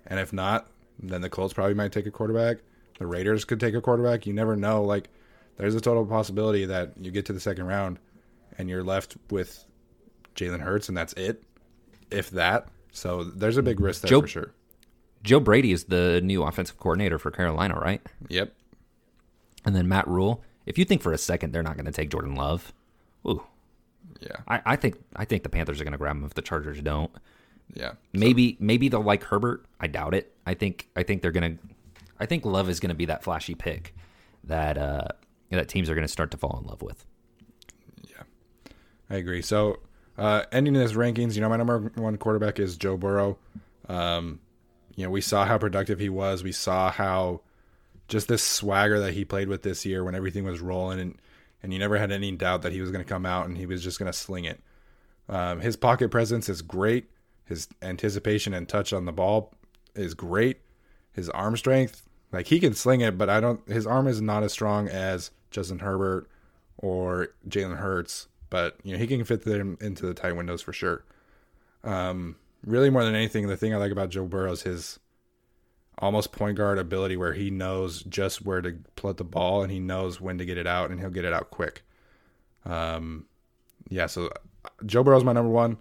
[0.07, 0.67] And if not,
[0.99, 2.57] then the Colts probably might take a quarterback.
[2.99, 4.25] The Raiders could take a quarterback.
[4.25, 4.83] You never know.
[4.83, 5.09] Like,
[5.57, 7.99] there's a total possibility that you get to the second round
[8.57, 9.65] and you're left with
[10.35, 11.43] Jalen Hurts, and that's it,
[12.11, 12.67] if that.
[12.91, 14.53] So there's a big risk there Joe- for sure.
[15.23, 18.01] Joe Brady is the new offensive coordinator for Carolina, right?
[18.27, 18.53] Yep.
[19.65, 20.43] And then Matt Rhule.
[20.65, 22.73] If you think for a second they're not going to take Jordan Love,
[23.25, 23.43] ooh,
[24.23, 24.37] Yeah.
[24.47, 26.81] I, I think I think the Panthers are going to grab him if the Chargers
[26.81, 27.11] don't.
[27.73, 27.93] Yeah.
[28.13, 29.65] Maybe maybe they'll like Herbert.
[29.79, 30.33] I doubt it.
[30.45, 31.57] I think I think they're gonna.
[32.19, 33.95] I think Love is gonna be that flashy pick
[34.45, 35.07] that uh
[35.49, 37.05] that teams are gonna start to fall in love with.
[38.09, 38.23] Yeah,
[39.09, 39.41] I agree.
[39.41, 39.79] So,
[40.17, 43.37] uh, ending this rankings, you know, my number one quarterback is Joe Burrow.
[43.87, 44.39] Um,
[44.95, 46.43] you know, we saw how productive he was.
[46.43, 47.41] We saw how
[48.07, 51.17] just this swagger that he played with this year when everything was rolling, and
[51.63, 53.65] and you never had any doubt that he was going to come out and he
[53.65, 54.61] was just going to sling it.
[55.29, 57.09] Um, his pocket presence is great.
[57.45, 59.53] His anticipation and touch on the ball
[59.95, 60.59] is great.
[61.13, 63.65] His arm strength, like he can sling it, but I don't.
[63.69, 66.29] His arm is not as strong as Justin Herbert
[66.77, 70.73] or Jalen Hurts, but you know he can fit them into the tight windows for
[70.73, 71.03] sure.
[71.83, 74.99] Um, really, more than anything, the thing I like about Joe Burrow is his
[75.99, 79.79] almost point guard ability, where he knows just where to put the ball and he
[79.79, 81.83] knows when to get it out, and he'll get it out quick.
[82.65, 83.25] Um,
[83.89, 84.29] yeah, so
[84.85, 85.77] Joe Burrow's my number one,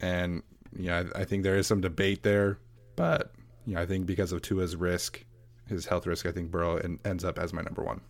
[0.00, 0.42] and
[0.76, 2.58] yeah, I, I think there is some debate there,
[2.96, 3.32] but
[3.66, 5.24] you know, I think because of Tua's risk,
[5.66, 8.00] his health risk, I think Burrow en- ends up as my number one.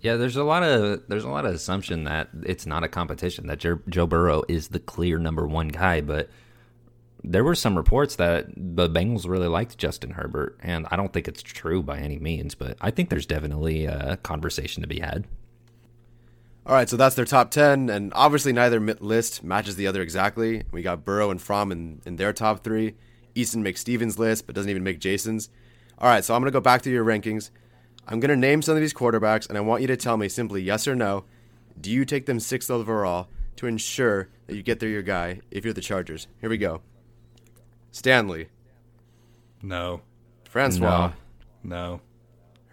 [0.00, 3.46] Yeah, there's a lot of there's a lot of assumption that it's not a competition
[3.46, 6.28] that Joe Burrow is the clear number one guy, but
[7.24, 11.28] there were some reports that the Bengals really liked Justin Herbert, and I don't think
[11.28, 15.26] it's true by any means, but I think there's definitely a conversation to be had.
[16.64, 20.62] All right, so that's their top 10, and obviously neither list matches the other exactly.
[20.70, 22.94] We got Burrow and Fromm in, in their top three.
[23.34, 25.48] Eason makes Steven's list, but doesn't even make Jason's.
[25.98, 27.50] All right, so I'm going to go back to your rankings.
[28.06, 30.28] I'm going to name some of these quarterbacks, and I want you to tell me
[30.28, 31.24] simply yes or no.
[31.80, 35.64] Do you take them sixth overall to ensure that you get there your guy if
[35.64, 36.26] you're the Chargers?
[36.40, 36.82] Here we go.
[37.92, 38.48] Stanley,
[39.62, 40.00] No,
[40.48, 41.12] Francois.
[41.62, 42.00] no.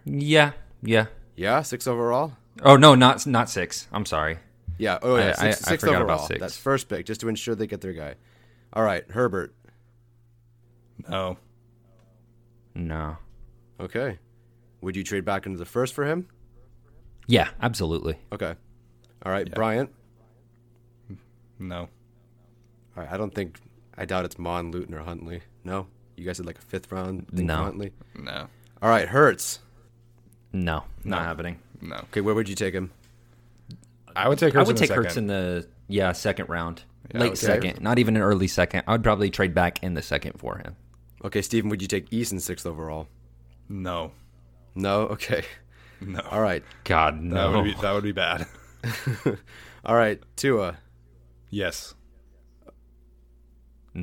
[0.05, 1.05] Yeah, yeah.
[1.35, 2.33] Yeah, six overall?
[2.63, 3.87] Oh no, not not six.
[3.91, 4.39] I'm sorry.
[4.77, 4.97] Yeah.
[5.01, 5.21] Oh, yeah.
[5.21, 6.27] Uh, I- I- Six, I sixth forgot about overall.
[6.27, 6.39] six.
[6.39, 8.15] That's first pick, just to ensure they get their guy.
[8.73, 9.53] All right, Herbert.
[11.07, 11.37] No.
[12.75, 13.17] No.
[13.79, 14.19] Okay.
[14.81, 16.27] Would you trade back into the first for him?
[17.27, 18.17] Yeah, absolutely.
[18.31, 18.55] Okay.
[19.25, 19.93] All right, Bryant.
[21.59, 21.81] No.
[21.81, 23.59] All right, I don't think.
[23.99, 25.41] I doubt it's Mond, Luton, or Huntley.
[25.63, 25.85] No,
[26.15, 27.57] you guys had like a fifth round thing No.
[27.57, 27.91] Huntley.
[28.17, 28.47] No.
[28.81, 29.59] All right, Hurts.
[30.53, 31.59] No, not happening.
[31.81, 31.97] No.
[31.97, 32.91] Okay, where would you take him?
[34.15, 36.83] I would take I Hurts would in the take Hurts in the yeah second round,
[37.13, 37.35] Yeah, late okay.
[37.35, 38.83] second, not even an early second.
[38.87, 40.75] I would probably trade back in the second for him.
[41.23, 43.07] Okay, Steven, would you take Eason sixth overall?
[43.67, 44.13] No.
[44.75, 45.01] No.
[45.09, 45.43] Okay.
[46.01, 46.21] No.
[46.31, 46.63] All right.
[46.85, 47.51] God That no.
[47.57, 48.47] would be that would be bad.
[49.85, 50.77] All right, Tua.
[51.49, 51.93] yes.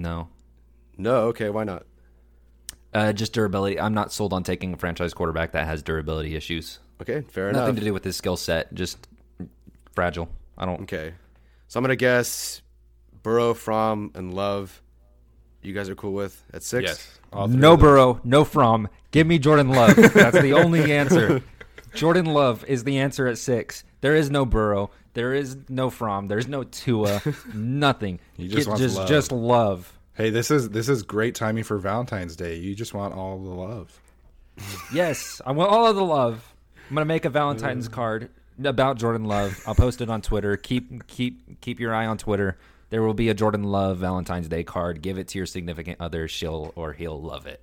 [0.03, 0.29] No.
[0.97, 1.27] No.
[1.29, 1.85] Okay, why not?
[2.95, 3.79] Uh, just durability.
[3.79, 6.79] I'm not sold on taking a franchise quarterback that has durability issues.
[7.03, 7.63] Okay, fair Nothing enough.
[7.69, 8.73] Nothing to do with his skill set.
[8.73, 9.07] Just
[9.95, 10.29] fragile.
[10.57, 10.83] I don't.
[10.83, 11.13] Okay,
[11.69, 12.63] so I'm gonna guess
[13.23, 14.83] Burrow, Fromm, and Love.
[15.63, 16.89] You guys are cool with at six?
[17.35, 17.49] Yes.
[17.55, 17.81] No of.
[17.81, 18.89] Burrow, no Fromm.
[19.11, 19.97] Give me Jordan Love.
[19.97, 21.43] That's the only answer.
[21.95, 23.85] Jordan Love is the answer at six.
[24.01, 24.91] There is no Burrow.
[25.15, 26.29] There is no Fromm.
[26.29, 27.23] There's no Tua.
[27.55, 28.21] Nothing.
[28.35, 29.09] He just Get- wants just love.
[29.09, 29.93] just love.
[30.15, 32.57] Hey, this is this is great timing for Valentine's Day.
[32.57, 34.01] You just want all the love.
[34.93, 36.55] Yes, I want all of the love.
[36.89, 38.31] I'm gonna make a Valentine's card
[38.63, 39.61] about Jordan Love.
[39.67, 40.57] I'll post it on Twitter.
[40.57, 42.57] Keep keep keep your eye on Twitter.
[42.89, 45.03] There will be a Jordan Love Valentine's Day card.
[45.03, 46.29] Give it to your significant other.
[46.29, 47.61] She'll or he'll love it.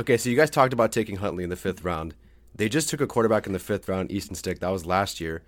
[0.00, 2.14] Okay, so you guys talked about taking Huntley in the fifth round.
[2.54, 4.60] They just took a quarterback in the fifth round, Easton Stick.
[4.60, 5.42] That was last year.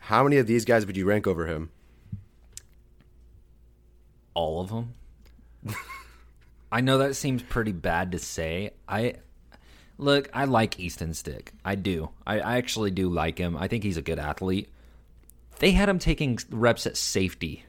[0.00, 1.70] How many of these guys would you rank over him?
[4.34, 4.94] All of them.
[6.72, 8.72] I know that seems pretty bad to say.
[8.88, 9.14] I
[9.98, 10.30] look.
[10.32, 11.52] I like Easton Stick.
[11.64, 12.10] I do.
[12.26, 13.56] I, I actually do like him.
[13.56, 14.68] I think he's a good athlete.
[15.58, 17.64] They had him taking reps at safety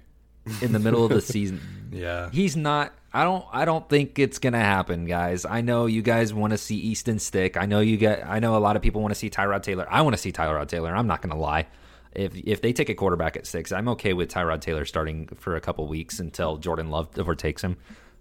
[0.62, 1.90] in the middle of the season.
[1.92, 2.30] Yeah.
[2.32, 5.46] He's not I don't I don't think it's going to happen, guys.
[5.46, 7.58] I know you guys want to see Easton Stick.
[7.58, 9.86] I know you get I know a lot of people want to see Tyrod Taylor.
[9.90, 10.96] I want to see Tyrod Taylor.
[10.96, 11.68] I'm not going to lie.
[12.14, 15.56] If if they take a quarterback at 6, I'm okay with Tyrod Taylor starting for
[15.56, 17.78] a couple weeks until Jordan Love overtakes him.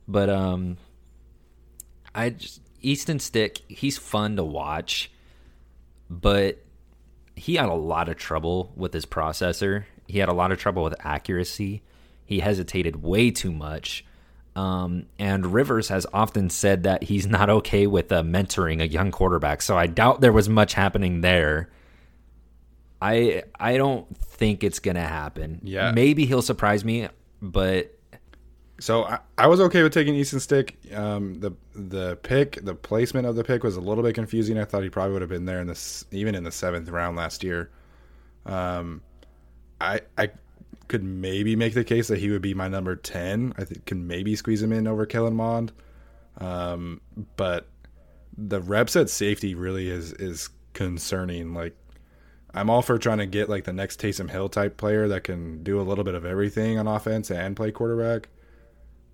[0.06, 0.76] But um
[2.14, 5.10] I just Easton Stick, he's fun to watch,
[6.08, 6.64] but
[7.36, 9.84] he had a lot of trouble with his processor.
[10.06, 11.82] He had a lot of trouble with accuracy.
[12.24, 14.04] He hesitated way too much.
[14.56, 19.10] Um, and Rivers has often said that he's not okay with uh, mentoring a young
[19.10, 19.62] quarterback.
[19.62, 21.70] So I doubt there was much happening there.
[23.00, 25.60] I I don't think it's gonna happen.
[25.62, 25.92] Yeah.
[25.92, 27.08] maybe he'll surprise me,
[27.40, 27.96] but
[28.78, 30.78] So I, I was okay with taking Easton Stick.
[30.94, 34.58] Um, the the pick, the placement of the pick was a little bit confusing.
[34.58, 37.16] I thought he probably would have been there in this, even in the seventh round
[37.16, 37.70] last year.
[38.46, 39.02] Um,
[39.80, 40.30] I I
[40.88, 43.54] could maybe make the case that he would be my number ten.
[43.56, 45.72] I think can maybe squeeze him in over Kellen Mond.
[46.38, 47.00] Um,
[47.36, 47.68] but
[48.36, 51.52] the reps at safety really is is concerning.
[51.54, 51.76] Like
[52.54, 55.62] I'm all for trying to get like the next Taysom Hill type player that can
[55.62, 58.28] do a little bit of everything on offense and play quarterback.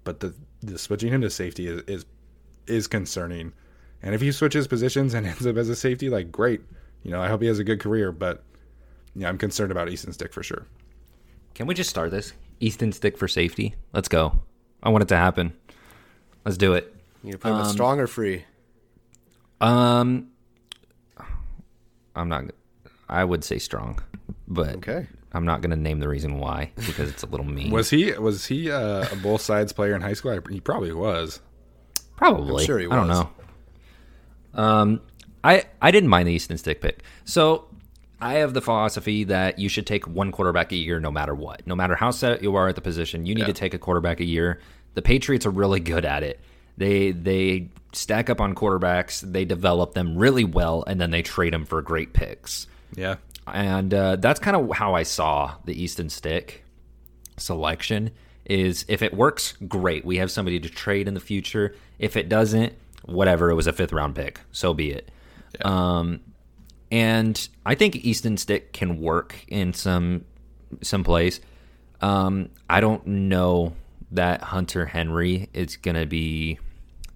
[0.05, 2.07] But the, the switching him to safety is, is
[2.67, 3.53] is concerning.
[4.03, 6.61] And if he switches positions and ends up as a safety, like great.
[7.03, 8.43] You know, I hope he has a good career, but
[9.15, 10.67] yeah, I'm concerned about Easton Stick for sure.
[11.55, 12.33] can we just start this?
[12.61, 13.75] Easton Stick for safety.
[13.93, 14.41] Let's go.
[14.83, 15.53] I want it to happen.
[16.45, 16.95] Let's do it.
[17.23, 18.45] You gonna play him with strong or free?
[19.61, 20.29] Um,
[22.15, 22.45] I'm not.
[23.09, 24.01] I would say strong,
[24.49, 25.07] but Okay.
[25.33, 27.70] I'm not going to name the reason why because it's a little mean.
[27.70, 30.39] Was he was he uh, a both sides player in high school?
[30.51, 31.41] He probably was.
[32.16, 32.62] Probably.
[32.62, 33.31] I'm sure he I don't know.
[34.55, 35.01] Um,
[35.45, 37.03] I I didn't mind the Easton Stick pick.
[37.24, 37.69] So
[38.20, 41.66] I have the philosophy that you should take one quarterback a year, no matter what,
[41.66, 43.27] no matter how set you are at the position.
[43.27, 44.61] You need to take a quarterback a year.
[44.95, 46.41] The Patriots are really good at it.
[46.78, 49.20] They they stack up on quarterbacks.
[49.20, 52.66] They develop them really well, and then they trade them for great picks.
[52.97, 53.16] Yeah.
[53.47, 56.64] and uh, that's kind of how I saw the Easton Stick
[57.36, 58.10] selection.
[58.44, 60.05] Is if it works, great.
[60.05, 61.74] We have somebody to trade in the future.
[61.98, 62.74] If it doesn't,
[63.05, 63.51] whatever.
[63.51, 65.10] It was a fifth round pick, so be it.
[65.64, 66.20] Um,
[66.93, 70.24] and I think Easton Stick can work in some
[70.82, 71.40] some place.
[72.01, 73.74] Um, I don't know
[74.12, 76.59] that Hunter Henry is going to be.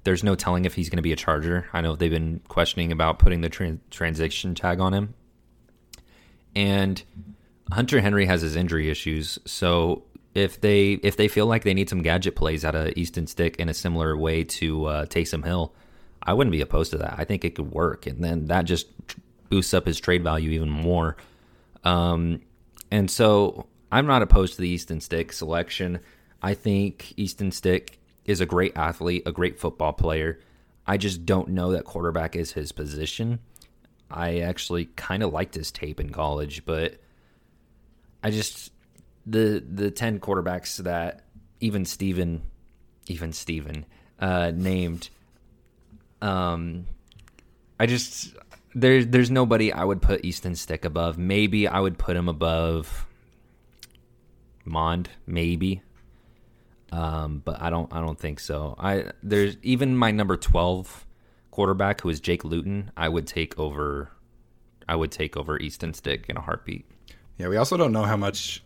[0.02, 1.68] There's no telling if he's going to be a Charger.
[1.72, 5.14] I know they've been questioning about putting the tran- transition tag on him
[6.54, 7.02] and
[7.72, 9.38] Hunter Henry has his injury issues.
[9.44, 10.04] So
[10.34, 13.56] if they if they feel like they need some gadget plays out of Easton Stick
[13.56, 15.74] in a similar way to uh, Taysom Hill,
[16.22, 17.14] I wouldn't be opposed to that.
[17.18, 18.86] I think it could work, and then that just
[19.48, 21.16] boosts up his trade value even more.
[21.84, 22.42] Um,
[22.90, 26.00] and so I'm not opposed to the Easton Stick selection.
[26.42, 30.40] I think Easton Stick is a great athlete, a great football player.
[30.86, 33.40] I just don't know that quarterback is his position.
[34.10, 36.96] I actually kind of liked his tape in college, but
[38.22, 38.72] I just
[39.26, 41.24] the the ten quarterbacks that
[41.60, 42.42] even Steven
[43.06, 43.86] even Steven
[44.18, 45.10] uh, named.
[46.22, 46.86] Um,
[47.78, 48.34] I just
[48.74, 51.18] there there's nobody I would put Easton Stick above.
[51.18, 53.06] Maybe I would put him above
[54.64, 55.82] Mond, maybe.
[56.92, 58.74] Um, but I don't I don't think so.
[58.78, 61.06] I there's even my number twelve
[61.50, 64.10] quarterback who is Jake Luton, I would take over
[64.88, 66.84] I would take over Easton Stick in a heartbeat.
[67.38, 68.62] Yeah, we also don't know how much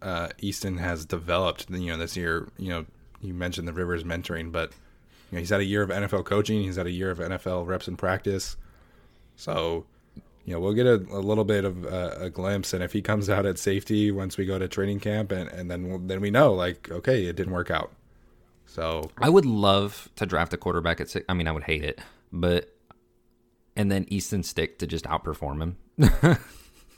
[0.00, 1.68] uh, Easton has developed.
[1.70, 2.48] You know, this year.
[2.58, 2.86] You know,
[3.20, 4.72] you mentioned the Rivers mentoring, but
[5.30, 6.62] you know, he's had a year of NFL coaching.
[6.62, 8.56] He's had a year of NFL reps in practice.
[9.36, 9.86] So,
[10.44, 12.72] you know, we'll get a, a little bit of uh, a glimpse.
[12.72, 15.70] And if he comes out at safety once we go to training camp, and, and
[15.70, 17.92] then we'll, then we know, like, okay, it didn't work out.
[18.72, 21.26] So I would love to draft a quarterback at six.
[21.28, 22.00] I mean, I would hate it,
[22.32, 22.74] but
[23.76, 25.76] and then Easton Stick to just outperform him.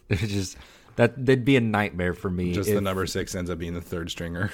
[0.09, 0.57] it's just
[0.95, 2.53] that that'd be a nightmare for me.
[2.53, 4.53] just if- the number six ends up being the third stringer.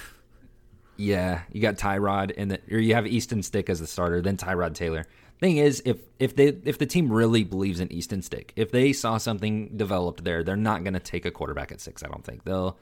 [0.96, 4.36] Yeah, you got Tyrod and the, or you have Easton Stick as the starter, then
[4.38, 5.04] Tyrod Taylor.
[5.40, 8.94] Thing is, if if they if the team really believes in Easton Stick, if they
[8.94, 12.02] saw something developed there, they're not going to take a quarterback at six.
[12.02, 12.78] I don't think they'll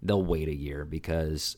[0.00, 1.56] they'll wait a year because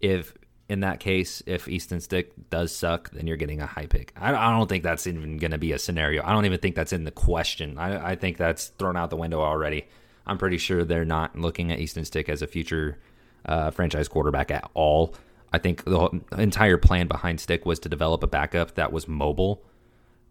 [0.00, 0.34] if
[0.72, 4.10] in that case, if Easton Stick does suck, then you're getting a high pick.
[4.16, 6.24] I, I don't think that's even going to be a scenario.
[6.24, 7.76] I don't even think that's in the question.
[7.76, 9.84] I, I think that's thrown out the window already.
[10.26, 12.98] I'm pretty sure they're not looking at Easton Stick as a future
[13.44, 15.14] uh, franchise quarterback at all.
[15.52, 19.62] I think the entire plan behind Stick was to develop a backup that was mobile.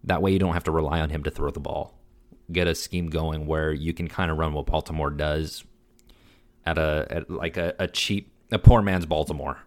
[0.02, 1.96] That way, you don't have to rely on him to throw the ball.
[2.50, 5.62] Get a scheme going where you can kind of run what Baltimore does
[6.66, 9.58] at a at like a, a cheap, a poor man's Baltimore,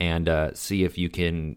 [0.00, 1.56] and uh, see if you can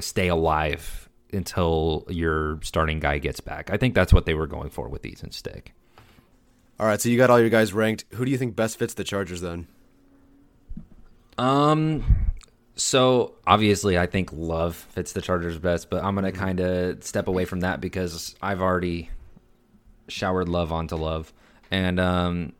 [0.00, 3.70] stay alive until your starting guy gets back.
[3.70, 5.72] I think that's what they were going for with Easton Stick.
[6.78, 8.04] All right, so you got all your guys ranked.
[8.14, 9.66] Who do you think best fits the Chargers then?
[11.38, 12.04] Um,
[12.74, 17.28] so obviously, I think Love fits the Chargers best, but I'm gonna kind of step
[17.28, 19.10] away from that because I've already
[20.08, 21.32] showered Love onto Love,
[21.70, 22.52] and um,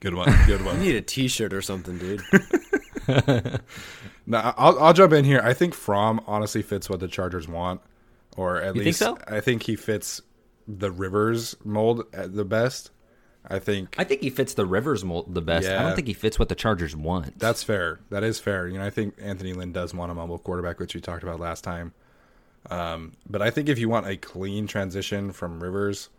[0.00, 0.28] Good one.
[0.46, 0.76] Good one.
[0.76, 0.80] You one.
[0.80, 2.22] need a T-shirt or something, dude.
[4.26, 5.40] now, I'll, I'll jump in here.
[5.42, 7.80] I think Fromm honestly fits what the Chargers want,
[8.36, 9.18] or at You think least so?
[9.26, 10.20] I think he fits
[10.66, 12.90] the Rivers mold at the best.
[13.50, 15.68] I think I think he fits the Rivers mold the best.
[15.68, 17.38] I don't think he fits what the Chargers want.
[17.38, 18.00] That's fair.
[18.10, 18.68] That is fair.
[18.68, 21.40] You know, I think Anthony Lynn does want a mobile quarterback, which we talked about
[21.40, 21.94] last time.
[22.70, 26.10] Um, but I think if you want a clean transition Fromm Rivers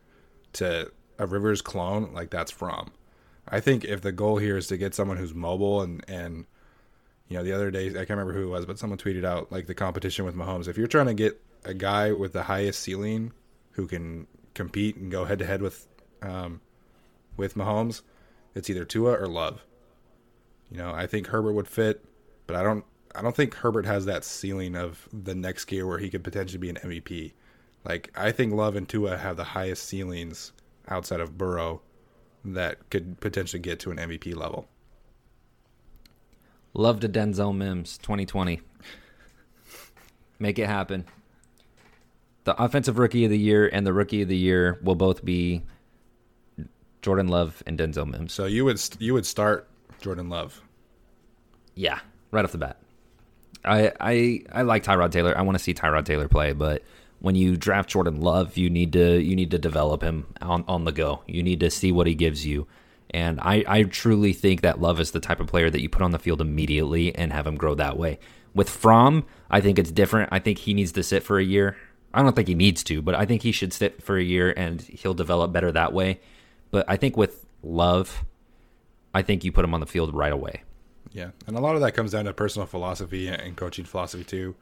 [0.53, 2.91] to a Rivers clone, like that's from.
[3.47, 6.45] I think if the goal here is to get someone who's mobile and and
[7.29, 9.51] you know the other day I can't remember who it was, but someone tweeted out
[9.51, 10.67] like the competition with Mahomes.
[10.67, 13.31] If you're trying to get a guy with the highest ceiling
[13.71, 15.87] who can compete and go head to head with
[16.21, 16.59] um,
[17.37, 18.01] with Mahomes,
[18.55, 19.63] it's either Tua or Love.
[20.71, 22.03] You know, I think Herbert would fit,
[22.47, 22.83] but I don't
[23.15, 26.59] I don't think Herbert has that ceiling of the next gear where he could potentially
[26.59, 27.33] be an MVP.
[27.85, 30.51] Like I think Love and Tua have the highest ceilings
[30.87, 31.81] outside of Burrow
[32.43, 34.67] that could potentially get to an MVP level.
[36.73, 38.61] Love to Denzel Mims 2020.
[40.39, 41.05] Make it happen.
[42.43, 45.63] The offensive rookie of the year and the rookie of the year will both be
[47.01, 48.33] Jordan Love and Denzel Mims.
[48.33, 49.67] So you would st- you would start
[49.99, 50.61] Jordan Love.
[51.75, 51.99] Yeah,
[52.31, 52.77] right off the bat.
[53.65, 55.37] I I I like Tyrod Taylor.
[55.37, 56.83] I want to see Tyrod Taylor play, but
[57.19, 60.85] when you draft Jordan Love, you need to you need to develop him on on
[60.85, 61.21] the go.
[61.27, 62.67] You need to see what he gives you.
[63.11, 66.01] And I, I truly think that Love is the type of player that you put
[66.01, 68.19] on the field immediately and have him grow that way.
[68.53, 70.29] With Fromm, I think it's different.
[70.31, 71.77] I think he needs to sit for a year.
[72.13, 74.53] I don't think he needs to, but I think he should sit for a year
[74.55, 76.19] and he'll develop better that way.
[76.71, 78.23] But I think with Love,
[79.13, 80.63] I think you put him on the field right away.
[81.11, 84.55] Yeah, and a lot of that comes down to personal philosophy and coaching philosophy too.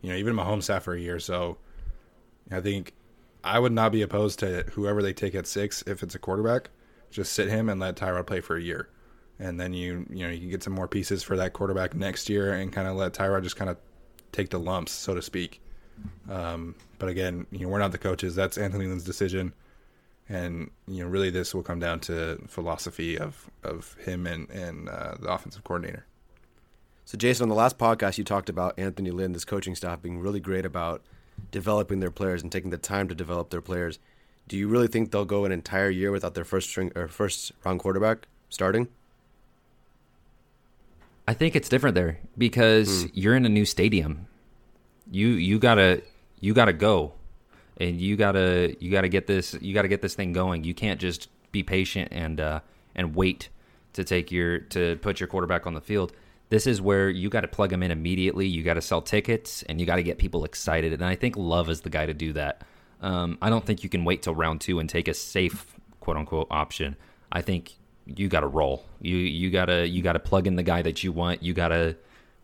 [0.00, 1.58] You know, even Mahomes sat for a year, so
[2.50, 2.92] I think
[3.44, 6.70] I would not be opposed to whoever they take at six if it's a quarterback.
[7.12, 8.88] Just sit him and let Tyrod play for a year,
[9.38, 12.28] and then you you know you can get some more pieces for that quarterback next
[12.28, 13.76] year and kind of let Tyrod just kind of
[14.32, 15.60] take the lumps, so to speak.
[16.28, 18.34] Um, but again, you know, we're not the coaches.
[18.34, 19.52] That's Anthony Lynn's decision,
[20.28, 24.88] and you know, really, this will come down to philosophy of of him and and
[24.88, 26.06] uh, the offensive coordinator.
[27.04, 30.20] So, Jason, on the last podcast, you talked about Anthony Lynn, this coaching staff, being
[30.20, 31.02] really great about
[31.50, 33.98] developing their players and taking the time to develop their players.
[34.52, 37.52] Do you really think they'll go an entire year without their first string or first
[37.64, 38.88] round quarterback starting?
[41.26, 44.26] I think it's different there because you're in a new stadium.
[45.10, 46.02] You you gotta
[46.40, 47.14] you gotta go,
[47.78, 50.64] and you gotta you gotta get this you gotta get this thing going.
[50.64, 52.60] You can't just be patient and uh,
[52.94, 53.48] and wait
[53.94, 56.12] to take your to put your quarterback on the field.
[56.50, 58.46] This is where you got to plug them in immediately.
[58.46, 60.92] You got to sell tickets and you got to get people excited.
[60.92, 62.64] And I think Love is the guy to do that.
[63.02, 66.16] Um, I don't think you can wait till round two and take a safe quote
[66.16, 66.96] unquote option.
[67.30, 67.72] I think
[68.06, 68.84] you got to roll.
[69.00, 71.42] You you gotta you gotta plug in the guy that you want.
[71.42, 71.96] You gotta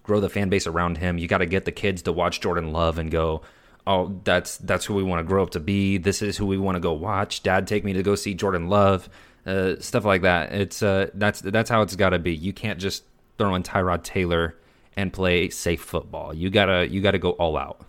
[0.09, 1.19] grow the fan base around him.
[1.19, 3.43] You got to get the kids to watch Jordan Love and go,
[3.87, 5.99] oh, that's that's who we want to grow up to be.
[5.99, 7.43] This is who we want to go watch.
[7.43, 9.09] Dad, take me to go see Jordan Love.
[9.47, 10.53] Uh, stuff like that.
[10.53, 12.35] It's uh, that's that's how it's got to be.
[12.35, 13.05] You can't just
[13.37, 14.57] throw in Tyrod Taylor
[14.97, 16.35] and play safe football.
[16.35, 17.85] You gotta you gotta go all out.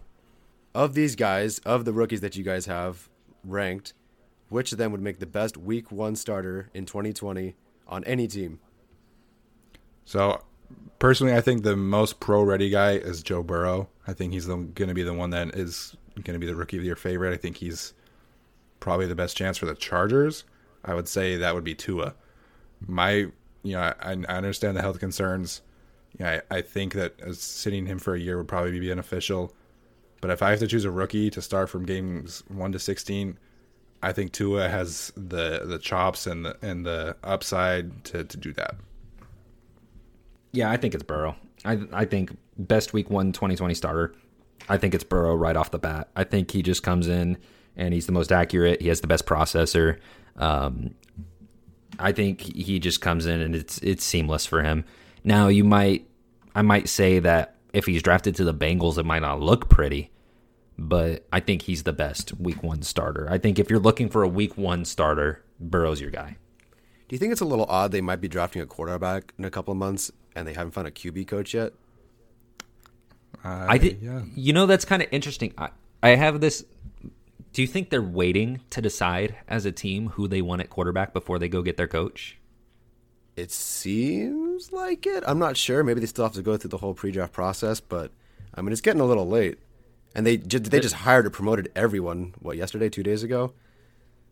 [0.73, 3.09] Of these guys, of the rookies that you guys have
[3.43, 3.93] ranked,
[4.49, 7.55] which of them would make the best week one starter in 2020
[7.87, 8.59] on any team?
[10.05, 10.43] So,
[10.99, 13.89] personally, I think the most pro ready guy is Joe Burrow.
[14.07, 16.77] I think he's going to be the one that is going to be the rookie
[16.77, 17.33] of the year favorite.
[17.33, 17.93] I think he's
[18.79, 20.43] probably the best chance for the Chargers.
[20.83, 22.15] I would say that would be Tua.
[22.85, 23.31] My, you
[23.63, 25.61] know, I, I understand the health concerns.
[26.19, 29.53] yeah, I, I think that uh, sitting him for a year would probably be beneficial.
[30.21, 33.37] But if I have to choose a rookie to start from games one to sixteen,
[34.01, 38.53] I think Tua has the the chops and the and the upside to, to do
[38.53, 38.75] that.
[40.51, 41.35] Yeah, I think it's Burrow.
[41.65, 44.13] I I think best week one 2020 starter.
[44.67, 46.09] I think it's Burrow right off the bat.
[46.15, 47.37] I think he just comes in
[47.75, 48.81] and he's the most accurate.
[48.81, 49.99] He has the best processor.
[50.37, 50.95] Um,
[51.97, 54.85] I think he just comes in and it's it's seamless for him.
[55.23, 56.07] Now you might
[56.55, 60.11] I might say that if he's drafted to the Bengals, it might not look pretty,
[60.77, 63.27] but I think he's the best week one starter.
[63.29, 66.37] I think if you're looking for a week one starter, Burrow's your guy.
[67.07, 69.49] Do you think it's a little odd they might be drafting a quarterback in a
[69.49, 71.73] couple of months and they haven't found a QB coach yet?
[73.43, 74.01] Uh, I did.
[74.01, 74.21] Yeah.
[74.35, 75.53] You know, that's kind of interesting.
[75.57, 75.69] I,
[76.03, 76.65] I have this.
[77.51, 81.13] Do you think they're waiting to decide as a team who they want at quarterback
[81.13, 82.37] before they go get their coach?
[83.35, 85.23] It seems like it.
[85.25, 85.83] I'm not sure.
[85.83, 88.11] Maybe they still have to go through the whole pre-draft process, but
[88.53, 89.59] I mean, it's getting a little late.
[90.15, 92.33] And they ju- they just hired or promoted everyone.
[92.39, 93.53] What yesterday, two days ago?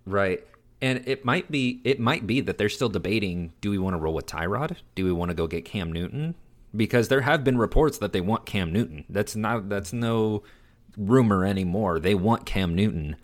[0.05, 0.43] Right.
[0.81, 3.97] And it might be it might be that they're still debating do we want to
[3.97, 4.77] roll with Tyrod?
[4.95, 6.35] Do we want to go get Cam Newton?
[6.75, 9.05] Because there have been reports that they want Cam Newton.
[9.09, 10.43] That's not that's no
[10.97, 11.99] rumor anymore.
[11.99, 13.15] They want Cam Newton.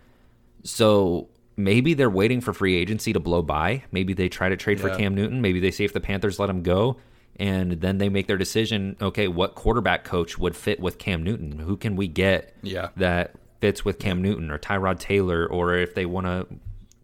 [0.63, 3.83] So maybe they're waiting for free agency to blow by.
[3.91, 5.41] Maybe they try to trade for Cam Newton.
[5.41, 6.97] Maybe they see if the Panthers let him go
[7.37, 11.57] and then they make their decision, okay, what quarterback coach would fit with Cam Newton?
[11.59, 12.89] Who can we get Yeah.
[12.97, 16.45] that fits with Cam Newton or Tyrod Taylor, or if they want to,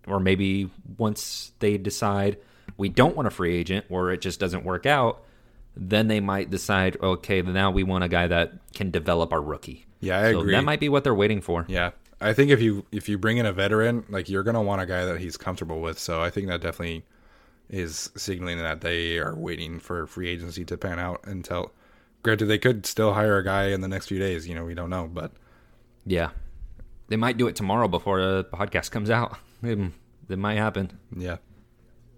[0.08, 2.38] or maybe once they decide
[2.78, 5.24] we don't want a free agent or it just doesn't work out,
[5.76, 9.86] then they might decide, okay, now we want a guy that can develop our rookie.
[10.00, 10.52] Yeah, I so agree.
[10.52, 11.66] That might be what they're waiting for.
[11.68, 14.82] Yeah, I think if you if you bring in a veteran, like you're gonna want
[14.82, 15.98] a guy that he's comfortable with.
[16.00, 17.06] So I think that definitely
[17.70, 21.72] is signaling that they are waiting for free agency to pan out until.
[22.22, 24.46] Granted, they could still hire a guy in the next few days.
[24.48, 25.32] You know, we don't know, but
[26.06, 26.32] Yeah.
[27.08, 29.38] They might do it tomorrow before the podcast comes out.
[29.64, 29.78] It,
[30.30, 30.98] it might happen.
[31.16, 31.38] yeah.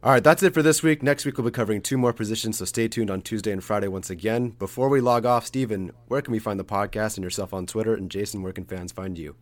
[0.04, 1.02] All right, that's it for this week.
[1.02, 3.88] Next week we'll be covering two more positions, so stay tuned on Tuesday and Friday
[3.88, 4.50] once again.
[4.50, 7.94] Before we log off, Steven, where can we find the podcast and yourself on Twitter?
[7.96, 9.36] And Jason, where can fans find you?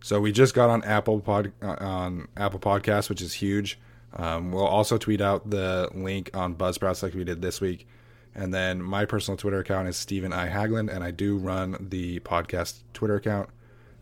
[0.00, 3.78] So we just got on Apple Pod uh, on Apple Podcasts, which is huge.
[4.14, 7.86] Um, we'll also tweet out the link on Buzzsprouts like we did this week.
[8.34, 12.20] And then my personal Twitter account is Stephen I Hagland, and I do run the
[12.20, 13.48] podcast Twitter account,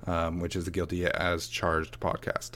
[0.07, 2.53] um, which is the Guilty as Charged podcast.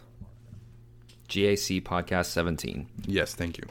[1.29, 2.89] GAC Podcast 17.
[3.07, 3.65] Yes, thank you.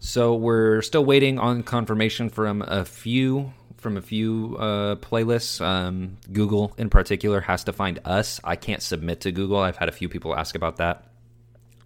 [0.00, 5.64] So we're still waiting on confirmation from a few from a few uh, playlists.
[5.64, 8.40] Um, Google, in particular, has to find us.
[8.44, 9.58] I can't submit to Google.
[9.58, 11.04] I've had a few people ask about that.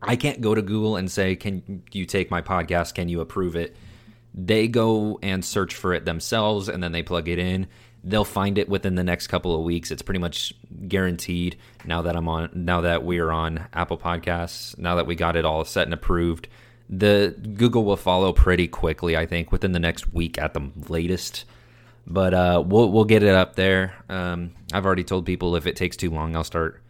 [0.01, 2.94] I can't go to Google and say, "Can you take my podcast?
[2.94, 3.77] Can you approve it?"
[4.35, 7.69] They go and search for it themselves, and then they plug it in.
[8.02, 9.93] They'll find it within the next couple of weeks.
[9.93, 10.52] It's pretty much
[10.89, 11.56] guaranteed.
[11.85, 15.44] Now that I'm on, now that we're on Apple Podcasts, now that we got it
[15.44, 16.48] all set and approved,
[16.89, 19.16] the Google will follow pretty quickly.
[19.16, 21.44] I think within the next week at the latest.
[22.06, 23.94] But uh, we'll we'll get it up there.
[24.08, 26.80] Um, I've already told people if it takes too long, I'll start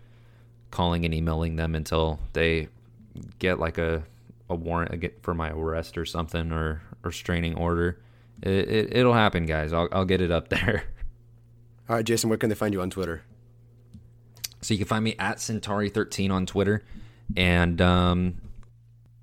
[0.71, 2.69] calling and emailing them until they
[3.39, 4.05] get like a
[4.49, 8.01] a warrant for my arrest or something or or restraining order.
[8.43, 9.73] It, it, it'll happen, guys.
[9.73, 10.85] I'll I'll get it up there.
[11.89, 13.23] All right, Jason, where can they find you on Twitter?
[14.63, 16.85] So you can find me at Centauri13 on Twitter,
[17.37, 18.41] and um,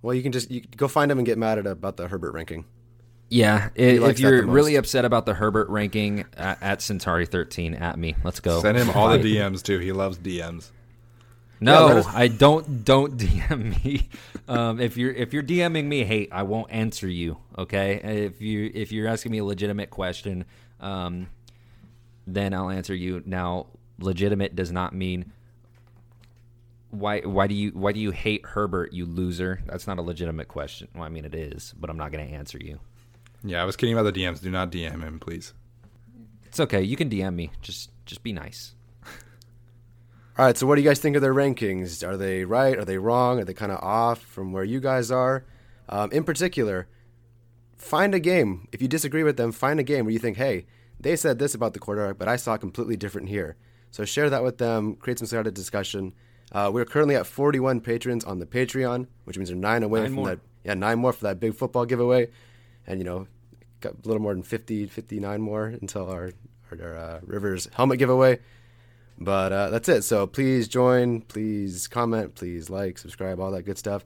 [0.02, 2.34] Well, you can just you go find them and get mad at about the Herbert
[2.34, 2.66] ranking.
[3.30, 7.98] Yeah, i- likes if you're really upset about the Herbert ranking, at, at Centauri13 at
[7.98, 8.16] me.
[8.24, 8.62] Let's go.
[8.62, 9.80] Send him all the DMs too.
[9.80, 10.70] He loves DMs.
[11.62, 12.86] No, let us- I don't.
[12.86, 14.10] Don't DM me.
[14.48, 17.38] Um, if you're if you're DMing me hate, I won't answer you.
[17.58, 18.26] Okay.
[18.28, 20.46] If you if you're asking me a legitimate question,
[20.80, 21.28] um,
[22.26, 23.22] then I'll answer you.
[23.26, 23.68] Now,
[24.00, 25.34] legitimate does not mean
[26.92, 29.62] why why do you why do you hate Herbert, you loser?
[29.68, 30.88] That's not a legitimate question.
[30.96, 32.80] Well, I mean it is, but I'm not going to answer you.
[33.44, 34.42] Yeah, I was kidding about the DMs.
[34.42, 35.54] Do not DM him, please.
[36.46, 36.82] It's okay.
[36.82, 37.52] You can DM me.
[37.62, 38.76] Just just be nice.
[40.38, 42.08] All right, so what do you guys think of their rankings?
[42.08, 42.78] Are they right?
[42.78, 43.40] Are they wrong?
[43.40, 45.44] Are they kind of off from where you guys are?
[45.90, 46.88] Um, in particular,
[47.76, 48.68] find a game.
[48.72, 50.66] If you disagree with them, find a game where you think, hey,
[50.98, 53.58] they said this about the quarterback, but I saw completely different here.
[53.92, 56.14] So share that with them, create some sort of discussion.
[56.54, 60.08] Uh, we're currently at 41 patrons on the Patreon, which means they're nine away Nine
[60.10, 60.28] from more.
[60.30, 60.40] that.
[60.64, 62.30] Yeah, nine more for that big football giveaway.
[62.90, 63.28] And, you know,
[63.80, 66.32] got a little more than 50, 59 more until our,
[66.72, 68.40] our, our uh, Rivers helmet giveaway.
[69.18, 70.02] But uh, that's it.
[70.04, 74.06] So please join, please comment, please like, subscribe, all that good stuff.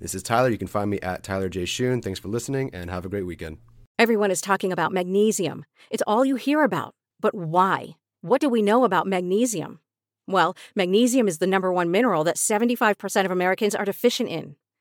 [0.00, 0.48] This is Tyler.
[0.48, 1.64] You can find me at Tyler J.
[1.64, 2.02] Shoon.
[2.02, 3.58] Thanks for listening and have a great weekend.
[3.98, 5.64] Everyone is talking about magnesium.
[5.90, 6.94] It's all you hear about.
[7.20, 7.96] But why?
[8.22, 9.80] What do we know about magnesium?
[10.26, 14.56] Well, magnesium is the number one mineral that 75% of Americans are deficient in.